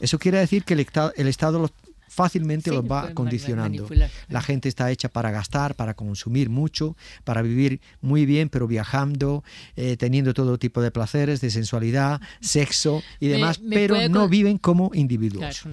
Eso 0.00 0.18
quiere 0.18 0.38
decir 0.38 0.64
que 0.64 0.74
el, 0.74 0.86
el 1.16 1.26
Estado 1.28 1.58
los 1.58 1.72
fácilmente 2.12 2.70
los 2.70 2.84
va 2.84 3.14
condicionando. 3.14 3.88
La 4.28 4.42
gente 4.42 4.68
está 4.68 4.90
hecha 4.90 5.08
para 5.08 5.30
gastar, 5.30 5.74
para 5.74 5.94
consumir 5.94 6.50
mucho, 6.50 6.94
para 7.24 7.40
vivir 7.40 7.80
muy 8.02 8.26
bien, 8.26 8.50
pero 8.50 8.66
viajando, 8.66 9.42
eh, 9.76 9.96
teniendo 9.96 10.34
todo 10.34 10.58
tipo 10.58 10.82
de 10.82 10.90
placeres, 10.90 11.40
de 11.40 11.50
sensualidad, 11.50 12.20
sexo 12.40 13.02
y 13.18 13.28
demás, 13.28 13.60
pero 13.70 14.08
no 14.10 14.28
viven 14.28 14.58
como 14.58 14.90
individuos. 14.92 15.64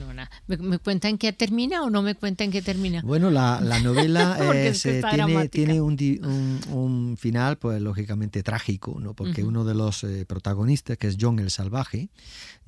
¿Me, 0.48 0.80
cuentan 0.80 1.18
qué 1.18 1.34
termina 1.34 1.84
o 1.84 1.90
no 1.90 2.02
me 2.02 2.16
cuentan 2.16 2.52
qué 2.52 2.62
termina? 2.62 3.02
Bueno, 3.02 3.30
la, 3.30 3.60
novela 3.84 4.38
tiene, 4.72 5.50
tiene 5.50 5.82
un, 5.82 7.18
final, 7.20 7.58
pues 7.58 7.82
lógicamente 7.82 8.44
trágico, 8.44 8.98
¿no? 9.00 9.14
porque 9.14 9.44
uno 9.44 9.66
de 9.66 9.74
los 9.76 10.06
eh, 10.06 10.26
protagonistas, 10.26 10.98
que 10.98 11.08
es 11.08 11.18
John 11.20 11.40
el 11.40 11.52
Salvaje, 11.52 12.10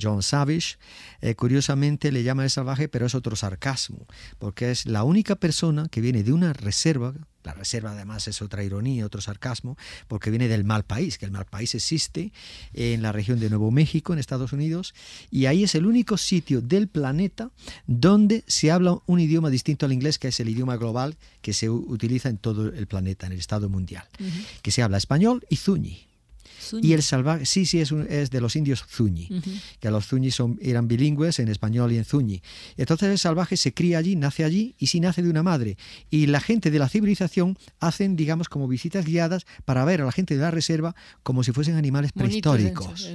John 0.01 0.23
Savage, 0.23 0.77
eh, 1.21 1.35
curiosamente 1.35 2.11
le 2.11 2.23
llama 2.23 2.43
el 2.43 2.49
salvaje, 2.49 2.89
pero 2.89 3.05
es 3.05 3.15
otro 3.15 3.35
sarcasmo, 3.35 3.60
porque 4.39 4.71
es 4.71 4.85
la 4.85 5.03
única 5.03 5.35
persona 5.35 5.87
que 5.89 6.01
viene 6.01 6.23
de 6.23 6.33
una 6.33 6.53
reserva, 6.53 7.13
la 7.43 7.53
reserva 7.53 7.91
además 7.91 8.27
es 8.27 8.41
otra 8.41 8.63
ironía, 8.63 9.05
otro 9.05 9.21
sarcasmo, 9.21 9.77
porque 10.07 10.29
viene 10.29 10.47
del 10.47 10.63
mal 10.63 10.83
país, 10.83 11.17
que 11.17 11.25
el 11.25 11.31
mal 11.31 11.45
país 11.45 11.73
existe 11.75 12.31
en 12.73 13.01
la 13.01 13.11
región 13.11 13.39
de 13.39 13.49
Nuevo 13.49 13.71
México, 13.71 14.13
en 14.13 14.19
Estados 14.19 14.53
Unidos, 14.53 14.93
y 15.29 15.45
ahí 15.45 15.63
es 15.63 15.75
el 15.75 15.85
único 15.85 16.17
sitio 16.17 16.61
del 16.61 16.87
planeta 16.87 17.51
donde 17.87 18.43
se 18.47 18.71
habla 18.71 18.97
un 19.05 19.19
idioma 19.19 19.49
distinto 19.49 19.85
al 19.85 19.93
inglés, 19.93 20.19
que 20.19 20.27
es 20.27 20.39
el 20.39 20.49
idioma 20.49 20.75
global 20.77 21.17
que 21.41 21.53
se 21.53 21.69
utiliza 21.69 22.29
en 22.29 22.37
todo 22.37 22.67
el 22.67 22.87
planeta, 22.87 23.27
en 23.27 23.33
el 23.33 23.39
estado 23.39 23.69
mundial, 23.69 24.03
que 24.61 24.71
se 24.71 24.83
habla 24.83 24.97
español 24.97 25.45
y 25.49 25.55
zuñi. 25.55 26.10
Y 26.81 26.93
el 26.93 27.03
salvaje, 27.03 27.45
sí, 27.45 27.65
sí, 27.65 27.79
es, 27.79 27.91
es 27.91 28.29
de 28.29 28.41
los 28.41 28.55
indios 28.55 28.85
Zuñi, 28.87 29.29
que 29.79 29.91
los 29.91 30.07
Zuñi 30.07 30.31
son, 30.31 30.59
eran 30.61 30.87
bilingües 30.87 31.39
en 31.39 31.47
español 31.47 31.91
y 31.91 31.97
en 31.97 32.05
Zuñi. 32.05 32.41
Entonces 32.77 33.09
el 33.09 33.17
salvaje 33.17 33.57
se 33.57 33.73
cría 33.73 33.97
allí, 33.97 34.15
nace 34.15 34.43
allí 34.43 34.75
y 34.77 34.87
sí 34.87 34.99
nace 34.99 35.21
de 35.21 35.29
una 35.29 35.43
madre. 35.43 35.77
Y 36.09 36.27
la 36.27 36.39
gente 36.39 36.71
de 36.71 36.79
la 36.79 36.89
civilización 36.89 37.57
hacen, 37.79 38.15
digamos, 38.15 38.49
como 38.49 38.67
visitas 38.67 39.05
guiadas 39.05 39.45
para 39.65 39.85
ver 39.85 40.01
a 40.01 40.05
la 40.05 40.11
gente 40.11 40.35
de 40.35 40.41
la 40.41 40.51
reserva 40.51 40.95
como 41.23 41.43
si 41.43 41.51
fuesen 41.51 41.75
animales 41.75 42.11
prehistóricos. 42.11 43.09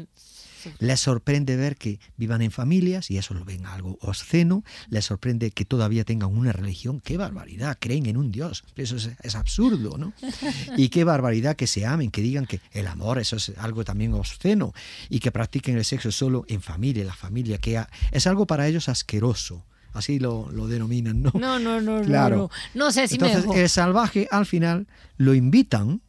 Les 0.78 1.00
sorprende 1.00 1.56
ver 1.56 1.76
que 1.76 2.00
vivan 2.16 2.42
en 2.42 2.50
familias 2.50 3.10
y 3.10 3.18
eso 3.18 3.34
lo 3.34 3.44
ven 3.44 3.66
algo 3.66 3.98
obsceno. 4.00 4.64
Les 4.88 5.04
sorprende 5.04 5.50
que 5.50 5.64
todavía 5.64 6.04
tengan 6.04 6.36
una 6.36 6.52
religión. 6.52 7.00
¡Qué 7.00 7.16
barbaridad! 7.16 7.76
Creen 7.80 8.06
en 8.06 8.16
un 8.16 8.32
Dios. 8.32 8.64
Eso 8.76 8.96
es, 8.96 9.34
absurdo, 9.34 9.98
¿no? 9.98 10.12
Y 10.76 10.88
qué 10.88 11.04
barbaridad 11.04 11.56
que 11.56 11.66
se 11.66 11.86
amen, 11.86 12.10
que 12.10 12.22
digan 12.22 12.46
que 12.46 12.60
el 12.72 12.86
amor, 12.86 13.18
eso 13.18 13.36
es 13.36 13.52
algo 13.58 13.84
también 13.84 14.12
obsceno. 14.14 14.72
Y 15.08 15.20
que 15.20 15.32
practiquen 15.32 15.76
el 15.76 15.84
sexo 15.84 16.10
solo 16.10 16.44
en 16.48 16.60
familia, 16.62 17.04
la 17.04 17.14
familia, 17.14 17.58
que 17.58 17.82
es 18.12 18.26
algo 18.26 18.46
para 18.46 18.66
ellos 18.66 18.88
asqueroso 18.88 19.64
así 19.96 20.18
lo, 20.18 20.48
denominan, 20.68 21.22
¿no? 21.22 21.32
No, 21.34 21.58
no, 21.58 21.80
no, 21.80 22.02
claro. 22.02 22.36
no, 22.36 22.50
no. 22.74 22.92
sé 22.92 23.08
si 23.08 23.14
Entonces, 23.14 23.44
el 23.54 23.68
salvaje 23.68 24.28
al 24.30 24.46
final 24.46 24.86
lo 25.16 25.34
invitan 25.34 26.02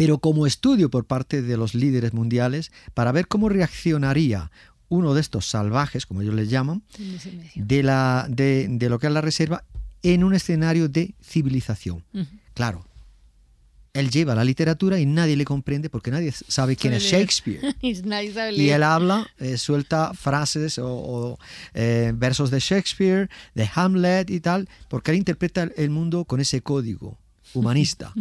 pero 0.00 0.16
como 0.16 0.46
estudio 0.46 0.88
por 0.88 1.04
parte 1.04 1.42
de 1.42 1.58
los 1.58 1.74
líderes 1.74 2.14
mundiales 2.14 2.72
para 2.94 3.12
ver 3.12 3.28
cómo 3.28 3.50
reaccionaría 3.50 4.50
uno 4.88 5.12
de 5.12 5.20
estos 5.20 5.44
salvajes, 5.44 6.06
como 6.06 6.22
ellos 6.22 6.34
les 6.34 6.48
llaman, 6.48 6.82
de, 7.54 7.82
la, 7.82 8.26
de, 8.30 8.78
lo 8.88 8.98
que 8.98 9.08
es 9.08 9.12
la 9.12 9.20
reserva 9.20 9.62
en 10.02 10.24
un 10.24 10.32
escenario 10.32 10.88
de 10.88 11.14
civilización. 11.22 12.02
Claro, 12.54 12.86
él 13.92 14.08
lleva 14.08 14.34
la 14.34 14.42
literatura 14.42 14.98
y 14.98 15.04
nadie 15.04 15.36
le 15.36 15.44
comprende 15.44 15.90
porque 15.90 16.10
nadie 16.10 16.32
sabe 16.32 16.76
quién 16.76 16.94
es 16.94 17.02
Shakespeare. 17.02 17.60
y 18.56 18.70
él 18.70 18.82
habla, 18.82 19.28
eh, 19.36 19.58
suelta 19.58 20.14
frases 20.14 20.78
o, 20.78 21.38
eh, 21.74 22.12
versos 22.14 22.50
de 22.50 22.58
Shakespeare, 22.58 23.28
de 23.54 23.68
Hamlet 23.74 24.30
y 24.30 24.40
tal, 24.40 24.66
porque 24.88 25.10
él 25.10 25.18
interpreta 25.18 25.68
el 25.76 25.90
mundo 25.90 26.24
con 26.24 26.40
ese 26.40 26.62
código 26.62 27.18
humanista, 27.54 28.12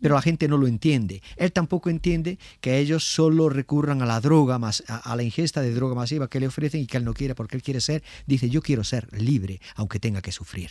pero 0.00 0.14
la 0.14 0.22
gente 0.22 0.48
no 0.48 0.56
lo 0.56 0.66
entiende. 0.66 1.22
Él 1.36 1.52
tampoco 1.52 1.90
entiende 1.90 2.38
que 2.60 2.78
ellos 2.78 3.04
solo 3.04 3.48
recurran 3.48 4.02
a 4.02 4.06
la 4.06 4.20
droga, 4.20 4.58
más, 4.58 4.82
a, 4.88 5.14
la 5.16 5.22
ingesta 5.22 5.60
de 5.60 5.72
droga 5.74 5.94
masiva 5.94 6.28
que 6.28 6.40
le 6.40 6.46
ofrecen 6.46 6.80
y 6.80 6.86
que 6.86 6.96
él 6.96 7.04
no 7.04 7.14
quiere 7.14 7.34
porque 7.34 7.56
él 7.56 7.62
quiere 7.62 7.80
ser, 7.80 8.02
dice 8.26 8.50
yo 8.50 8.62
quiero 8.62 8.84
ser 8.84 9.08
libre, 9.20 9.60
aunque 9.74 9.98
tenga 9.98 10.22
que 10.22 10.32
sufrir. 10.32 10.70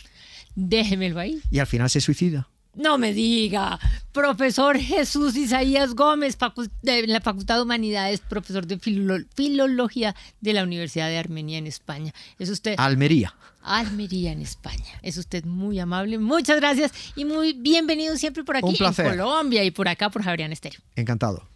Déjemelo 0.54 1.20
ahí. 1.20 1.40
Y 1.50 1.58
al 1.58 1.66
final 1.66 1.90
se 1.90 2.00
suicida. 2.00 2.48
No 2.78 2.96
me 2.96 3.12
diga, 3.12 3.80
profesor 4.12 4.78
Jesús 4.78 5.36
Isaías 5.36 5.96
Gómez, 5.96 6.38
de 6.82 7.08
la 7.08 7.20
Facultad 7.20 7.56
de 7.56 7.62
Humanidades, 7.62 8.20
profesor 8.20 8.68
de 8.68 8.78
Filología 8.78 10.14
de 10.40 10.52
la 10.52 10.62
Universidad 10.62 11.08
de 11.08 11.18
Armenia 11.18 11.58
en 11.58 11.66
España. 11.66 12.12
Es 12.38 12.50
usted. 12.50 12.76
Almería. 12.78 13.34
Almería 13.62 14.30
en 14.30 14.42
España. 14.42 15.00
Es 15.02 15.18
usted 15.18 15.44
muy 15.44 15.80
amable. 15.80 16.18
Muchas 16.18 16.60
gracias 16.60 16.92
y 17.16 17.24
muy 17.24 17.52
bienvenido 17.52 18.16
siempre 18.16 18.44
por 18.44 18.56
aquí 18.56 18.76
en 18.78 18.94
Colombia 18.94 19.64
y 19.64 19.72
por 19.72 19.88
acá 19.88 20.08
por 20.08 20.22
Javerian 20.22 20.52
Estéreo. 20.52 20.80
Encantado. 20.94 21.48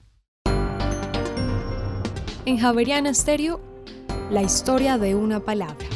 En 2.47 2.59
Javeriana 2.59 3.15
Stereo, 3.15 3.61
la 4.29 4.43
historia 4.43 4.99
de 4.99 5.15
una 5.15 5.39
palabra. 5.39 5.87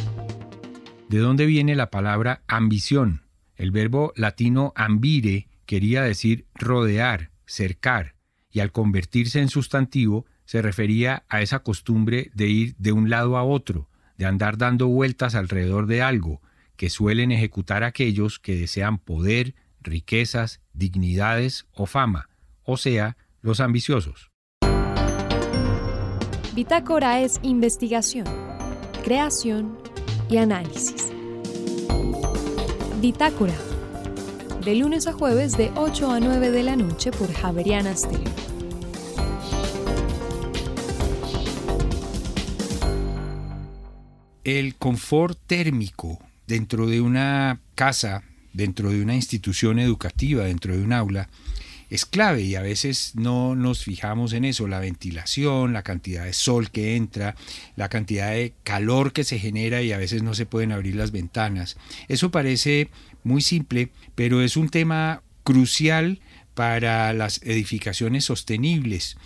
¿De 1.08 1.18
dónde 1.18 1.46
viene 1.46 1.74
la 1.74 1.90
palabra 1.90 2.42
ambición? 2.46 3.25
El 3.56 3.70
verbo 3.70 4.12
latino 4.16 4.72
ambire 4.76 5.48
quería 5.64 6.02
decir 6.02 6.46
rodear, 6.54 7.30
cercar, 7.46 8.14
y 8.50 8.60
al 8.60 8.72
convertirse 8.72 9.40
en 9.40 9.48
sustantivo 9.48 10.26
se 10.44 10.62
refería 10.62 11.24
a 11.28 11.42
esa 11.42 11.60
costumbre 11.60 12.30
de 12.34 12.46
ir 12.48 12.76
de 12.78 12.92
un 12.92 13.10
lado 13.10 13.36
a 13.36 13.42
otro, 13.42 13.88
de 14.16 14.26
andar 14.26 14.58
dando 14.58 14.86
vueltas 14.88 15.34
alrededor 15.34 15.86
de 15.86 16.02
algo, 16.02 16.40
que 16.76 16.90
suelen 16.90 17.32
ejecutar 17.32 17.82
aquellos 17.82 18.38
que 18.38 18.54
desean 18.54 18.98
poder, 18.98 19.54
riquezas, 19.80 20.60
dignidades 20.72 21.66
o 21.72 21.86
fama, 21.86 22.28
o 22.62 22.76
sea, 22.76 23.16
los 23.40 23.60
ambiciosos. 23.60 24.30
Bitácora 26.54 27.20
es 27.20 27.38
investigación, 27.42 28.26
creación 29.04 29.78
y 30.30 30.38
análisis. 30.38 31.12
Bitácora, 33.06 33.54
de 34.64 34.74
lunes 34.74 35.06
a 35.06 35.12
jueves 35.12 35.56
de 35.56 35.70
8 35.76 36.10
a 36.10 36.18
9 36.18 36.50
de 36.50 36.64
la 36.64 36.74
noche 36.74 37.12
por 37.12 37.32
Javeriana 37.32 37.94
Stereo. 37.94 38.34
El 44.42 44.74
confort 44.74 45.38
térmico 45.46 46.18
dentro 46.48 46.88
de 46.88 47.00
una 47.00 47.60
casa, 47.76 48.24
dentro 48.52 48.90
de 48.90 49.00
una 49.00 49.14
institución 49.14 49.78
educativa, 49.78 50.42
dentro 50.42 50.76
de 50.76 50.82
un 50.82 50.92
aula, 50.92 51.28
es 51.90 52.04
clave 52.06 52.42
y 52.42 52.54
a 52.56 52.62
veces 52.62 53.12
no 53.14 53.54
nos 53.54 53.84
fijamos 53.84 54.32
en 54.32 54.44
eso, 54.44 54.66
la 54.66 54.80
ventilación, 54.80 55.72
la 55.72 55.82
cantidad 55.82 56.24
de 56.24 56.32
sol 56.32 56.70
que 56.70 56.96
entra, 56.96 57.36
la 57.76 57.88
cantidad 57.88 58.30
de 58.32 58.54
calor 58.64 59.12
que 59.12 59.24
se 59.24 59.38
genera 59.38 59.82
y 59.82 59.92
a 59.92 59.98
veces 59.98 60.22
no 60.22 60.34
se 60.34 60.46
pueden 60.46 60.72
abrir 60.72 60.96
las 60.96 61.12
ventanas. 61.12 61.76
Eso 62.08 62.30
parece 62.30 62.90
muy 63.22 63.40
simple, 63.40 63.90
pero 64.14 64.42
es 64.42 64.56
un 64.56 64.68
tema 64.68 65.22
crucial 65.44 66.20
para 66.54 67.12
las 67.12 67.40
edificaciones 67.42 68.24
sostenibles. 68.24 69.16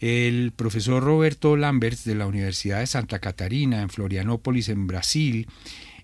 El 0.00 0.52
profesor 0.56 1.02
Roberto 1.02 1.56
Lamberts 1.56 2.04
de 2.04 2.14
la 2.14 2.26
Universidad 2.26 2.80
de 2.80 2.86
Santa 2.86 3.18
Catarina 3.18 3.82
en 3.82 3.90
Florianópolis, 3.90 4.68
en 4.70 4.86
Brasil, 4.86 5.46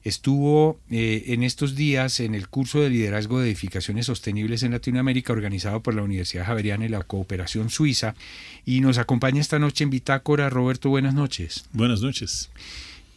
estuvo 0.07 0.79
eh, 0.89 1.25
en 1.27 1.43
estos 1.43 1.75
días 1.75 2.21
en 2.21 2.37
el 2.37 2.49
curso 2.49 2.81
de 2.81 2.91
liderazgo 2.91 3.41
de 3.41 3.47
edificaciones 3.47 4.07
sostenibles 4.07 4.63
en 4.63 4.71
Latinoamérica 4.71 5.33
organizado 5.33 5.83
por 5.83 5.95
la 5.95 6.03
Universidad 6.03 6.47
Javeriana 6.47 6.87
y 6.87 6.89
la 6.89 7.03
Cooperación 7.03 7.71
Suiza 7.71 8.15
y 8.65 8.81
nos 8.81 8.99
acompaña 8.99 9.41
esta 9.41 9.59
noche 9.59 9.83
en 9.83 9.91
Bitácora. 9.91 10.49
Roberto, 10.49 10.91
buenas 10.91 11.13
noches. 11.13 11.65
Buenas 11.73 12.03
noches. 12.03 12.51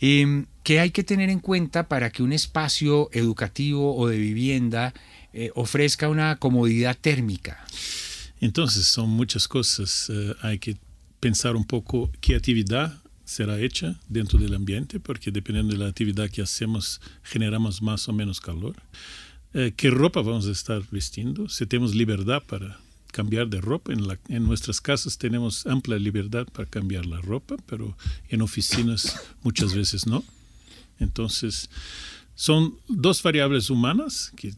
Em, 0.01 0.47
¿Qué 0.63 0.79
hay 0.79 0.89
que 0.89 1.03
tener 1.03 1.29
en 1.29 1.39
cuenta 1.39 1.87
para 1.87 2.09
que 2.09 2.23
un 2.23 2.33
espacio 2.33 3.09
educativo 3.13 3.95
o 3.95 4.07
de 4.07 4.17
vivienda 4.17 4.95
eh, 5.31 5.51
ofrezca 5.53 6.09
una 6.09 6.37
comodidad 6.37 6.97
térmica? 6.99 7.63
Entonces, 8.41 8.85
son 8.85 9.11
muchas 9.11 9.47
cosas. 9.47 10.09
Eh, 10.11 10.33
hay 10.41 10.57
que 10.57 10.77
pensar 11.19 11.55
un 11.55 11.65
poco 11.65 12.09
qué 12.19 12.35
actividad 12.35 12.97
será 13.29 13.59
hecha 13.59 13.99
dentro 14.07 14.39
del 14.39 14.55
ambiente, 14.55 14.99
porque 14.99 15.29
dependiendo 15.29 15.73
de 15.73 15.79
la 15.79 15.87
actividad 15.87 16.31
que 16.31 16.41
hacemos, 16.41 16.99
generamos 17.21 17.79
más 17.79 18.09
o 18.09 18.13
menos 18.13 18.41
calor. 18.41 18.75
Eh, 19.53 19.71
¿Qué 19.77 19.91
ropa 19.91 20.23
vamos 20.23 20.47
a 20.47 20.51
estar 20.51 20.81
vestiendo? 20.89 21.47
Si 21.47 21.67
tenemos 21.67 21.93
libertad 21.93 22.41
para 22.47 22.79
cambiar 23.11 23.47
de 23.47 23.61
ropa, 23.61 23.93
en, 23.93 24.07
la, 24.07 24.17
en 24.29 24.45
nuestras 24.45 24.81
casas 24.81 25.19
tenemos 25.19 25.67
amplia 25.67 25.99
libertad 25.99 26.47
para 26.51 26.67
cambiar 26.67 27.05
la 27.05 27.21
ropa, 27.21 27.55
pero 27.67 27.95
en 28.29 28.41
oficinas 28.41 29.21
muchas 29.43 29.75
veces 29.75 30.07
no. 30.07 30.23
Entonces, 30.99 31.69
son 32.39 32.77
dos 32.87 33.21
variables 33.21 33.69
humanas, 33.69 34.31
que, 34.37 34.53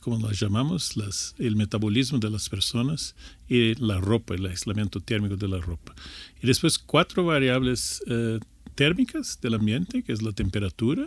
como 0.00 0.18
las 0.18 0.40
llamamos, 0.40 0.96
las, 0.96 1.36
el 1.38 1.54
metabolismo 1.54 2.18
de 2.18 2.28
las 2.28 2.48
personas 2.48 3.14
y 3.48 3.76
la 3.76 4.00
ropa, 4.00 4.34
el 4.34 4.46
aislamiento 4.46 4.98
térmico 4.98 5.36
de 5.36 5.46
la 5.46 5.58
ropa. 5.58 5.94
Y 6.42 6.48
después 6.48 6.76
cuatro 6.76 7.24
variables 7.24 8.02
eh, 8.08 8.40
térmicas 8.74 9.38
del 9.40 9.54
ambiente, 9.54 10.02
que 10.02 10.12
es 10.12 10.22
la 10.22 10.32
temperatura 10.32 11.06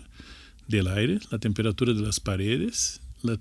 del 0.70 0.88
aire, 0.88 1.20
la 1.30 1.40
temperatura 1.40 1.94
de 1.94 2.02
las 2.02 2.22
paredes, 2.22 3.02
la, 3.22 3.38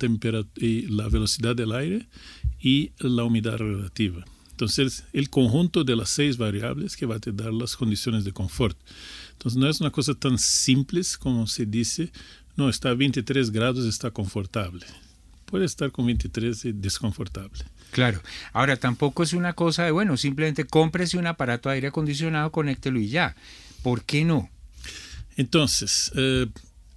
y 0.57 0.83
la 0.89 1.09
velocidad 1.09 1.55
del 1.55 1.71
aire 1.71 2.09
y 2.61 2.91
la 2.99 3.23
humedad 3.23 3.59
relativa. 3.59 4.25
Entonces, 4.51 5.05
el 5.13 5.31
conjunto 5.31 5.85
de 5.85 5.97
las 5.97 6.09
seis 6.09 6.37
variables 6.37 6.97
que 6.97 7.07
va 7.07 7.17
a 7.17 7.21
te 7.21 7.33
dar 7.33 7.53
las 7.53 7.77
condiciones 7.77 8.25
de 8.25 8.33
confort. 8.33 8.77
Entonces, 9.33 9.59
no 9.59 9.69
es 9.69 9.81
una 9.81 9.91
cosa 9.91 10.15
tan 10.15 10.39
simple 10.39 11.01
como 11.19 11.47
se 11.47 11.67
dice, 11.67 12.13
no, 12.57 12.69
está 12.69 12.91
a 12.91 12.95
23 12.95 13.51
grados, 13.51 13.87
está 13.87 14.11
confortable. 14.11 14.85
Puede 15.47 15.65
estar 15.65 15.91
con 15.91 16.07
23 16.07 16.67
y 16.67 16.73
desconfortable. 16.73 17.65
Claro. 17.91 18.23
Ahora, 18.53 18.77
tampoco 18.77 19.23
es 19.23 19.33
una 19.33 19.53
cosa 19.53 19.85
de, 19.85 19.91
bueno, 19.91 20.17
simplemente 20.17 20.65
cómprese 20.65 21.19
un 21.19 21.27
aparato 21.27 21.69
de 21.69 21.77
aire 21.77 21.89
acondicionado, 21.89 22.51
conéctelo 22.51 22.99
y 22.99 23.09
ya. 23.09 23.37
¿Por 23.83 24.05
qué 24.05 24.25
no? 24.25 24.49
Entonces, 25.37 26.13
eh, 26.15 26.47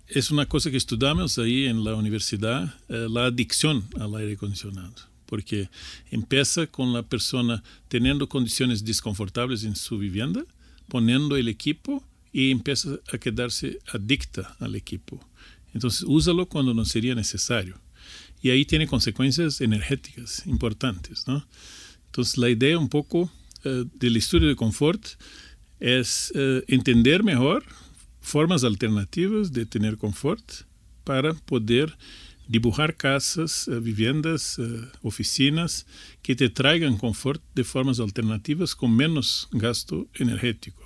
es 0.07 0.31
una 0.31 0.45
cosa 0.45 0.71
que 0.71 0.77
estudiamos 0.77 1.37
ahí 1.37 1.65
en 1.65 1.83
la 1.83 1.95
universidad, 1.95 2.75
eh, 2.89 3.07
la 3.09 3.25
adicción 3.25 3.83
al 3.99 4.15
aire 4.15 4.33
acondicionado. 4.33 4.93
Porque 5.25 5.69
empieza 6.11 6.67
con 6.67 6.93
la 6.93 7.03
persona 7.03 7.63
teniendo 7.87 8.29
condiciones 8.29 8.85
desconfortables 8.85 9.63
en 9.63 9.75
su 9.75 9.97
vivienda, 9.97 10.43
poniendo 10.87 11.35
el 11.35 11.47
equipo 11.47 12.03
y 12.31 12.51
empieza 12.51 12.99
a 13.11 13.17
quedarse 13.17 13.79
adicta 13.91 14.55
al 14.59 14.75
equipo. 14.75 15.19
Entonces, 15.75 16.05
úsalo 16.07 16.47
cuando 16.47 16.73
no 16.73 16.85
sería 16.85 17.13
necesario. 17.13 17.77
Y 18.41 18.49
ahí 18.49 18.63
tiene 18.63 18.87
consecuencias 18.87 19.59
energéticas 19.59 20.47
importantes. 20.47 21.27
¿no? 21.27 21.45
Entonces, 22.05 22.37
la 22.37 22.49
idea 22.49 22.79
un 22.79 22.87
poco 22.87 23.29
eh, 23.65 23.83
del 23.93 24.15
estudio 24.15 24.47
de 24.47 24.55
confort 24.55 25.05
es 25.81 26.31
eh, 26.33 26.63
entender 26.69 27.23
mejor 27.23 27.65
formas 28.21 28.63
alternativas 28.63 29.51
de 29.51 29.65
tener 29.65 29.97
confort 29.97 30.49
para 31.03 31.33
poder 31.33 31.97
dibujar 32.47 32.95
casas, 32.95 33.67
eh, 33.67 33.77
viviendas, 33.81 34.57
oficinas 35.01 35.85
que 36.21 36.37
te 36.37 36.47
traigan 36.47 36.97
confort 36.97 37.43
de 37.53 37.65
formas 37.65 37.99
alternativas 37.99 38.75
con 38.75 38.95
menos 38.95 39.49
gasto 39.51 40.07
energético. 40.13 40.84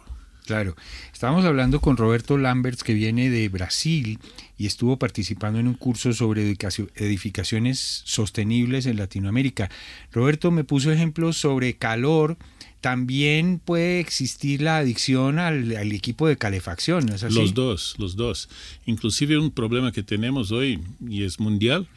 Claro, 0.50 0.76
estábamos 1.14 1.46
hablando 1.46 1.80
con 1.80 1.96
Roberto 1.96 2.36
Lamberts 2.36 2.84
que 2.84 2.96
viene 2.96 3.30
de 3.30 3.48
Brasil 3.50 4.18
y 4.58 4.66
estuvo 4.66 4.98
participando 4.98 5.60
en 5.60 5.68
un 5.68 5.76
curso 5.76 6.12
sobre 6.12 6.58
edificaciones 6.96 8.02
sostenibles 8.04 8.88
en 8.88 8.98
Latinoamérica. 8.98 9.70
Roberto 10.12 10.50
me 10.50 10.64
puso 10.64 10.92
ejemplos 10.92 11.38
sobre 11.38 11.76
calor. 11.76 12.36
También 12.82 13.62
puede 13.64 14.00
existir 14.00 14.64
la 14.64 14.78
adicción 14.78 15.38
al, 15.38 15.72
equipo 15.92 16.28
de 16.28 16.36
calefacción. 16.36 17.06
Los 17.30 17.54
dos, 17.54 17.94
los 18.00 18.16
dos. 18.16 18.50
Inclusive 18.88 19.38
un 19.38 19.52
problema 19.52 19.92
que 19.92 20.02
tenemos 20.02 20.52
hoy 20.52 20.80
y 21.08 21.26
es 21.26 21.40
mundial 21.40 21.88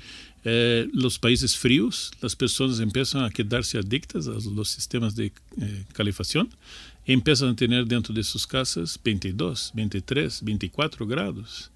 eh, 0.45 0.89
los 0.93 1.21
países 1.21 1.57
fríos, 1.57 2.11
las 2.21 2.35
personas 2.35 2.81
empiezan 2.81 3.23
a 3.23 3.31
quedarse 3.31 3.79
adictas 3.79 4.27
a 4.27 4.33
los 4.51 4.71
sistemas 4.71 5.15
de 5.15 5.27
eh, 5.27 5.85
calefacción 5.93 6.51
empiezan 7.07 7.51
a 7.51 7.57
tener 7.57 7.87
dentro 7.87 8.15
de 8.15 8.23
sus 8.23 8.47
casas 8.47 8.99
22, 9.03 9.73
23, 9.75 10.43
24 10.43 11.07
grados. 11.07 11.71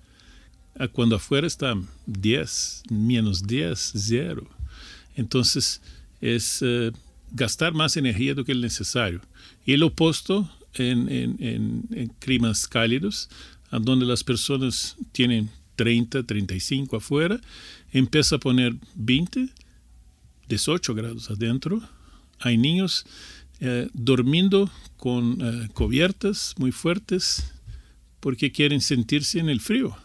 Cuando 0.92 1.16
afuera 1.16 1.46
está 1.46 1.74
10, 2.06 2.82
menos 2.90 3.46
10, 3.46 3.92
0. 3.96 4.46
Entonces 5.16 5.80
es 6.20 6.60
uh, 6.62 6.92
gastar 7.32 7.72
más 7.72 7.96
energía 7.96 8.34
do 8.34 8.44
que 8.44 8.52
el 8.52 8.60
necesario. 8.60 9.20
Y 9.64 9.72
el 9.72 9.82
opuesto 9.82 10.50
en, 10.74 11.08
en, 11.08 11.36
en, 11.40 11.82
en 11.92 12.08
climas 12.18 12.66
cálidos, 12.68 13.28
donde 13.70 14.06
las 14.06 14.22
personas 14.22 14.96
tienen 15.12 15.50
30, 15.76 16.24
35 16.24 16.96
afuera, 16.96 17.40
empieza 17.92 18.36
a 18.36 18.38
poner 18.38 18.74
20, 18.94 19.48
18 20.48 20.94
grados 20.94 21.30
adentro. 21.30 21.82
Hay 22.38 22.56
niños 22.56 23.06
eh, 23.60 23.88
durmiendo 23.94 24.70
con 24.96 25.38
eh, 25.40 25.68
cubiertas 25.72 26.54
muy 26.58 26.72
fuertes 26.72 27.52
porque 28.20 28.52
quieren 28.52 28.80
sentirse 28.80 29.38
en 29.38 29.48
el 29.48 29.60
frío. 29.60 29.96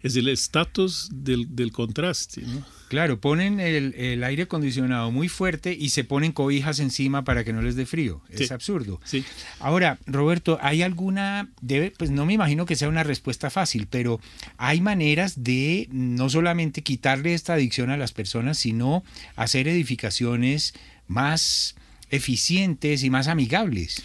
Es 0.00 0.16
el 0.16 0.28
estatus 0.28 1.08
del, 1.10 1.56
del, 1.56 1.72
contraste. 1.72 2.42
¿no? 2.42 2.62
Claro, 2.88 3.20
ponen 3.20 3.58
el, 3.58 3.94
el, 3.94 4.22
aire 4.22 4.42
acondicionado 4.42 5.10
muy 5.10 5.30
fuerte 5.30 5.72
y 5.72 5.88
se 5.88 6.04
ponen 6.04 6.32
cobijas 6.32 6.78
encima 6.78 7.24
para 7.24 7.42
que 7.42 7.54
no 7.54 7.62
les 7.62 7.74
dé 7.74 7.86
frío. 7.86 8.20
Es 8.28 8.52
absurdo. 8.52 9.00
Sí. 9.02 9.24
Ahora, 9.60 9.98
Roberto, 10.04 10.58
¿hay 10.60 10.82
alguna, 10.82 11.48
debe, 11.62 11.90
pues 11.90 12.10
no 12.10 12.26
me 12.26 12.34
imagino 12.34 12.66
que 12.66 12.76
sea 12.76 12.90
una 12.90 13.02
respuesta 13.02 13.48
fácil, 13.48 13.86
pero 13.88 14.20
hay 14.58 14.82
maneras 14.82 15.42
de 15.42 15.88
no 15.90 16.28
solamente 16.28 16.82
quitarle 16.82 17.32
esta 17.32 17.54
adicción 17.54 17.88
a 17.88 17.96
las 17.96 18.12
personas, 18.12 18.58
sino 18.58 19.02
hacer 19.36 19.68
edificaciones 19.68 20.74
más 21.06 21.76
eficientes 22.14 23.02
y 23.02 23.10
más 23.10 23.28
amigables. 23.28 24.02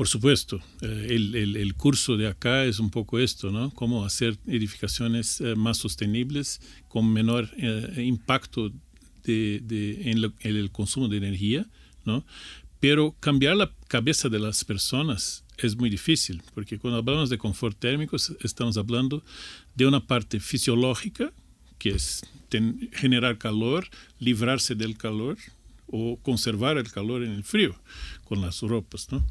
Por 0.00 0.08
supuesto, 0.08 0.62
eh, 0.80 1.08
el, 1.10 1.74
curso 1.74 2.16
de 2.16 2.26
acá 2.26 2.64
es 2.64 2.78
un 2.78 2.88
poco 2.88 3.18
esto, 3.18 3.50
¿no? 3.50 3.70
Cómo 3.70 4.06
hacer 4.06 4.38
edificaciones 4.46 5.42
eh, 5.42 5.54
más 5.56 5.76
sostenibles 5.76 6.62
con 6.88 7.12
menor 7.12 7.50
eh, 7.58 8.02
impacto 8.02 8.72
de, 9.24 10.00
en, 10.10 10.32
el 10.56 10.70
consumo 10.70 11.06
de 11.06 11.18
energía, 11.18 11.66
¿no? 12.06 12.24
Pero 12.80 13.14
cambiar 13.20 13.56
la 13.56 13.70
cabeza 13.88 14.30
de 14.30 14.38
las 14.38 14.64
personas 14.64 15.44
es 15.58 15.76
muy 15.76 15.90
difícil, 15.90 16.42
porque 16.54 16.78
cuando 16.78 16.98
hablamos 16.98 17.28
de 17.28 17.36
confort 17.36 17.78
térmico 17.78 18.16
estamos 18.40 18.78
hablando 18.78 19.22
de 19.74 19.86
una 19.86 20.06
parte 20.06 20.40
fisiológica, 20.40 21.30
que 21.78 21.90
es 21.90 22.22
generar 22.92 23.36
calor, 23.36 23.86
librarse 24.18 24.74
del 24.74 24.96
calor 24.96 25.36
o 25.90 26.18
conservar 26.22 26.78
el 26.78 26.90
calor 26.90 27.22
en 27.22 27.32
el 27.32 27.44
frío 27.44 27.74
con 28.24 28.40
las 28.40 28.60
ropas, 28.60 29.08
¿no? 29.10 29.24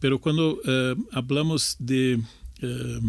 Pero 0.00 0.18
cuando 0.18 0.60
eh, 0.64 0.96
hablamos 1.12 1.76
de 1.78 2.20
eh, 2.62 3.00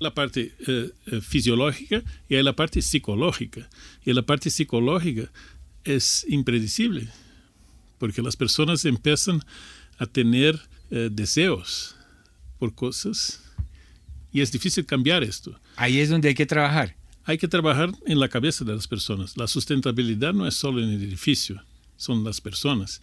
la 0.00 0.12
parte 0.12 0.52
eh, 0.66 0.90
fisiológica 1.20 2.02
y 2.28 2.34
hay 2.34 2.42
la 2.42 2.54
parte 2.54 2.82
psicológica, 2.82 3.68
y 4.04 4.12
la 4.12 4.22
parte 4.22 4.50
psicológica 4.50 5.30
es 5.84 6.26
impredecible, 6.28 7.08
porque 7.98 8.22
las 8.22 8.36
personas 8.36 8.84
empiezan 8.84 9.42
a 9.98 10.06
tener 10.06 10.60
deseos 10.90 11.96
por 12.58 12.74
cosas 12.74 13.40
y 14.32 14.40
es 14.40 14.52
difícil 14.52 14.84
cambiar 14.84 15.22
esto. 15.22 15.58
Ahí 15.76 16.00
es 16.00 16.10
donde 16.10 16.28
hay 16.28 16.34
que 16.34 16.44
trabajar. 16.44 16.96
Hay 17.24 17.38
que 17.38 17.48
trabajar 17.48 17.92
en 18.06 18.18
la 18.18 18.28
cabeza 18.28 18.64
de 18.64 18.74
las 18.74 18.88
personas. 18.88 19.36
La 19.36 19.46
sustentabilidad 19.46 20.34
no 20.34 20.46
es 20.46 20.54
solo 20.54 20.82
en 20.82 20.90
el 20.90 21.02
edificio, 21.02 21.62
son 22.02 22.24
las 22.24 22.40
personas. 22.40 23.00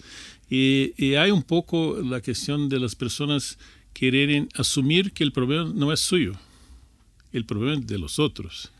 Y, 0.50 1.16
hay 1.16 1.32
un 1.32 1.44
poco 1.44 2.00
la 2.02 2.22
cuestión 2.22 2.70
de 2.70 2.80
las 2.80 2.96
personas 2.96 3.58
querer 3.94 4.48
asumir 4.56 5.12
que 5.12 5.24
el 5.24 5.32
problema 5.32 5.72
no 5.74 5.92
es 5.94 6.02
suyo, 6.02 6.34
el 7.32 7.46
problema 7.46 7.80
es 7.80 7.88
de 7.88 7.98
los 7.98 8.20
otros. 8.20 8.72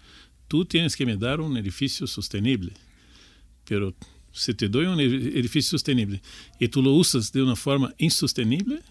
Tú 0.48 0.66
tienes 0.66 0.96
que 0.96 1.06
me 1.06 1.16
dar 1.16 1.40
un 1.40 1.56
edificio 1.58 2.06
sostenible, 2.08 2.74
pero 3.66 3.94
si 4.32 4.54
te 4.54 4.68
doy 4.68 4.86
un 4.86 5.00
edificio 5.00 5.72
sostenible 5.72 6.22
y 6.60 6.68
tú 6.68 6.82
lo 6.82 6.92
usas 6.92 7.32
de 7.32 7.42
una 7.42 7.56
forma 7.56 7.94
insostenible, 7.98 8.82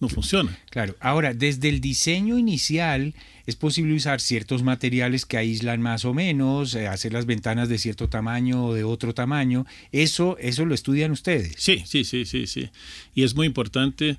no 0.00 0.08
funciona. 0.08 0.58
Claro, 0.70 0.96
ahora, 1.00 1.34
desde 1.34 1.68
el 1.68 1.80
diseño 1.80 2.38
inicial 2.38 3.14
es 3.46 3.54
posible 3.56 3.94
usar 3.94 4.20
ciertos 4.20 4.62
materiales 4.62 5.26
que 5.26 5.36
aíslan 5.36 5.82
más 5.82 6.04
o 6.04 6.14
menos, 6.14 6.74
eh, 6.74 6.88
hacer 6.88 7.12
las 7.12 7.26
ventanas 7.26 7.68
de 7.68 7.78
cierto 7.78 8.08
tamaño 8.08 8.66
o 8.66 8.74
de 8.74 8.82
otro 8.82 9.12
tamaño. 9.14 9.66
Eso, 9.92 10.38
eso 10.38 10.64
lo 10.64 10.74
estudian 10.74 11.12
ustedes. 11.12 11.54
Sí, 11.58 11.82
sí, 11.86 12.04
sí, 12.04 12.24
sí, 12.24 12.46
sí. 12.46 12.70
Y 13.14 13.24
es 13.24 13.34
muy 13.34 13.46
importante 13.46 14.18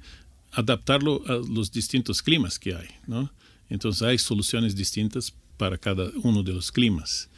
adaptarlo 0.51 1.23
a 1.27 1.33
los 1.33 1.71
distintos 1.71 2.21
climas 2.21 2.59
que 2.59 2.75
hay, 2.75 2.87
¿no? 3.07 3.31
Entonces 3.69 4.03
hay 4.03 4.17
soluciones 4.17 4.75
distintas 4.75 5.33
para 5.57 5.77
cada 5.77 6.11
uno 6.23 6.43
de 6.43 6.53
los 6.53 6.71
climas. 6.71 7.29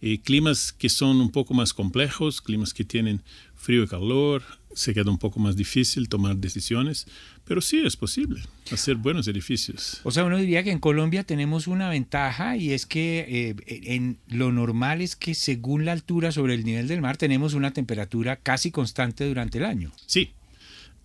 Y 0.00 0.18
climas 0.18 0.72
que 0.72 0.88
son 0.88 1.20
un 1.20 1.30
poco 1.30 1.54
más 1.54 1.72
complejos, 1.72 2.40
climas 2.40 2.72
que 2.72 2.84
tienen 2.84 3.22
frío 3.56 3.82
y 3.82 3.88
calor, 3.88 4.42
se 4.74 4.94
queda 4.94 5.10
un 5.10 5.18
poco 5.18 5.40
más 5.40 5.56
difícil 5.56 6.08
tomar 6.08 6.36
decisiones, 6.36 7.06
pero 7.44 7.60
sí 7.60 7.80
es 7.84 7.96
posible 7.96 8.42
hacer 8.70 8.96
buenos 8.96 9.26
edificios. 9.28 10.00
O 10.04 10.10
sea, 10.10 10.24
uno 10.24 10.36
diría 10.38 10.62
que 10.62 10.70
en 10.70 10.78
Colombia 10.78 11.24
tenemos 11.24 11.66
una 11.66 11.88
ventaja 11.88 12.56
y 12.56 12.72
es 12.72 12.86
que 12.86 13.54
eh, 13.58 13.82
en 13.84 14.18
lo 14.28 14.52
normal 14.52 15.00
es 15.00 15.16
que 15.16 15.34
según 15.34 15.84
la 15.84 15.92
altura 15.92 16.32
sobre 16.32 16.54
el 16.54 16.64
nivel 16.64 16.88
del 16.88 17.00
mar 17.00 17.16
tenemos 17.16 17.54
una 17.54 17.72
temperatura 17.72 18.36
casi 18.36 18.70
constante 18.70 19.26
durante 19.26 19.58
el 19.58 19.64
año. 19.64 19.92
Sí. 20.06 20.32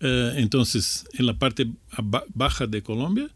Eh, 0.00 0.34
entonces, 0.36 1.06
en 1.14 1.26
la 1.26 1.38
parte 1.38 1.70
baja 2.34 2.66
de 2.66 2.82
Colombia 2.82 3.30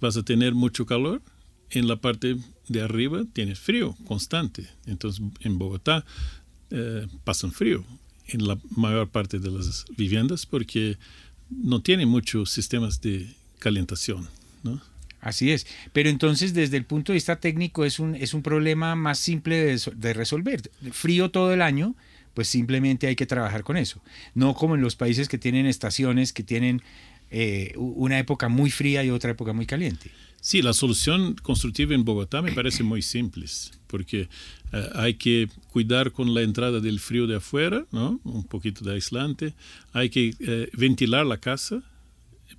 vas 0.00 0.16
a 0.16 0.22
tener 0.22 0.54
mucho 0.54 0.86
calor, 0.86 1.22
en 1.70 1.88
la 1.88 1.96
parte 1.96 2.36
de 2.68 2.80
arriba 2.80 3.24
tienes 3.32 3.58
frío 3.58 3.96
constante. 4.06 4.68
Entonces, 4.86 5.22
en 5.40 5.58
Bogotá 5.58 6.04
eh, 6.70 7.06
pasan 7.24 7.52
frío 7.52 7.84
en 8.28 8.46
la 8.46 8.58
mayor 8.74 9.08
parte 9.08 9.38
de 9.38 9.50
las 9.50 9.84
viviendas 9.96 10.46
porque 10.46 10.96
no 11.50 11.80
tiene 11.80 12.06
muchos 12.06 12.50
sistemas 12.50 13.00
de 13.00 13.28
calentación. 13.58 14.28
¿no? 14.62 14.80
Así 15.20 15.50
es. 15.50 15.66
Pero 15.92 16.08
entonces, 16.08 16.54
desde 16.54 16.76
el 16.76 16.84
punto 16.84 17.12
de 17.12 17.14
vista 17.14 17.36
técnico, 17.36 17.84
es 17.84 17.98
un, 17.98 18.14
es 18.14 18.34
un 18.34 18.42
problema 18.42 18.94
más 18.94 19.18
simple 19.18 19.76
de, 19.76 20.12
resolver. 20.12 20.70
Frío 20.92 21.30
todo 21.30 21.52
el 21.52 21.62
año, 21.62 21.94
pues 22.34 22.48
simplemente 22.48 23.06
hay 23.06 23.16
que 23.16 23.26
trabajar 23.26 23.64
con 23.64 23.76
eso. 23.76 24.00
No 24.34 24.54
como 24.54 24.74
en 24.74 24.82
los 24.82 24.96
países 24.96 25.28
que 25.28 25.38
tienen 25.38 25.66
estaciones, 25.66 26.32
que 26.32 26.42
tienen 26.42 26.82
eh, 27.30 27.72
una 27.76 28.18
época 28.18 28.48
muy 28.48 28.70
fría 28.70 29.02
y 29.02 29.10
otra 29.10 29.32
época 29.32 29.52
muy 29.52 29.66
caliente. 29.66 30.10
Sí, 30.40 30.62
la 30.62 30.72
solución 30.72 31.34
constructiva 31.34 31.94
en 31.94 32.04
Bogotá 32.04 32.40
me 32.40 32.52
parece 32.52 32.84
muy 32.84 33.02
simple, 33.02 33.46
porque 33.88 34.28
eh, 34.72 34.90
hay 34.94 35.14
que 35.14 35.48
cuidar 35.72 36.12
con 36.12 36.34
la 36.34 36.42
entrada 36.42 36.80
del 36.80 37.00
frío 37.00 37.26
de 37.26 37.36
afuera, 37.36 37.84
¿no? 37.90 38.20
un 38.22 38.44
poquito 38.44 38.84
de 38.84 38.92
aislante, 38.92 39.54
hay 39.92 40.08
que 40.08 40.34
eh, 40.38 40.70
ventilar 40.74 41.26
la 41.26 41.38
casa, 41.38 41.82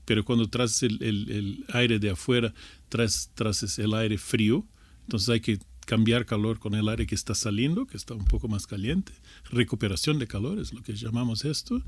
pero 0.03 0.25
cuando 0.25 0.49
traes 0.49 0.83
el, 0.83 1.63
aire 1.69 1.99
de 1.99 2.09
afuera, 2.09 2.53
traes, 2.89 3.31
traes 3.35 3.79
el 3.79 3.93
aire 3.93 4.17
frío, 4.17 4.65
entonces 5.03 5.29
hay 5.29 5.39
que 5.39 5.59
cambiar 5.85 6.25
calor 6.25 6.59
con 6.59 6.75
el 6.75 6.89
aire 6.89 7.07
que 7.07 7.15
está 7.15 7.35
saliendo, 7.35 7.87
que 7.87 7.95
está 7.95 8.13
un 8.13 8.25
poco 8.25 8.49
más 8.49 8.67
caliente, 8.67 9.13
recuperación 9.49 10.19
de 10.19 10.27
calor 10.27 10.59
es 10.59 10.73
lo 10.73 10.83
que 10.83 10.93
llamamos 10.93 11.45
esto, 11.45 11.81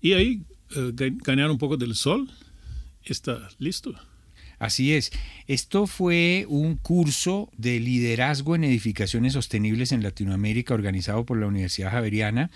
y 0.00 0.14
ahí 0.14 0.42
eh, 0.76 0.92
ganar 0.94 1.50
un 1.50 1.58
poco 1.58 1.76
del 1.76 1.94
sol, 1.94 2.30
está 3.04 3.48
listo. 3.58 3.94
Así 4.58 4.92
es. 4.92 5.12
Esto 5.46 5.86
fue 5.86 6.46
un 6.48 6.76
curso 6.76 7.50
de 7.56 7.80
liderazgo 7.80 8.54
en 8.54 8.64
edificaciones 8.64 9.34
sostenibles 9.34 9.92
en 9.92 10.02
Latinoamérica 10.02 10.74
organizado 10.74 11.24
por 11.24 11.38
la 11.38 11.46
Universidad 11.46 11.90
Javeriana 11.90 12.50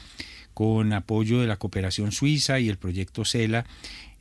con 0.55 0.93
apoyo 0.93 1.41
de 1.41 1.47
la 1.47 1.57
cooperación 1.57 2.11
suiza 2.11 2.59
y 2.59 2.69
el 2.69 2.79
proyecto 2.79 3.25
CELA. 3.25 3.65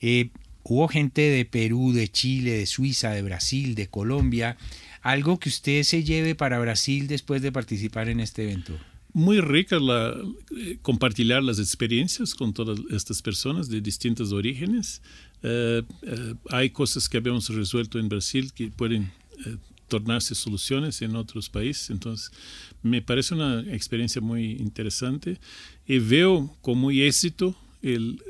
Eh, 0.02 0.30
hubo 0.64 0.88
gente 0.88 1.22
de 1.22 1.46
Perú, 1.46 1.94
de 1.94 2.10
Chile, 2.10 2.52
de 2.52 2.66
Suiza, 2.66 3.12
de 3.12 3.24
Brasil, 3.24 3.74
de 3.74 3.88
Colombia. 3.88 4.58
¿Algo 5.02 5.40
que 5.40 5.50
usted 5.50 5.84
se 5.84 6.04
lleve 6.04 6.36
para 6.36 6.60
Brasil 6.60 7.08
después 7.08 7.42
de 7.42 7.52
participar 7.52 8.10
en 8.10 8.20
este 8.20 8.44
evento? 8.44 8.78
muy 9.18 9.42
rica 9.42 9.80
la, 9.80 10.16
eh, 10.56 10.78
compartir 10.84 11.26
las 11.26 11.58
experiencias 11.58 12.36
con 12.36 12.54
todas 12.54 12.78
estas 12.92 13.24
personas 13.24 13.68
de 13.68 13.82
distintos 13.82 14.32
orígenes. 14.32 15.02
Eh, 15.44 15.84
eh, 16.02 16.34
hay 16.50 16.70
cosas 16.70 17.08
que 17.08 17.18
habíamos 17.18 17.48
resuelto 17.50 18.00
en 18.00 18.10
Brasil 18.10 18.52
que 18.54 18.70
pueden 18.70 19.12
tornarse 19.88 20.36
soluciones 20.36 21.02
en 21.02 21.16
otros 21.16 21.50
países. 21.50 21.90
Entonces, 21.90 22.32
me 22.82 23.02
parece 23.02 23.34
una 23.34 23.62
experiencia 23.74 24.22
muy 24.22 24.54
interesante 24.54 25.40
y 25.86 26.00
veo 26.00 26.56
con 26.62 26.78
muy 26.78 27.04
éxito 27.04 27.56
el 27.82 28.22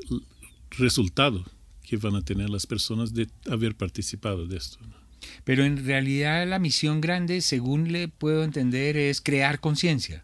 resultado 0.71 1.43
que 1.83 1.97
van 1.97 2.15
a 2.15 2.21
tener 2.21 2.49
las 2.49 2.67
personas 2.67 3.13
de 3.13 3.27
haber 3.49 3.75
participado 3.75 4.45
de 4.45 4.57
esto. 4.57 4.77
Pero 5.43 5.63
en 5.63 5.83
realidad 5.85 6.47
la 6.47 6.59
misión 6.59 7.01
grande, 7.01 7.41
según 7.41 7.91
le 7.91 8.07
puedo 8.07 8.43
entender, 8.43 8.97
es 8.97 9.21
crear 9.21 9.59
conciencia 9.59 10.23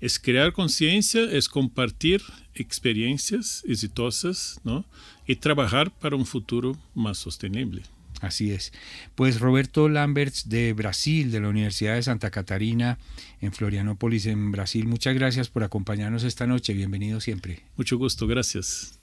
es 0.00 0.18
crear 0.18 0.52
conciencia, 0.52 1.22
es 1.22 1.48
compartir 1.48 2.22
experiencias 2.54 3.64
exitosas 3.66 4.60
¿no? 4.64 4.84
y 5.26 5.36
trabajar 5.36 5.90
para 5.90 6.16
un 6.16 6.26
futuro 6.26 6.76
más 6.94 7.18
sostenible. 7.18 7.82
Así 8.20 8.50
es. 8.50 8.72
Pues 9.14 9.38
Roberto 9.38 9.88
Lamberts 9.88 10.48
de 10.48 10.72
Brasil, 10.72 11.30
de 11.30 11.40
la 11.40 11.48
Universidad 11.48 11.94
de 11.94 12.02
Santa 12.02 12.30
Catarina, 12.30 12.98
en 13.40 13.52
Florianópolis, 13.52 14.26
en 14.26 14.50
Brasil, 14.50 14.86
muchas 14.86 15.14
gracias 15.14 15.48
por 15.48 15.62
acompañarnos 15.62 16.24
esta 16.24 16.46
noche. 16.46 16.72
Bienvenido 16.72 17.20
siempre. 17.20 17.62
Mucho 17.76 17.96
gusto, 17.96 18.26
gracias. 18.26 18.98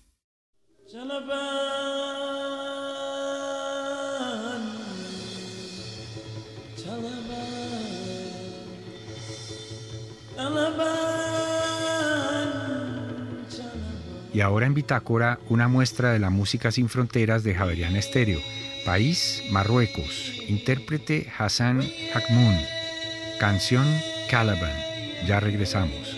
Y 14.35 14.41
ahora 14.41 14.65
en 14.65 14.73
Bitácora, 14.73 15.39
una 15.47 15.69
muestra 15.69 16.11
de 16.11 16.19
la 16.19 16.29
música 16.29 16.69
sin 16.69 16.89
fronteras 16.89 17.45
de 17.45 17.55
Javerian 17.55 17.95
Estéreo. 17.95 18.41
País, 18.85 19.41
Marruecos. 19.49 20.33
Intérprete 20.49 21.31
Hassan 21.37 21.81
Hakmoun. 22.13 22.57
Canción 23.39 23.85
Calaban. 24.29 24.75
Ya 25.25 25.39
regresamos. 25.39 26.14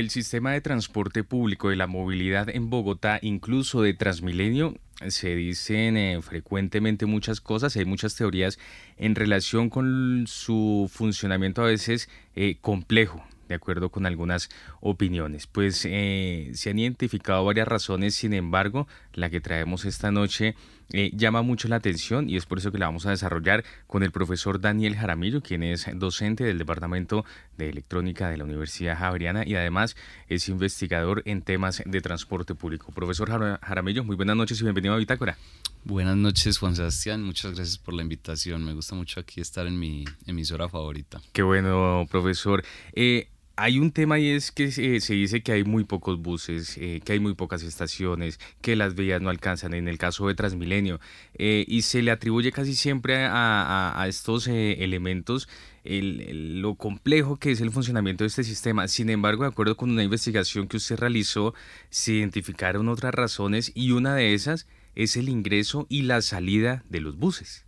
Del 0.00 0.08
sistema 0.08 0.52
de 0.52 0.62
transporte 0.62 1.24
público, 1.24 1.68
de 1.68 1.76
la 1.76 1.86
movilidad 1.86 2.48
en 2.48 2.70
Bogotá, 2.70 3.18
incluso 3.20 3.82
de 3.82 3.92
Transmilenio, 3.92 4.74
se 5.08 5.34
dicen 5.34 5.98
eh, 5.98 6.22
frecuentemente 6.22 7.04
muchas 7.04 7.42
cosas, 7.42 7.76
hay 7.76 7.84
muchas 7.84 8.16
teorías 8.16 8.58
en 8.96 9.14
relación 9.14 9.68
con 9.68 10.24
su 10.26 10.90
funcionamiento 10.90 11.60
a 11.60 11.66
veces 11.66 12.08
eh, 12.34 12.56
complejo, 12.62 13.22
de 13.50 13.56
acuerdo 13.56 13.90
con 13.90 14.06
algunas 14.06 14.48
opiniones. 14.80 15.46
Pues 15.46 15.86
eh, 15.86 16.50
se 16.54 16.70
han 16.70 16.78
identificado 16.78 17.44
varias 17.44 17.68
razones, 17.68 18.14
sin 18.14 18.32
embargo, 18.32 18.88
la 19.12 19.28
que 19.28 19.42
traemos 19.42 19.84
esta 19.84 20.10
noche 20.10 20.54
eh, 20.92 21.10
llama 21.14 21.42
mucho 21.42 21.68
la 21.68 21.76
atención 21.76 22.28
y 22.28 22.36
es 22.36 22.46
por 22.46 22.58
eso 22.58 22.72
que 22.72 22.78
la 22.78 22.86
vamos 22.86 23.06
a 23.06 23.10
desarrollar 23.10 23.64
con 23.86 24.02
el 24.02 24.10
profesor 24.10 24.60
Daniel 24.60 24.96
Jaramillo, 24.96 25.40
quien 25.42 25.62
es 25.62 25.86
docente 25.94 26.44
del 26.44 26.58
Departamento 26.58 27.24
de 27.56 27.68
Electrónica 27.68 28.28
de 28.28 28.36
la 28.36 28.44
Universidad 28.44 28.98
Javeriana 28.98 29.46
y 29.46 29.54
además 29.54 29.96
es 30.28 30.48
investigador 30.48 31.22
en 31.26 31.42
temas 31.42 31.82
de 31.84 32.00
transporte 32.00 32.54
público. 32.54 32.92
Profesor 32.92 33.30
Jaramillo, 33.60 34.04
muy 34.04 34.16
buenas 34.16 34.36
noches 34.36 34.60
y 34.60 34.64
bienvenido 34.64 34.94
a 34.94 34.98
Bitácora. 34.98 35.36
Buenas 35.84 36.16
noches, 36.16 36.58
Juan 36.58 36.76
Sebastián. 36.76 37.22
Muchas 37.22 37.54
gracias 37.54 37.78
por 37.78 37.94
la 37.94 38.02
invitación. 38.02 38.64
Me 38.64 38.74
gusta 38.74 38.94
mucho 38.94 39.20
aquí 39.20 39.40
estar 39.40 39.66
en 39.66 39.78
mi 39.78 40.04
emisora 40.26 40.68
favorita. 40.68 41.20
Qué 41.32 41.42
bueno, 41.42 42.06
profesor. 42.10 42.62
Eh, 42.92 43.28
hay 43.60 43.78
un 43.78 43.92
tema 43.92 44.18
y 44.18 44.30
es 44.30 44.52
que 44.52 44.70
se 44.72 45.14
dice 45.14 45.42
que 45.42 45.52
hay 45.52 45.64
muy 45.64 45.84
pocos 45.84 46.18
buses, 46.18 46.78
eh, 46.78 47.02
que 47.04 47.12
hay 47.12 47.20
muy 47.20 47.34
pocas 47.34 47.62
estaciones, 47.62 48.40
que 48.62 48.74
las 48.74 48.94
vías 48.94 49.20
no 49.20 49.28
alcanzan 49.28 49.74
en 49.74 49.86
el 49.86 49.98
caso 49.98 50.26
de 50.28 50.34
Transmilenio 50.34 50.98
eh, 51.34 51.66
y 51.68 51.82
se 51.82 52.00
le 52.00 52.10
atribuye 52.10 52.52
casi 52.52 52.74
siempre 52.74 53.26
a, 53.28 54.02
estos 54.08 54.48
eh, 54.48 54.82
elementos 54.82 55.46
lo 55.84 56.74
complejo 56.74 57.36
que 57.36 57.50
es 57.50 57.60
el 57.60 57.70
funcionamiento 57.70 58.24
de 58.24 58.28
este 58.28 58.44
sistema. 58.44 58.88
Sin 58.88 59.10
embargo, 59.10 59.42
de 59.42 59.50
acuerdo 59.50 59.76
con 59.76 59.90
una 59.90 60.02
investigación 60.02 60.66
que 60.66 60.78
usted 60.78 60.98
realizó, 60.98 61.52
se 61.90 62.14
identificaron 62.14 62.88
otras 62.88 63.14
razones 63.14 63.72
y 63.74 63.90
una 63.90 64.14
de 64.14 64.32
esas 64.32 64.66
es 64.94 65.16
el 65.16 65.28
ingreso 65.28 65.86
y 65.90 66.02
la 66.02 66.22
salida 66.22 66.82
de 66.88 67.00
los 67.00 67.18
buses. 67.18 67.66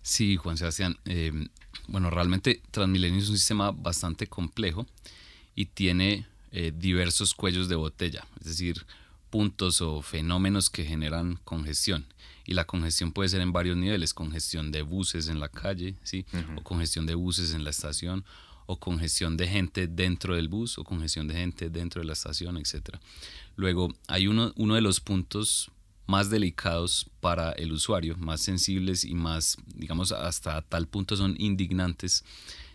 Sí, 0.00 0.36
Juan 0.36 0.58
Sebastián. 0.58 0.96
bueno, 1.88 2.10
realmente 2.10 2.62
Transmilenio 2.70 3.18
es 3.18 3.28
un 3.30 3.36
sistema 3.36 3.72
bastante 3.72 4.28
complejo 4.28 4.86
y 5.54 5.66
tiene 5.66 6.26
eh, 6.52 6.72
diversos 6.76 7.34
cuellos 7.34 7.68
de 7.68 7.76
botella, 7.76 8.26
es 8.40 8.46
decir, 8.46 8.86
puntos 9.30 9.80
o 9.80 10.02
fenómenos 10.02 10.70
que 10.70 10.84
generan 10.84 11.40
congestión. 11.44 12.06
Y 12.46 12.54
la 12.54 12.66
congestión 12.66 13.10
puede 13.10 13.28
ser 13.30 13.40
en 13.40 13.52
varios 13.52 13.76
niveles, 13.76 14.14
congestión 14.14 14.70
de 14.70 14.82
buses 14.82 15.28
en 15.28 15.40
la 15.40 15.48
calle, 15.48 15.96
¿sí? 16.04 16.26
o 16.56 16.62
congestión 16.62 17.06
de 17.06 17.14
buses 17.14 17.54
en 17.54 17.64
la 17.64 17.70
estación, 17.70 18.24
o 18.66 18.78
congestión 18.78 19.36
de 19.36 19.48
gente 19.48 19.86
dentro 19.86 20.36
del 20.36 20.48
bus, 20.48 20.78
o 20.78 20.84
congestión 20.84 21.26
de 21.26 21.34
gente 21.34 21.70
dentro 21.70 22.00
de 22.00 22.06
la 22.06 22.12
estación, 22.12 22.56
etc. 22.58 22.98
Luego, 23.56 23.92
hay 24.06 24.26
uno, 24.26 24.52
uno 24.56 24.74
de 24.74 24.82
los 24.82 25.00
puntos 25.00 25.70
más 26.06 26.30
delicados 26.30 27.10
para 27.20 27.52
el 27.52 27.72
usuario, 27.72 28.16
más 28.16 28.40
sensibles 28.40 29.04
y 29.04 29.14
más, 29.14 29.56
digamos, 29.74 30.12
hasta 30.12 30.60
tal 30.62 30.86
punto 30.86 31.16
son 31.16 31.34
indignantes, 31.38 32.24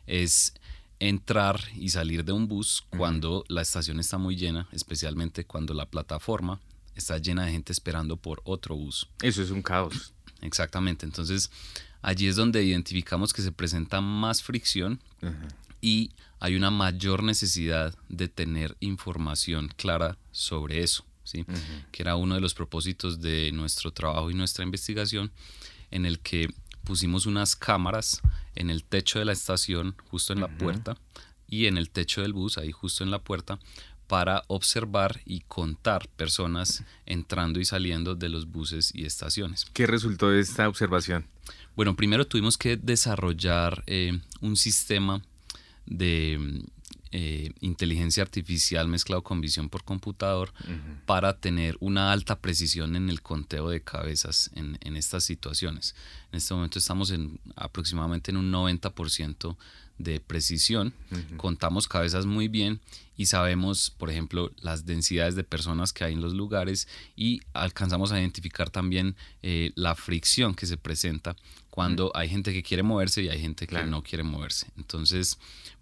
es 0.08 0.54
entrar 1.00 1.62
y 1.76 1.90
salir 1.90 2.26
de 2.26 2.32
un 2.32 2.48
bus 2.48 2.84
cuando 2.90 3.46
la 3.48 3.62
estación 3.62 4.00
está 4.00 4.18
muy 4.18 4.36
llena, 4.36 4.68
especialmente 4.72 5.46
cuando 5.46 5.74
la 5.74 5.86
plataforma 5.86 6.60
está 6.96 7.18
llena 7.18 7.46
de 7.46 7.52
gente 7.52 7.72
esperando 7.72 8.18
por 8.18 8.42
otro 8.44 8.76
bus. 8.76 9.08
Eso 9.22 9.42
es 9.42 9.50
un 9.52 9.62
caos. 9.62 10.14
Exactamente, 10.42 11.06
entonces 11.06 11.52
allí 12.02 12.28
es 12.28 12.36
donde 12.36 12.64
identificamos 12.64 13.34
que 13.34 13.42
se 13.42 13.52
presenta 13.52 14.02
más 14.02 14.42
fricción 14.42 15.00
y 15.82 16.12
hay 16.40 16.56
una 16.56 16.72
mayor 16.72 17.24
necesidad 17.24 17.94
de 18.08 18.28
tener 18.28 18.78
información 18.80 19.70
clara 19.76 20.18
sobre 20.32 20.84
eso, 20.84 21.06
¿sí? 21.24 21.46
que 21.92 22.04
era 22.04 22.16
uno 22.16 22.36
de 22.36 22.42
los 22.42 22.54
propósitos 22.54 23.20
de 23.22 23.52
nuestro 23.52 23.92
trabajo 23.92 24.32
y 24.32 24.34
nuestra 24.34 24.64
investigación, 24.64 25.32
en 25.92 26.06
el 26.06 26.20
que 26.20 26.50
pusimos 26.90 27.28
unas 27.28 27.56
cámaras 27.56 28.20
en 28.56 28.72
el 28.72 28.84
techo 28.84 29.20
de 29.20 29.26
la 29.26 29.32
estación, 29.32 29.96
justo 30.10 30.34
en 30.34 30.42
la 30.42 30.48
puerta, 30.48 30.98
y 31.48 31.68
en 31.68 31.78
el 31.78 31.92
techo 31.92 32.24
del 32.24 32.34
bus, 32.34 32.58
ahí 32.58 32.72
justo 32.72 33.04
en 33.04 33.12
la 33.12 33.20
puerta, 33.20 33.60
para 34.08 34.44
observar 34.48 35.22
y 35.24 35.42
contar 35.42 36.08
personas 36.08 36.84
entrando 37.06 37.60
y 37.60 37.66
saliendo 37.66 38.16
de 38.16 38.30
los 38.30 38.52
buses 38.52 38.92
y 38.96 39.06
estaciones. 39.06 39.68
¿Qué 39.72 39.86
resultó 39.86 40.32
de 40.32 40.40
esta 40.40 40.68
observación? 40.68 41.28
Bueno, 41.76 41.96
primero 41.96 42.26
tuvimos 42.26 42.58
que 42.58 42.76
desarrollar 42.76 43.84
eh, 43.86 44.20
un 44.42 44.58
sistema 44.58 45.22
de 45.86 46.64
eh, 47.12 47.52
inteligencia 47.60 48.22
artificial 48.22 48.88
mezclado 48.88 49.24
con 49.24 49.42
visión 49.42 49.70
por 49.70 49.84
computador 49.84 50.54
para 51.08 51.38
tener 51.38 51.76
una 51.80 52.12
alta 52.12 52.40
precisión 52.40 52.96
en 52.96 53.10
el 53.10 53.22
conteo 53.22 53.70
de 53.70 53.82
cabezas 53.82 54.52
en, 54.54 54.78
estas 54.96 55.24
situaciones. 55.24 55.96
En 56.32 56.38
este 56.38 56.54
momento 56.54 56.78
estamos 56.78 57.10
en 57.10 57.40
aproximadamente 57.56 58.30
en 58.30 58.38
un 58.38 58.52
90% 58.52 59.58
de 59.98 60.20
precisión, 60.20 60.94
contamos 61.38 61.88
cabezas 61.88 62.26
muy 62.26 62.48
bien 62.48 62.80
y 63.18 63.26
sabemos, 63.26 63.90
por 63.90 64.10
ejemplo, 64.10 64.52
las 64.62 64.86
densidades 64.86 65.36
de 65.36 65.44
personas 65.44 65.92
que 65.92 66.06
hay 66.06 66.14
en 66.14 66.22
los 66.22 66.34
lugares 66.34 66.88
y 67.18 67.42
alcanzamos 67.54 68.12
a 68.12 68.20
identificar 68.20 68.70
también 68.70 69.16
eh, 69.42 69.72
la 69.76 69.96
fricción 69.96 70.56
que 70.56 70.66
se 70.66 70.78
presenta 70.78 71.36
cuando 71.70 72.12
hay 72.16 72.30
gente 72.30 72.54
que 72.54 72.64
quiere 72.64 72.84
moverse 72.84 73.22
y 73.22 73.30
hay 73.30 73.42
gente 73.42 73.68
que 73.68 73.84
no 73.84 74.04
quiere 74.04 74.24
moverse. 74.24 74.68
Entonces, 74.78 75.38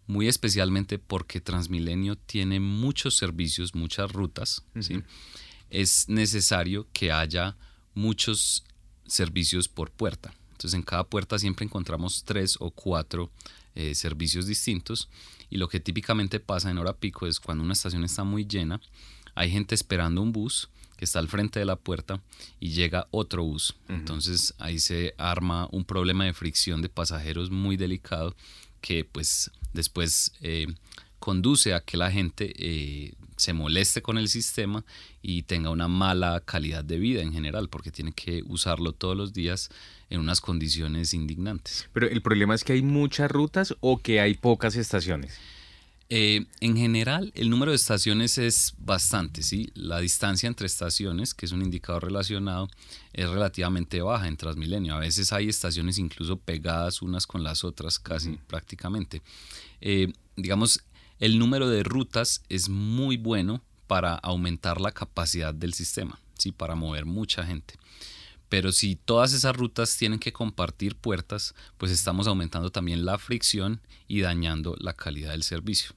muy 0.08 0.28
especialmente 0.28 0.98
porque 0.98 1.42
Transmilenio 1.42 2.16
tiene 2.16 2.60
muchos 2.60 3.18
servicios, 3.18 3.76
muchas 3.76 4.12
rutas, 4.12 4.64
¿sí? 4.80 5.04
es 5.70 6.08
necesario 6.08 6.88
que 6.94 7.12
haya 7.12 7.58
muchos 7.94 8.64
servicios 9.06 9.68
por 9.68 9.92
puerta. 9.92 10.34
Entonces 10.52 10.74
en 10.74 10.84
cada 10.84 11.04
puerta 11.04 11.38
siempre 11.38 11.66
encontramos 11.66 12.24
tres 12.24 12.58
o 12.60 12.72
cuatro 12.72 13.32
eh, 13.76 13.94
servicios 13.94 14.48
distintos 14.48 15.10
y 15.50 15.58
lo 15.58 15.68
que 15.68 15.80
típicamente 15.80 16.40
pasa 16.40 16.72
en 16.72 16.78
hora 16.78 16.94
pico 16.94 17.28
es 17.28 17.40
cuando 17.40 17.64
una 17.64 17.74
estación 17.74 18.04
está 18.04 18.24
muy 18.24 18.46
llena, 18.46 18.82
hay 19.36 19.52
gente 19.52 19.76
esperando 19.76 20.22
un 20.22 20.32
bus 20.32 20.70
que 20.98 21.06
está 21.06 21.20
al 21.20 21.28
frente 21.28 21.60
de 21.60 21.66
la 21.66 21.76
puerta 21.76 22.22
y 22.60 22.70
llega 22.70 23.08
otro 23.12 23.44
bus. 23.44 23.76
Entonces 23.88 24.56
ahí 24.58 24.80
se 24.80 25.14
arma 25.18 25.70
un 25.72 25.86
problema 25.86 26.26
de 26.26 26.34
fricción 26.34 26.82
de 26.82 26.90
pasajeros 26.90 27.52
muy 27.52 27.78
delicado 27.78 28.36
que 28.82 29.06
pues 29.06 29.52
después 29.78 30.34
eh, 30.42 30.68
conduce 31.20 31.74
a 31.74 31.80
que 31.80 31.96
la 31.96 32.12
gente 32.12 32.54
eh, 32.58 33.14
se 33.38 33.54
moleste 33.54 34.02
con 34.02 34.18
el 34.18 34.28
sistema 34.28 34.84
y 35.22 35.44
tenga 35.44 35.70
una 35.70 35.88
mala 35.88 36.42
calidad 36.42 36.84
de 36.84 36.98
vida 36.98 37.22
en 37.22 37.32
general, 37.32 37.70
porque 37.70 37.92
tiene 37.92 38.12
que 38.12 38.44
usarlo 38.46 38.92
todos 38.92 39.16
los 39.16 39.34
días 39.34 39.70
en 40.10 40.20
unas 40.20 40.42
condiciones 40.42 41.14
indignantes. 41.14 41.88
Pero 41.94 42.08
el 42.08 42.22
problema 42.22 42.56
es 42.56 42.64
que 42.64 42.74
hay 42.74 42.82
muchas 42.82 43.32
rutas 43.32 43.76
o 43.80 44.00
que 44.00 44.20
hay 44.20 44.34
pocas 44.34 44.76
estaciones. 44.76 45.38
Eh, 46.10 46.46
en 46.62 46.78
general, 46.78 47.34
el 47.36 47.50
número 47.50 47.72
de 47.72 47.76
estaciones 47.76 48.38
es 48.38 48.76
bastante, 48.78 49.44
¿sí? 49.44 49.70
La 49.74 50.00
distancia 50.00 50.48
entre 50.48 50.66
estaciones, 50.66 51.34
que 51.34 51.46
es 51.46 51.52
un 51.52 51.62
indicador 51.62 52.06
relacionado, 52.06 52.70
es 53.12 53.30
relativamente 53.30 54.02
baja 54.02 54.30
en 54.30 54.38
Transmilenio. 54.38 54.96
A 54.96 55.00
veces 55.00 55.34
hay 55.34 55.50
estaciones 55.50 55.98
incluso 55.98 56.38
pegadas 56.38 57.02
unas 57.02 57.28
con 57.28 57.44
las 57.44 57.66
otras, 57.66 58.00
casi 58.00 58.40
prácticamente. 58.48 59.22
Eh, 59.82 60.14
digamos, 60.36 60.84
el 61.20 61.40
número 61.40 61.70
de 61.70 61.84
rutas 61.84 62.44
es 62.50 62.70
muy 62.70 63.18
bueno 63.18 63.62
para 63.88 64.16
aumentar 64.16 64.80
la 64.82 64.92
capacidad 64.92 65.54
del 65.54 65.74
sistema, 65.74 66.20
¿sí? 66.38 66.52
Para 66.52 66.76
mover 66.76 67.06
mucha 67.06 67.46
gente. 67.46 67.76
Pero 68.50 68.72
si 68.72 68.96
todas 68.96 69.34
esas 69.34 69.56
rutas 69.56 69.98
tienen 69.98 70.20
que 70.20 70.32
compartir 70.32 70.96
puertas, 70.96 71.54
pues 71.78 71.92
estamos 71.92 72.28
aumentando 72.28 72.70
también 72.70 73.04
la 73.04 73.18
fricción 73.18 73.82
y 74.08 74.22
dañando 74.22 74.76
la 74.80 74.94
calidad 74.94 75.32
del 75.32 75.44
servicio. 75.44 75.92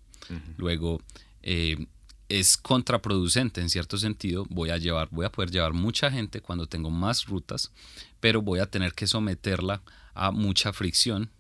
Luego, 0.59 1.01
eh, 1.43 1.87
es 2.29 2.57
contraproducente 2.57 3.61
en 3.61 3.69
cierto 3.69 3.99
sentido. 3.99 4.47
Voy 4.49 4.71
a, 4.71 4.77
llevar, 4.77 5.09
voy 5.11 5.27
a 5.27 5.33
poder 5.33 5.51
llevar 5.51 5.73
mucha 5.73 6.11
gente 6.11 6.41
cuando 6.41 6.67
tengo 6.67 6.91
más 6.91 7.27
rutas, 7.27 7.73
pero 8.21 8.41
voy 8.43 8.61
a 8.61 8.71
tener 8.71 8.95
que 8.95 9.07
someterla 9.07 9.83
a 10.15 10.31
mucha 10.31 10.73
fricción 10.73 11.31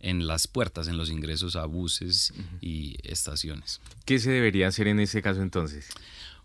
en 0.00 0.26
las 0.26 0.46
puertas, 0.46 0.88
en 0.88 0.96
los 0.96 1.10
ingresos 1.10 1.56
a 1.56 1.64
buses 1.66 2.32
y 2.60 2.96
estaciones. 3.02 3.80
¿Qué 4.04 4.18
se 4.18 4.30
debería 4.30 4.68
hacer 4.68 4.88
en 4.88 5.00
ese 5.00 5.22
caso 5.22 5.42
entonces? 5.42 5.88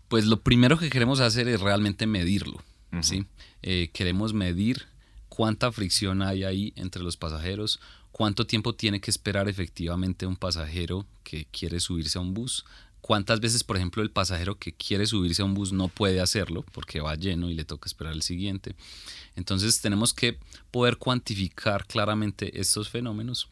Pues 0.08 0.26
lo 0.26 0.40
primero 0.40 0.78
que 0.78 0.90
queremos 0.90 1.20
hacer 1.20 1.48
es 1.48 1.60
realmente 1.60 2.06
medirlo. 2.06 2.62
¿sí? 3.02 3.26
Eh, 3.62 3.90
queremos 3.92 4.34
medir 4.34 4.86
cuánta 5.28 5.72
fricción 5.72 6.22
hay 6.22 6.44
ahí 6.44 6.72
entre 6.76 7.02
los 7.02 7.16
pasajeros, 7.16 7.80
cuánto 8.12 8.46
tiempo 8.46 8.74
tiene 8.74 9.00
que 9.00 9.10
esperar 9.10 9.48
efectivamente 9.48 10.26
un 10.26 10.36
pasajero 10.36 11.06
que 11.24 11.46
quiere 11.46 11.80
subirse 11.80 12.18
a 12.18 12.20
un 12.20 12.34
bus, 12.34 12.64
cuántas 13.04 13.40
veces, 13.40 13.64
por 13.64 13.76
ejemplo, 13.76 14.02
el 14.02 14.10
pasajero 14.10 14.54
que 14.54 14.72
quiere 14.72 15.04
subirse 15.04 15.42
a 15.42 15.44
un 15.44 15.52
bus 15.52 15.74
no 15.74 15.88
puede 15.88 16.22
hacerlo 16.22 16.64
porque 16.72 17.02
va 17.02 17.14
lleno 17.16 17.50
y 17.50 17.54
le 17.54 17.66
toca 17.66 17.86
esperar 17.86 18.14
el 18.14 18.22
siguiente. 18.22 18.74
Entonces 19.36 19.82
tenemos 19.82 20.14
que 20.14 20.38
poder 20.70 20.96
cuantificar 20.96 21.86
claramente 21.86 22.58
estos 22.58 22.88
fenómenos 22.88 23.48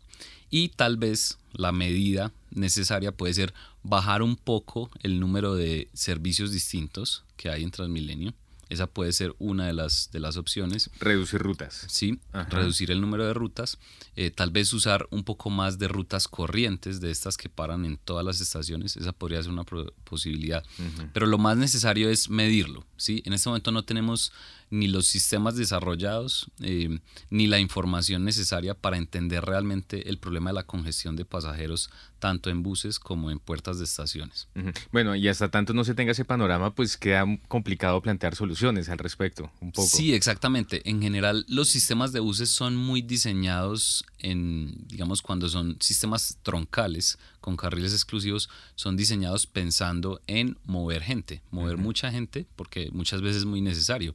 y 0.48 0.70
tal 0.70 0.96
vez 0.96 1.36
la 1.53 1.70
medida 1.70 2.32
necesaria 2.50 3.12
puede 3.12 3.34
ser 3.34 3.53
bajar 3.82 4.22
un 4.22 4.36
poco 4.36 4.88
el 5.03 5.20
número 5.20 5.55
de 5.55 5.90
servicios 5.92 6.50
distintos 6.50 7.22
que 7.36 7.50
hay 7.50 7.62
en 7.62 7.72
Transmilenio 7.72 8.32
esa 8.73 8.87
puede 8.87 9.12
ser 9.12 9.35
una 9.39 9.66
de 9.66 9.75
las, 9.75 10.11
de 10.12 10.20
las 10.20 10.37
opciones. 10.37 10.91
Reducir 10.99 11.41
rutas. 11.41 11.85
Sí, 11.89 12.18
reducir 12.49 12.91
el 12.91 13.01
número 13.01 13.27
de 13.27 13.35
rutas. 13.35 13.79
Eh, 14.16 14.31
tal 14.31 14.51
vez 14.51 14.73
usar 14.73 15.07
un 15.11 15.25
poco 15.25 15.51
más 15.51 15.79
de 15.79 15.89
rutas 15.89 16.27
corrientes, 16.27 17.01
de 17.01 17.11
estas 17.11 17.37
que 17.37 17.51
paran 17.51 17.85
en 17.85 17.99
todas 17.99 18.25
las 18.25 18.41
estaciones. 18.41 18.97
Esa 18.97 19.12
podría 19.12 19.43
ser 19.43 19.53
una 19.53 19.64
posibilidad. 20.05 20.64
Pero 21.12 21.27
lo 21.27 21.37
más 21.37 21.59
necesario 21.59 22.09
es 22.09 22.31
medirlo. 22.31 22.87
¿sí? 22.97 23.23
En 23.27 23.35
este 23.35 23.51
momento 23.51 23.73
no 23.73 23.85
tenemos 23.85 24.33
ni 24.70 24.89
los 24.89 25.07
sistemas 25.07 25.55
desarrollados, 25.55 26.51
eh, 26.61 26.99
ni 27.29 27.47
la 27.47 27.59
información 27.59 28.25
necesaria 28.25 28.73
para 28.73 28.97
entender 28.97 29.45
realmente 29.45 30.09
el 30.09 30.16
problema 30.16 30.49
de 30.49 30.55
la 30.55 30.62
congestión 30.62 31.14
de 31.14 31.27
pasajeros, 31.27 31.91
tanto 32.18 32.49
en 32.49 32.62
buses 32.62 32.99
como 32.99 33.31
en 33.31 33.39
puertas 33.39 33.79
de 33.79 33.85
estaciones. 33.85 34.49
Bueno, 34.91 35.14
y 35.14 35.29
hasta 35.29 35.51
tanto 35.51 35.75
no 35.75 35.85
se 35.85 35.95
tenga 35.95 36.12
ese 36.12 36.25
panorama, 36.25 36.75
pues 36.75 36.97
queda 36.97 37.27
complicado 37.49 38.01
plantear 38.01 38.35
soluciones 38.35 38.61
al 38.68 38.98
respecto, 38.98 39.50
un 39.60 39.72
poco. 39.72 39.88
Sí, 39.88 40.14
exactamente. 40.14 40.88
En 40.88 41.02
general, 41.02 41.44
los 41.48 41.68
sistemas 41.68 42.12
de 42.12 42.20
buses 42.20 42.48
son 42.48 42.76
muy 42.76 43.02
diseñados 43.02 44.04
en, 44.18 44.86
digamos, 44.86 45.20
cuando 45.20 45.48
son 45.48 45.76
sistemas 45.80 46.38
troncales 46.42 47.18
con 47.40 47.56
carriles 47.56 47.92
exclusivos, 47.92 48.48
son 48.76 48.96
diseñados 48.96 49.46
pensando 49.46 50.20
en 50.28 50.58
mover 50.64 51.02
gente, 51.02 51.42
mover 51.50 51.76
mucha 51.76 52.12
gente, 52.12 52.46
porque 52.54 52.88
muchas 52.92 53.20
veces 53.20 53.38
es 53.38 53.44
muy 53.46 53.60
necesario. 53.60 54.14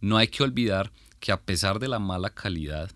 No 0.00 0.16
hay 0.16 0.28
que 0.28 0.44
olvidar 0.44 0.92
que 1.18 1.32
a 1.32 1.40
pesar 1.40 1.80
de 1.80 1.88
la 1.88 1.98
mala 1.98 2.30
calidad, 2.30 2.90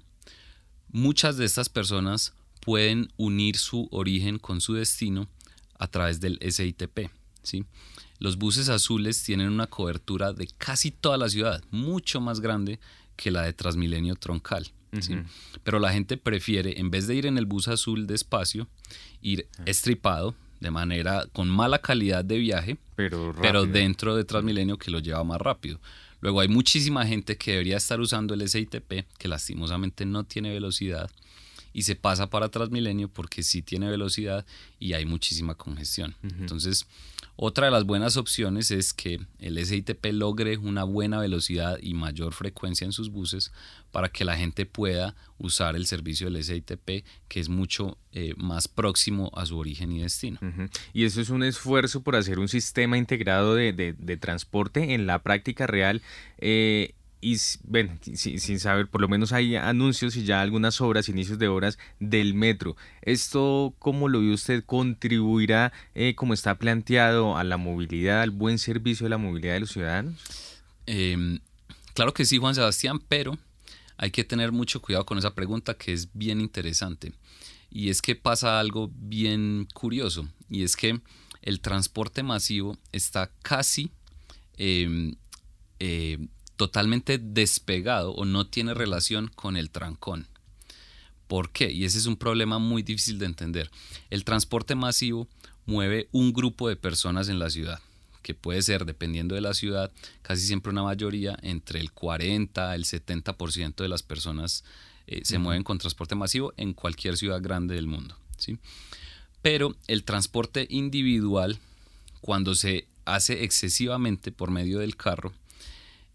muchas 0.88 1.36
de 1.36 1.44
estas 1.44 1.68
personas 1.68 2.34
pueden 2.60 3.12
unir 3.16 3.56
su 3.56 3.88
origen 3.90 4.38
con 4.38 4.60
su 4.60 4.74
destino 4.74 5.28
a 5.76 5.88
través 5.88 6.20
del 6.20 6.38
SITP. 6.40 7.10
¿sí? 7.42 7.64
Los 8.18 8.36
buses 8.36 8.68
azules 8.68 9.22
tienen 9.22 9.48
una 9.48 9.66
cobertura 9.66 10.32
de 10.32 10.48
casi 10.58 10.90
toda 10.90 11.16
la 11.16 11.28
ciudad, 11.28 11.62
mucho 11.70 12.20
más 12.20 12.40
grande 12.40 12.78
que 13.16 13.30
la 13.30 13.42
de 13.42 13.52
Transmilenio 13.52 14.16
troncal. 14.16 14.70
Pero 15.64 15.80
la 15.80 15.92
gente 15.92 16.16
prefiere, 16.16 16.78
en 16.78 16.90
vez 16.90 17.06
de 17.06 17.16
ir 17.16 17.26
en 17.26 17.36
el 17.36 17.46
bus 17.46 17.66
azul 17.66 18.06
despacio, 18.06 18.68
ir 19.22 19.48
estripado, 19.66 20.36
de 20.60 20.70
manera 20.70 21.26
con 21.32 21.48
mala 21.48 21.80
calidad 21.80 22.24
de 22.24 22.38
viaje, 22.38 22.78
pero, 22.96 23.34
pero 23.40 23.66
dentro 23.66 24.16
de 24.16 24.24
Transmilenio 24.24 24.78
que 24.78 24.90
lo 24.90 25.00
lleva 25.00 25.22
más 25.24 25.40
rápido. 25.40 25.80
Luego 26.20 26.40
hay 26.40 26.48
muchísima 26.48 27.06
gente 27.06 27.36
que 27.36 27.50
debería 27.50 27.76
estar 27.76 28.00
usando 28.00 28.32
el 28.32 28.48
SITP, 28.48 29.04
que 29.18 29.28
lastimosamente 29.28 30.06
no 30.06 30.24
tiene 30.24 30.52
velocidad, 30.52 31.10
y 31.74 31.82
se 31.82 31.96
pasa 31.96 32.30
para 32.30 32.48
Transmilenio 32.48 33.08
porque 33.08 33.42
sí 33.42 33.60
tiene 33.60 33.90
velocidad 33.90 34.46
y 34.78 34.94
hay 34.94 35.04
muchísima 35.04 35.54
congestión. 35.54 36.14
Entonces, 36.22 36.86
otra 37.36 37.66
de 37.66 37.72
las 37.72 37.84
buenas 37.84 38.16
opciones 38.16 38.70
es 38.70 38.92
que 38.92 39.20
el 39.38 39.64
SITP 39.64 40.06
logre 40.12 40.56
una 40.56 40.84
buena 40.84 41.18
velocidad 41.18 41.78
y 41.82 41.94
mayor 41.94 42.32
frecuencia 42.32 42.84
en 42.84 42.92
sus 42.92 43.10
buses 43.10 43.52
para 43.90 44.08
que 44.08 44.24
la 44.24 44.36
gente 44.36 44.66
pueda 44.66 45.16
usar 45.38 45.74
el 45.74 45.86
servicio 45.86 46.30
del 46.30 46.44
SITP 46.44 47.04
que 47.28 47.40
es 47.40 47.48
mucho 47.48 47.98
eh, 48.12 48.34
más 48.36 48.68
próximo 48.68 49.32
a 49.34 49.46
su 49.46 49.58
origen 49.58 49.90
y 49.90 50.02
destino. 50.02 50.38
Y 50.92 51.04
eso 51.04 51.20
es 51.20 51.30
un 51.30 51.42
esfuerzo 51.42 52.02
por 52.02 52.14
hacer 52.14 52.38
un 52.38 52.48
sistema 52.48 52.98
integrado 52.98 53.54
de, 53.54 53.72
de, 53.72 54.16
transporte 54.16 54.94
en 54.94 55.06
la 55.06 55.22
práctica 55.22 55.66
real. 55.66 56.02
Eh, 56.38 56.94
y 57.24 57.38
bueno, 57.64 57.98
sin, 58.02 58.60
saber, 58.60 58.86
por 58.86 59.00
lo 59.00 59.08
menos 59.08 59.32
hay 59.32 59.56
anuncios 59.56 60.14
y 60.14 60.24
ya 60.24 60.42
algunas 60.42 60.82
obras, 60.82 61.08
inicios 61.08 61.38
de 61.38 61.48
obras 61.48 61.78
del 61.98 62.34
metro. 62.34 62.76
¿Esto, 63.00 63.74
cómo 63.78 64.10
lo 64.10 64.20
ve 64.20 64.34
usted, 64.34 64.62
contribuirá, 64.62 65.72
eh, 65.94 66.14
como 66.14 66.34
está 66.34 66.58
planteado, 66.58 67.38
a 67.38 67.42
la 67.42 67.56
movilidad, 67.56 68.20
al 68.20 68.30
buen 68.30 68.58
servicio 68.58 69.04
de 69.04 69.10
la 69.10 69.16
movilidad 69.16 69.54
de 69.54 69.60
los 69.60 69.70
ciudadanos? 69.70 70.20
Em, 70.84 71.38
claro 71.94 72.12
que 72.12 72.26
sí, 72.26 72.36
Juan 72.36 72.54
Sebastián, 72.54 73.00
pero 73.08 73.38
hay 73.96 74.10
que 74.10 74.24
tener 74.24 74.52
mucho 74.52 74.82
cuidado 74.82 75.06
con 75.06 75.16
esa 75.16 75.34
pregunta 75.34 75.78
que 75.78 75.94
es 75.94 76.10
bien 76.12 76.42
interesante. 76.42 77.14
Y 77.70 77.88
es 77.88 78.02
que 78.02 78.16
pasa 78.16 78.60
algo 78.60 78.90
bien 78.92 79.66
curioso, 79.72 80.28
y 80.50 80.62
es 80.62 80.76
que 80.76 81.00
el 81.40 81.60
transporte 81.60 82.22
masivo 82.22 82.76
está 82.92 83.30
casi... 83.40 83.90
Eh, 84.58 85.14
totalmente 86.56 87.18
despegado 87.18 88.12
o 88.12 88.24
no 88.24 88.46
tiene 88.46 88.74
relación 88.74 89.28
con 89.34 89.56
el 89.56 89.70
trancón. 89.70 90.28
¿Por 91.26 91.50
qué? 91.50 91.72
Y 91.72 91.84
ese 91.84 91.98
es 91.98 92.06
un 92.06 92.16
problema 92.16 92.58
muy 92.58 92.82
difícil 92.82 93.18
de 93.18 93.26
entender. 93.26 93.70
El 94.10 94.24
transporte 94.24 94.74
masivo 94.74 95.26
mueve 95.66 96.08
un 96.12 96.32
grupo 96.32 96.68
de 96.68 96.76
personas 96.76 97.28
en 97.28 97.38
la 97.38 97.50
ciudad, 97.50 97.80
que 98.22 98.34
puede 98.34 98.62
ser, 98.62 98.84
dependiendo 98.84 99.34
de 99.34 99.40
la 99.40 99.54
ciudad, 99.54 99.90
casi 100.22 100.46
siempre 100.46 100.70
una 100.70 100.82
mayoría, 100.82 101.36
entre 101.42 101.80
el 101.80 101.92
40, 101.92 102.74
el 102.74 102.84
70% 102.84 103.76
de 103.76 103.88
las 103.88 104.02
personas 104.02 104.64
eh, 105.06 105.22
se 105.24 105.38
mueven 105.38 105.64
con 105.64 105.78
transporte 105.78 106.14
masivo 106.14 106.52
en 106.56 106.74
cualquier 106.74 107.16
ciudad 107.16 107.42
grande 107.42 107.74
del 107.74 107.86
mundo. 107.86 108.16
¿sí? 108.36 108.58
Pero 109.42 109.74
el 109.86 110.04
transporte 110.04 110.66
individual, 110.70 111.58
cuando 112.20 112.54
se 112.54 112.86
hace 113.04 113.44
excesivamente 113.44 114.32
por 114.32 114.50
medio 114.50 114.78
del 114.78 114.96
carro, 114.96 115.32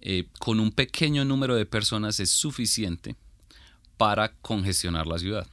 eh, 0.01 0.27
con 0.39 0.59
un 0.59 0.71
pequeño 0.71 1.25
número 1.25 1.55
de 1.55 1.65
personas 1.65 2.19
es 2.19 2.29
suficiente 2.29 3.15
para 3.97 4.33
congestionar 4.41 5.07
la 5.07 5.19
ciudad. 5.19 5.47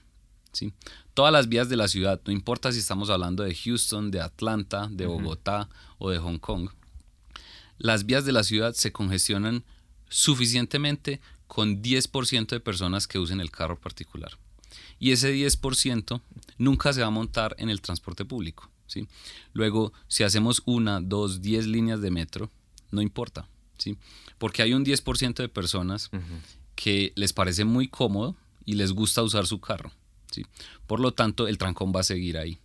¿sí? 0.52 0.72
Todas 1.14 1.32
las 1.32 1.48
vías 1.48 1.68
de 1.68 1.76
la 1.76 1.88
ciudad, 1.88 2.20
no 2.24 2.32
importa 2.32 2.72
si 2.72 2.78
estamos 2.78 3.10
hablando 3.10 3.42
de 3.42 3.54
Houston, 3.54 4.10
de 4.10 4.20
Atlanta, 4.20 4.88
de 4.90 5.06
Bogotá 5.06 5.68
o 5.98 6.10
de 6.10 6.18
Hong 6.18 6.38
Kong, 6.38 6.70
las 7.78 8.06
vías 8.06 8.24
de 8.24 8.32
la 8.32 8.44
ciudad 8.44 8.74
se 8.74 8.92
congestionan 8.92 9.64
suficientemente 10.08 11.20
con 11.46 11.82
10% 11.82 12.48
de 12.48 12.60
personas 12.60 13.06
que 13.06 13.18
usen 13.18 13.40
el 13.40 13.50
carro 13.50 13.78
particular. 13.78 14.38
Y 14.98 15.12
ese 15.12 15.34
10% 15.34 16.20
nunca 16.58 16.92
se 16.92 17.00
va 17.02 17.08
a 17.08 17.10
montar 17.10 17.54
en 17.58 17.68
el 17.68 17.80
transporte 17.80 18.24
público. 18.24 18.70
¿sí? 18.86 19.08
Luego, 19.52 19.92
si 20.08 20.22
hacemos 20.22 20.62
una, 20.64 21.00
dos, 21.00 21.42
diez 21.42 21.66
líneas 21.66 22.00
de 22.00 22.10
metro, 22.10 22.50
no 22.90 23.02
importa. 23.02 23.48
¿Sí? 23.78 23.96
Porque 24.38 24.62
hay 24.62 24.74
un 24.74 24.84
10% 24.84 25.34
de 25.36 25.48
personas 25.48 26.10
que 26.74 27.12
les 27.16 27.32
parece 27.32 27.64
muy 27.64 27.88
cómodo 27.88 28.36
y 28.64 28.74
les 28.74 28.92
gusta 28.92 29.22
usar 29.22 29.46
su 29.46 29.60
carro. 29.60 29.92
¿sí? 30.30 30.44
Por 30.86 31.00
lo 31.00 31.12
tanto, 31.12 31.48
el 31.48 31.58
trancón 31.58 31.92
va 31.94 32.00
a 32.00 32.04
seguir 32.04 32.38
ahí. 32.38 32.58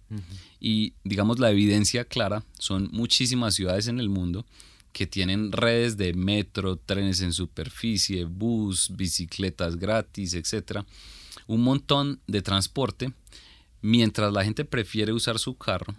Y 0.59 0.93
digamos, 1.03 1.39
la 1.39 1.51
evidencia 1.51 2.05
clara 2.05 2.43
son 2.59 2.89
muchísimas 2.91 3.55
ciudades 3.55 3.87
en 3.87 3.99
el 3.99 4.09
mundo 4.09 4.45
que 4.91 5.07
tienen 5.07 5.51
redes 5.51 5.97
de 5.97 6.13
metro, 6.13 6.75
trenes 6.75 7.21
en 7.21 7.33
superficie, 7.33 8.25
bus, 8.25 8.91
bicicletas 8.95 9.77
gratis, 9.77 10.33
etc. 10.33 10.81
Un 11.47 11.61
montón 11.61 12.19
de 12.27 12.41
transporte, 12.41 13.13
mientras 13.81 14.33
la 14.33 14.43
gente 14.43 14.65
prefiere 14.65 15.13
usar 15.13 15.39
su 15.39 15.55
carro, 15.55 15.95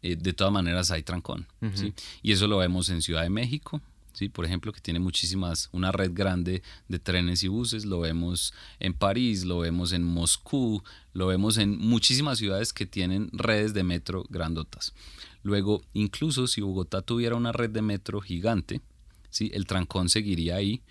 eh, 0.00 0.16
de 0.16 0.32
todas 0.32 0.52
maneras 0.52 0.90
hay 0.90 1.02
trancón. 1.02 1.46
¿sí? 1.74 1.92
Y 2.22 2.32
eso 2.32 2.46
lo 2.48 2.58
vemos 2.58 2.88
en 2.88 3.02
Ciudad 3.02 3.22
de 3.22 3.30
México, 3.30 3.80
¿sí? 4.12 4.28
por 4.28 4.44
ejemplo, 4.44 4.72
que 4.72 4.80
tiene 4.80 5.00
muchísimas, 5.00 5.68
una 5.72 5.92
red 5.92 6.12
grande 6.14 6.62
de 6.88 6.98
trenes 6.98 7.42
y 7.42 7.48
buses, 7.48 7.84
lo 7.84 8.00
vemos 8.00 8.54
en 8.80 8.94
París, 8.94 9.44
lo 9.44 9.58
vemos 9.58 9.92
en 9.92 10.02
Moscú, 10.02 10.82
lo 11.12 11.26
vemos 11.26 11.58
en 11.58 11.78
muchísimas 11.78 12.38
ciudades 12.38 12.72
que 12.72 12.86
tienen 12.86 13.30
redes 13.32 13.74
de 13.74 13.82
metro 13.82 14.24
grandotas. 14.28 14.94
Luego, 15.42 15.82
incluso 15.92 16.46
si 16.46 16.60
Bogotá 16.60 17.02
tuviera 17.02 17.36
una 17.36 17.52
red 17.52 17.70
de 17.70 17.82
metro 17.82 18.20
gigante, 18.20 18.80
¿sí? 19.30 19.50
el 19.54 19.66
trancón 19.66 20.08
seguiría 20.08 20.56
ahí 20.56 20.82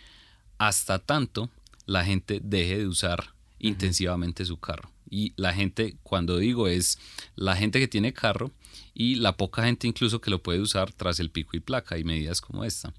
hasta 0.57 0.99
tanto 0.99 1.49
la 1.85 2.05
gente 2.05 2.39
deje 2.43 2.77
de 2.79 2.87
usar 2.87 3.33
intensivamente 3.59 4.45
su 4.45 4.57
carro. 4.57 4.90
Y 5.11 5.33
la 5.35 5.53
gente, 5.53 5.97
cuando 6.01 6.37
digo 6.37 6.67
es 6.67 6.97
la 7.35 7.55
gente 7.55 7.79
que 7.79 7.87
tiene 7.87 8.13
carro, 8.13 8.51
y 8.93 9.15
la 9.15 9.37
poca 9.37 9.63
gente 9.63 9.87
incluso 9.87 10.21
que 10.21 10.31
lo 10.31 10.41
puede 10.41 10.59
usar 10.59 10.91
tras 10.93 11.19
el 11.19 11.29
pico 11.29 11.55
y 11.55 11.59
placa 11.59 11.97
y 11.97 12.03
medidas 12.03 12.41
como 12.41 12.63
esta. 12.63 12.93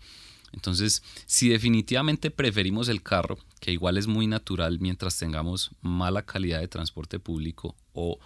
Entonces, 0.52 1.02
si 1.26 1.48
definitivamente 1.48 2.30
preferimos 2.30 2.88
el 2.88 3.02
carro, 3.02 3.38
que 3.60 3.72
igual 3.72 3.96
es 3.96 4.06
muy 4.06 4.26
natural 4.26 4.78
mientras 4.80 5.18
tengamos 5.18 5.70
mala 5.80 6.22
calidad 6.22 6.60
de 6.60 6.68
transporte 6.68 7.18
público 7.18 7.74
o, 7.94 8.18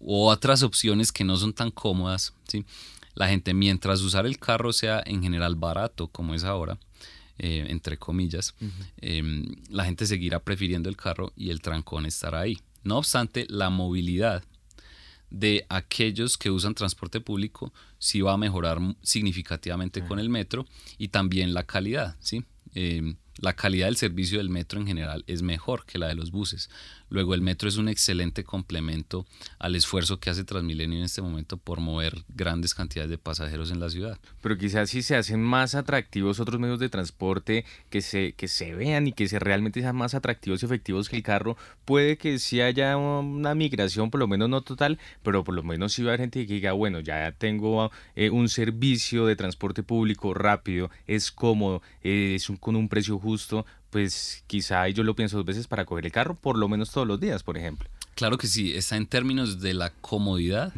otras 0.00 0.62
opciones 0.62 1.10
que 1.10 1.24
no 1.24 1.36
son 1.36 1.52
tan 1.52 1.72
cómodas, 1.72 2.32
¿sí? 2.46 2.64
la 3.14 3.28
gente 3.28 3.52
mientras 3.52 4.00
usar 4.00 4.26
el 4.26 4.38
carro 4.38 4.72
sea 4.72 5.02
en 5.04 5.24
general 5.24 5.56
barato 5.56 6.06
como 6.06 6.36
es 6.36 6.44
ahora, 6.44 6.78
eh, 7.36 7.66
entre 7.68 7.96
comillas, 7.96 8.54
em, 9.00 9.44
la 9.68 9.84
gente 9.84 10.06
seguirá 10.06 10.38
prefiriendo 10.38 10.88
el 10.88 10.96
carro 10.96 11.32
y 11.36 11.50
el 11.50 11.60
trancón 11.60 12.06
estará 12.06 12.40
ahí. 12.40 12.58
No 12.88 12.96
obstante, 12.96 13.46
la 13.50 13.68
movilidad 13.68 14.42
de 15.28 15.66
aquellos 15.68 16.38
que 16.38 16.50
usan 16.50 16.74
transporte 16.74 17.20
público 17.20 17.70
sí 17.98 18.22
va 18.22 18.32
a 18.32 18.38
mejorar 18.38 18.78
significativamente 19.02 20.02
con 20.02 20.18
el 20.18 20.30
metro 20.30 20.64
y 20.96 21.08
también 21.08 21.52
la 21.52 21.64
calidad, 21.64 22.16
¿sí? 22.18 22.46
Em, 22.74 23.16
la 23.36 23.52
calidad 23.54 23.88
del 23.88 23.98
servicio 23.98 24.38
del 24.38 24.48
metro 24.48 24.80
en 24.80 24.86
general 24.86 25.22
es 25.26 25.42
mejor 25.42 25.84
que 25.84 25.98
la 25.98 26.08
de 26.08 26.14
los 26.14 26.30
buses. 26.30 26.70
Luego 27.10 27.34
el 27.34 27.42
metro 27.42 27.68
es 27.68 27.76
un 27.76 27.88
excelente 27.88 28.44
complemento 28.44 29.26
al 29.58 29.74
esfuerzo 29.74 30.20
que 30.20 30.30
hace 30.30 30.44
Transmilenio 30.44 30.98
en 30.98 31.04
este 31.04 31.22
momento 31.22 31.56
por 31.56 31.80
mover 31.80 32.24
grandes 32.28 32.74
cantidades 32.74 33.10
de 33.10 33.18
pasajeros 33.18 33.70
en 33.70 33.80
la 33.80 33.90
ciudad. 33.90 34.18
Pero 34.42 34.58
quizás 34.58 34.90
si 34.90 35.02
se 35.02 35.16
hacen 35.16 35.42
más 35.42 35.74
atractivos 35.74 36.40
otros 36.40 36.60
medios 36.60 36.78
de 36.78 36.88
transporte 36.88 37.64
que 37.90 38.02
se, 38.02 38.32
que 38.32 38.48
se 38.48 38.74
vean 38.74 39.06
y 39.06 39.12
que 39.12 39.28
se 39.28 39.38
realmente 39.38 39.80
sean 39.80 39.96
más 39.96 40.14
atractivos 40.14 40.62
y 40.62 40.66
efectivos 40.66 41.08
que 41.08 41.16
el 41.16 41.22
carro, 41.22 41.56
puede 41.84 42.18
que 42.18 42.38
sí 42.38 42.60
haya 42.60 42.96
una 42.96 43.54
migración, 43.54 44.10
por 44.10 44.20
lo 44.20 44.28
menos 44.28 44.48
no 44.48 44.62
total, 44.62 44.98
pero 45.22 45.44
por 45.44 45.54
lo 45.54 45.62
menos 45.62 45.92
sí 45.92 46.02
va 46.02 46.10
a 46.10 46.14
haber 46.14 46.20
gente 46.20 46.46
que 46.46 46.54
diga, 46.54 46.72
bueno, 46.72 47.00
ya 47.00 47.32
tengo 47.32 47.90
eh, 48.16 48.30
un 48.30 48.48
servicio 48.48 49.26
de 49.26 49.36
transporte 49.36 49.82
público 49.82 50.34
rápido, 50.34 50.90
es 51.06 51.30
cómodo, 51.30 51.82
es 52.02 52.50
con 52.60 52.76
un 52.76 52.88
precio 52.88 53.18
justo, 53.18 53.66
pues 53.90 54.44
quizá 54.46 54.88
yo 54.88 55.02
lo 55.02 55.16
pienso 55.16 55.36
dos 55.36 55.46
veces 55.46 55.66
para 55.66 55.84
coger 55.84 56.06
el 56.06 56.12
carro, 56.12 56.34
por 56.34 56.58
lo 56.58 56.68
menos 56.68 56.90
todos 56.90 57.06
los 57.06 57.20
días, 57.20 57.42
por 57.42 57.56
ejemplo. 57.56 57.88
Claro 58.14 58.36
que 58.36 58.46
sí, 58.46 58.74
está 58.74 58.96
en 58.96 59.06
términos 59.06 59.60
de 59.60 59.74
la 59.74 59.90
comodidad, 59.90 60.72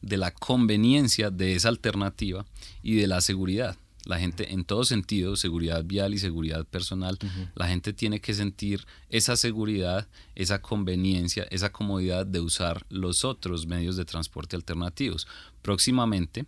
de 0.00 0.16
la 0.16 0.30
conveniencia 0.30 1.30
de 1.30 1.54
esa 1.54 1.68
alternativa 1.68 2.46
y 2.82 2.94
de 2.94 3.06
la 3.06 3.20
seguridad. 3.20 3.76
La 4.06 4.18
gente, 4.18 4.54
en 4.54 4.64
todo 4.64 4.84
sentido, 4.84 5.36
seguridad 5.36 5.84
vial 5.84 6.14
y 6.14 6.18
seguridad 6.18 6.64
personal, 6.64 7.18
la 7.54 7.68
gente 7.68 7.92
tiene 7.92 8.20
que 8.20 8.32
sentir 8.32 8.86
esa 9.10 9.36
seguridad, 9.36 10.08
esa 10.34 10.62
conveniencia, 10.62 11.46
esa 11.50 11.70
comodidad 11.72 12.24
de 12.24 12.40
usar 12.40 12.86
los 12.88 13.22
otros 13.26 13.66
medios 13.66 13.96
de 13.96 14.06
transporte 14.06 14.56
alternativos. 14.56 15.26
Próximamente, 15.60 16.46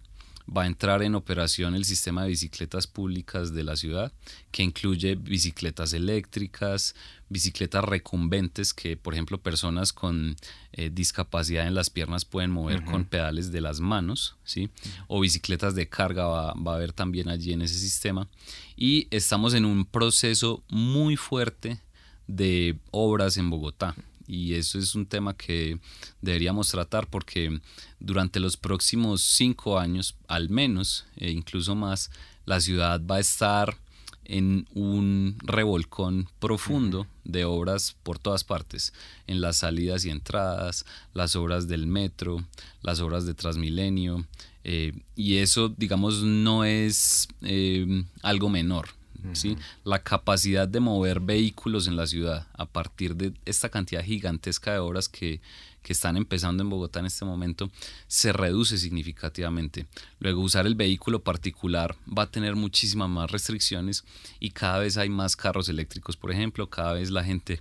va 0.55 0.63
a 0.63 0.67
entrar 0.67 1.03
en 1.03 1.15
operación 1.15 1.75
el 1.75 1.85
sistema 1.85 2.23
de 2.23 2.31
bicicletas 2.31 2.87
públicas 2.87 3.55
de 3.55 3.65
la 3.65 3.77
ciudad, 3.77 4.13
que 4.51 4.63
incluye 4.63 5.15
bicicletas 5.15 5.93
eléctricas, 5.93 6.95
bicicletas 7.29 7.85
recumbentes 7.85 8.75
que, 8.75 8.97
por 8.97 9.15
ejemplo, 9.15 9.39
personas 9.39 9.93
con 9.93 10.37
eh, 10.73 10.91
discapacidad 10.93 11.67
en 11.67 11.75
las 11.75 11.91
piernas 11.91 12.25
pueden 12.25 12.51
mover 12.51 12.85
con 12.85 13.05
pedales 13.05 13.53
de 13.53 13.61
las 13.61 13.81
manos, 13.81 14.37
¿sí? 14.45 14.71
O 15.07 15.21
bicicletas 15.21 15.75
de 15.75 15.89
carga 15.89 16.27
va, 16.27 16.55
va, 16.55 16.73
a 16.73 16.77
haber 16.77 16.93
también 16.93 17.29
allí 17.29 17.53
en 17.53 17.63
ese 17.63 17.79
sistema. 17.79 18.29
Y 18.77 19.07
estamos 19.11 19.55
en 19.55 19.65
un 19.65 19.85
proceso 19.85 20.65
muy 20.69 21.17
fuerte 21.17 21.81
de 22.27 22.79
obras 22.91 23.37
en 23.37 23.51
Bogotá 23.51 23.95
y 24.31 24.55
eso 24.55 24.79
es 24.79 24.95
un 24.95 25.07
tema 25.07 25.37
que 25.37 25.81
deberíamos 26.23 26.69
tratar 26.69 27.09
porque 27.09 27.61
durante 27.99 28.39
los 28.39 28.57
próximos 28.57 29.23
cinco 29.23 29.77
años, 29.77 30.15
al 30.29 30.49
menos, 30.51 31.05
e 31.17 31.33
incluso 31.33 31.75
más, 31.75 32.13
la 32.47 32.61
ciudad 32.61 33.01
va 33.05 33.17
a 33.17 33.21
estar 33.21 33.77
en 34.25 34.69
un 34.73 35.37
revolcón 35.41 36.29
profundo 36.39 37.09
de 37.25 37.45
obras 37.45 37.97
por 38.05 38.21
todas 38.21 38.45
partes, 38.45 38.93
en 39.27 39.41
las 39.41 39.57
salidas 39.57 40.05
y 40.05 40.11
entradas, 40.11 40.87
las 41.13 41.35
obras 41.35 41.67
del 41.67 41.89
metro, 41.89 42.45
las 42.83 43.01
obras 43.01 43.27
de 43.27 43.35
Transmilenio, 43.35 44.27
eh, 44.63 44.93
y 45.17 45.39
eso, 45.39 45.75
digamos, 45.77 46.23
no 46.23 46.65
es 46.65 47.27
eh, 47.43 48.05
algo 48.23 48.49
menor. 48.49 49.00
¿Sí? 49.33 49.57
La 49.85 50.03
capacidad 50.03 50.69
de 50.69 50.81
mover 50.81 51.21
vehículos 51.21 51.87
en 51.87 51.97
la 51.97 52.07
ciudad 52.07 52.47
a 52.55 52.67
partir 52.67 53.17
de 53.17 53.33
esta 53.45 53.69
cantidad 53.69 54.03
gigantesca 54.03 54.73
de 54.73 54.79
obras 54.79 55.09
que, 55.09 55.41
que 55.83 55.93
están 55.93 56.17
empezando 56.17 56.63
en 56.63 56.71
Bogotá 56.71 57.01
en 57.01 57.07
este 57.07 57.25
momento 57.25 57.71
se 58.07 58.33
reduce 58.33 58.79
significativamente. 58.79 59.87
Luego 60.19 60.43
usar 60.43 60.67
el 60.67 60.75
vehículo 60.75 61.23
particular 61.23 61.97
va 62.07 62.25
a 62.25 62.31
tener 62.31 62.57
muchísimas 62.57 63.09
más 63.09 63.31
restricciones 63.31 64.05
y 64.39 64.51
cada 64.51 64.79
vez 64.79 64.97
hay 64.97 65.09
más 65.09 65.37
carros 65.37 65.69
eléctricos, 65.69 66.17
por 66.17 66.31
ejemplo, 66.33 66.69
cada 66.69 66.93
vez 66.95 67.11
la 67.11 67.25
gente 67.25 67.61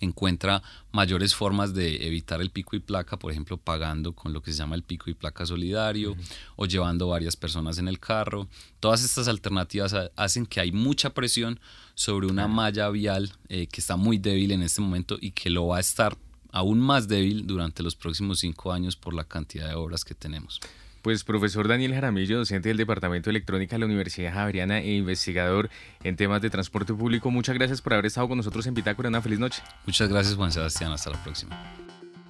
encuentra 0.00 0.62
mayores 0.92 1.34
formas 1.34 1.74
de 1.74 2.06
evitar 2.06 2.40
el 2.40 2.50
pico 2.50 2.76
y 2.76 2.80
placa, 2.80 3.18
por 3.18 3.30
ejemplo, 3.30 3.56
pagando 3.56 4.14
con 4.14 4.32
lo 4.32 4.42
que 4.42 4.52
se 4.52 4.58
llama 4.58 4.76
el 4.76 4.82
pico 4.82 5.10
y 5.10 5.14
placa 5.14 5.46
solidario 5.46 6.16
o 6.56 6.66
llevando 6.66 7.08
varias 7.08 7.36
personas 7.36 7.78
en 7.78 7.88
el 7.88 7.98
carro. 7.98 8.48
Todas 8.80 9.02
estas 9.04 9.28
alternativas 9.28 9.94
hacen 10.16 10.46
que 10.46 10.60
hay 10.60 10.72
mucha 10.72 11.10
presión 11.10 11.60
sobre 11.94 12.26
una 12.26 12.48
malla 12.48 12.88
vial 12.90 13.32
eh, 13.48 13.66
que 13.66 13.80
está 13.80 13.96
muy 13.96 14.18
débil 14.18 14.52
en 14.52 14.62
este 14.62 14.80
momento 14.80 15.18
y 15.20 15.32
que 15.32 15.50
lo 15.50 15.66
va 15.66 15.78
a 15.78 15.80
estar 15.80 16.16
aún 16.50 16.80
más 16.80 17.08
débil 17.08 17.46
durante 17.46 17.82
los 17.82 17.94
próximos 17.94 18.40
cinco 18.40 18.72
años 18.72 18.96
por 18.96 19.14
la 19.14 19.24
cantidad 19.24 19.68
de 19.68 19.74
obras 19.74 20.04
que 20.04 20.14
tenemos. 20.14 20.60
Pues 21.08 21.24
profesor 21.24 21.68
Daniel 21.68 21.94
Jaramillo, 21.94 22.36
docente 22.36 22.68
del 22.68 22.76
Departamento 22.76 23.30
de 23.30 23.38
Electrónica 23.38 23.76
de 23.76 23.78
la 23.80 23.86
Universidad 23.86 24.34
Javeriana 24.34 24.80
e 24.80 24.94
investigador 24.94 25.70
en 26.04 26.16
temas 26.16 26.42
de 26.42 26.50
transporte 26.50 26.92
público, 26.92 27.30
muchas 27.30 27.54
gracias 27.54 27.80
por 27.80 27.94
haber 27.94 28.04
estado 28.04 28.28
con 28.28 28.36
nosotros 28.36 28.66
en 28.66 28.74
Bitácora. 28.74 29.08
Una 29.08 29.22
feliz 29.22 29.38
noche. 29.38 29.62
Muchas 29.86 30.10
gracias 30.10 30.36
Juan 30.36 30.52
Sebastián, 30.52 30.92
hasta 30.92 31.08
la 31.08 31.24
próxima. 31.24 31.56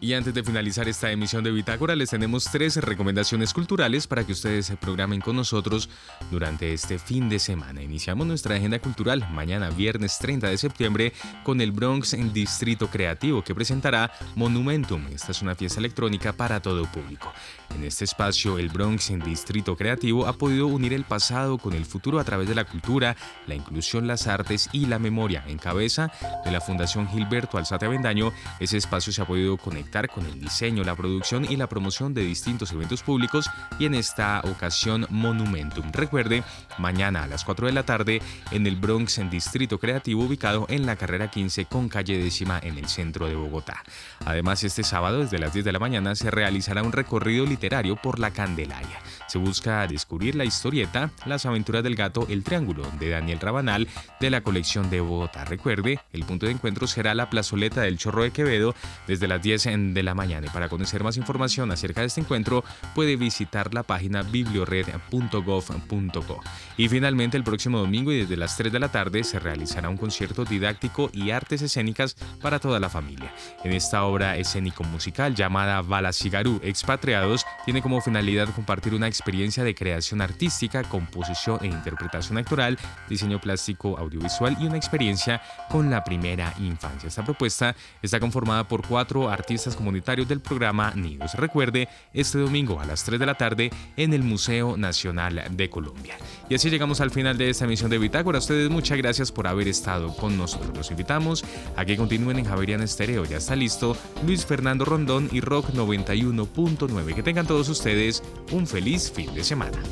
Y 0.01 0.13
antes 0.13 0.33
de 0.33 0.45
finalizar 0.45 0.89
esta 0.89 1.11
emisión 1.11 1.43
de 1.43 1.51
Bitácora, 1.51 1.97
les 1.97 2.11
tenemos 2.11 2.45
tres 2.45 2.77
recomendaciones 2.77 3.53
culturales 3.53 4.07
para 4.07 4.25
que 4.25 4.31
ustedes 4.31 4.67
se 4.67 4.77
programen 4.77 5.21
con 5.21 5.35
nosotros 5.35 5.89
durante 6.31 6.73
este 6.73 7.01
fin 7.01 7.29
de 7.29 7.41
semana. 7.41 7.83
Iniciamos 7.83 8.25
nuestra 8.25 8.55
agenda 8.55 8.79
cultural 8.79 9.27
mañana, 9.33 9.71
viernes 9.71 10.17
30 10.21 10.51
de 10.51 10.57
septiembre, 10.57 11.13
con 11.43 11.61
el 11.61 11.73
Bronx 11.73 12.13
en 12.13 12.33
Distrito 12.33 12.87
Creativo, 12.87 13.43
que 13.43 13.57
presentará 13.57 14.13
Monumentum. 14.37 15.05
Esta 15.09 15.33
es 15.33 15.43
una 15.43 15.57
fiesta 15.57 15.81
electrónica 15.81 16.33
para 16.33 16.63
todo 16.63 16.85
público. 16.93 17.33
En 17.75 17.83
este 17.83 18.05
espacio, 18.05 18.57
el 18.57 18.69
Bronx 18.69 19.11
en 19.11 19.19
Distrito 19.19 19.77
Creativo 19.77 20.29
ha 20.29 20.33
podido 20.35 20.69
unir 20.69 20.93
el 20.93 21.05
pasado 21.05 21.59
con 21.59 21.73
el 21.73 21.85
futuro 21.85 22.21
a 22.21 22.25
través 22.25 22.49
de 22.49 22.55
la 22.55 22.65
cultura, 22.65 23.17
la 23.49 23.57
inclusión, 23.57 24.07
las 24.07 24.29
artes 24.29 24.69
y 24.71 24.87
la 24.87 25.01
memoria. 25.01 25.43
En 25.49 25.59
cabeza 25.59 26.13
de 26.45 26.53
la 26.53 26.61
Fundación 26.61 27.09
Gilberto 27.09 27.59
Alzate 27.59 27.87
Avendaño, 27.87 28.33
ese 28.61 28.77
espacio 28.77 29.13
se 29.13 29.23
ha 29.23 29.27
podido 29.27 29.57
conectar 29.57 29.88
con 29.89 30.27
el 30.27 30.39
diseño, 30.39 30.85
la 30.85 30.95
producción 30.95 31.47
y 31.51 31.57
la 31.57 31.67
promoción 31.67 32.13
de 32.13 32.23
distintos 32.23 32.73
eventos 32.73 33.03
públicos 33.03 33.51
y 33.79 33.87
en 33.87 33.95
esta 33.95 34.43
ocasión 34.45 35.07
Monumentum. 35.09 35.91
Recuerde, 35.93 36.45
mañana 36.77 37.23
a 37.23 37.27
las 37.27 37.43
4 37.45 37.69
de 37.69 37.73
la 37.73 37.85
tarde 37.85 38.21
en 38.51 38.67
el 38.67 38.77
Bronx 38.77 39.17
en 39.19 39.31
Distrito 39.31 39.79
Creativo 39.79 40.25
ubicado 40.25 40.67
en 40.69 40.85
la 40.85 40.97
carrera 40.97 41.31
15 41.31 41.65
con 41.65 41.89
calle 41.89 42.19
décima 42.19 42.61
en 42.63 42.77
el 42.77 42.87
centro 42.87 43.27
de 43.27 43.35
Bogotá. 43.35 43.83
Además, 44.27 44.63
este 44.63 44.85
sábado 44.85 45.21
desde 45.21 45.39
las 45.39 45.55
10 45.55 45.65
de 45.65 45.73
la 45.73 45.79
mañana 45.79 46.15
se 46.15 46.31
realizará 46.31 46.83
un 46.83 46.93
recorrido 46.93 47.47
literario 47.47 47.97
por 47.97 48.19
la 48.19 48.31
Candelaria. 48.31 49.01
Se 49.29 49.39
busca 49.39 49.87
descubrir 49.87 50.35
la 50.35 50.47
historieta 50.47 51.11
Las 51.27 51.47
aventuras 51.47 51.85
del 51.85 51.95
gato 51.95 52.27
El 52.29 52.43
Triángulo 52.43 52.83
de 52.99 53.11
Daniel 53.11 53.39
Rabanal 53.41 53.87
de 54.21 54.31
la 54.31 54.41
colección 54.41 54.89
de 54.91 55.01
Bogotá. 55.01 55.45
Recuerde, 55.45 56.01
el 56.13 56.25
punto 56.25 56.47
de 56.47 56.53
encuentro 56.53 56.87
será 56.87 57.15
la 57.15 57.29
plazoleta 57.29 57.83
del 57.83 57.99
Chorro 57.99 58.23
de 58.23 58.31
Quevedo 58.31 58.75
desde 59.07 59.29
las 59.29 59.43
10 59.43 59.93
de 59.95 60.03
la 60.03 60.15
mañana. 60.15 60.47
Y 60.47 60.51
para 60.51 60.71
conocer 60.71 61.05
más 61.05 61.19
información 61.19 61.71
acerca 61.71 62.01
de 62.01 62.07
este 62.07 62.23
encuentro, 62.23 62.65
puede 62.95 63.17
visitar 63.17 63.75
la 63.75 63.83
página 63.83 64.23
bibliored.gov.co. 64.23 66.41
Y 66.77 66.89
finalmente, 66.89 67.37
el 67.37 67.45
próximo 67.45 67.79
domingo 67.79 68.13
y 68.13 68.21
desde 68.21 68.37
las 68.37 68.57
3 68.57 68.73
de 68.73 68.79
la 68.79 68.89
tarde 68.89 69.25
se 69.25 69.39
realizará 69.39 69.91
un 69.91 69.99
concierto 69.99 70.47
didáctico 70.47 71.11
y 71.13 71.33
artes 71.33 71.61
escénicas 71.61 72.17
para 72.41 72.61
toda 72.61 72.81
la 72.81 72.89
familia. 72.89 73.35
En 73.63 73.73
esta 73.73 74.05
obra 74.05 74.39
escénico-musical 74.39 75.35
llamada 75.35 75.83
Balasigarú 75.83 76.61
Expatriados, 76.63 77.45
tiene 77.65 77.83
como 77.83 78.01
finalidad 78.01 78.49
compartir 78.55 78.95
una 78.95 79.09
experiencia 79.19 79.65
de 79.65 79.75
creación 79.75 80.21
artística, 80.21 80.85
composición 80.85 81.59
e 81.63 81.67
interpretación 81.67 82.39
actoral, 82.39 82.79
diseño 83.09 83.41
plástico 83.41 83.99
audiovisual 83.99 84.57
y 84.61 84.67
una 84.67 84.77
experiencia 84.77 85.43
con 85.69 85.91
la 85.91 86.05
primera 86.05 86.55
infancia. 86.61 87.09
Esta 87.09 87.25
propuesta 87.25 87.75
está 88.01 88.21
conformada 88.21 88.69
por 88.69 88.87
cuatro 88.87 89.29
artistas 89.29 89.75
comunitarios 89.75 90.29
del 90.29 90.41
programa 90.41 90.93
Nidos. 90.95 91.35
Recuerde, 91.35 91.89
este 92.15 92.39
domingo 92.39 92.79
a 92.81 92.87
las 92.87 93.03
3 93.03 93.19
de 93.19 93.27
la 93.27 93.35
tarde 93.35 93.71
en 93.97 94.15
el 94.15 94.23
Museo 94.23 94.77
Nacional 94.77 95.45
de 95.51 95.69
Colombia. 95.69 96.17
Y 96.49 96.55
así 96.55 96.71
llegamos 96.71 97.01
al 97.01 97.11
final 97.11 97.37
de 97.37 97.51
esta 97.51 97.65
emisión 97.65 97.91
de 97.91 97.99
Bitácora. 97.99 98.39
A 98.39 98.41
ustedes 98.41 98.71
muchas 98.71 98.99
gracias 98.99 99.33
por 99.33 99.49
haber 99.49 99.67
estado 99.67 100.15
con 100.15 100.39
nosotros. 100.39 100.77
Los 100.77 100.91
invitamos 100.93 101.45
a 101.77 101.85
que 101.85 101.97
continúen 101.97 102.39
en 102.39 102.45
Javerian 102.45 102.83
Estéreo. 102.83 103.25
Ya 103.25 103.39
está 103.39 103.57
listo 103.57 103.97
Luis 104.25 104.47
Fernando 104.47 104.85
Rondón 104.85 105.29
y 105.33 105.41
Rock 105.41 105.71
91.9. 105.71 107.15
Que 107.15 107.23
tengan 107.25 107.47
todos 107.47 107.69
ustedes 107.69 108.23
un 108.53 108.67
feliz 108.67 109.08
fin 109.11 109.35
de 109.35 109.45
semana. 109.45 109.83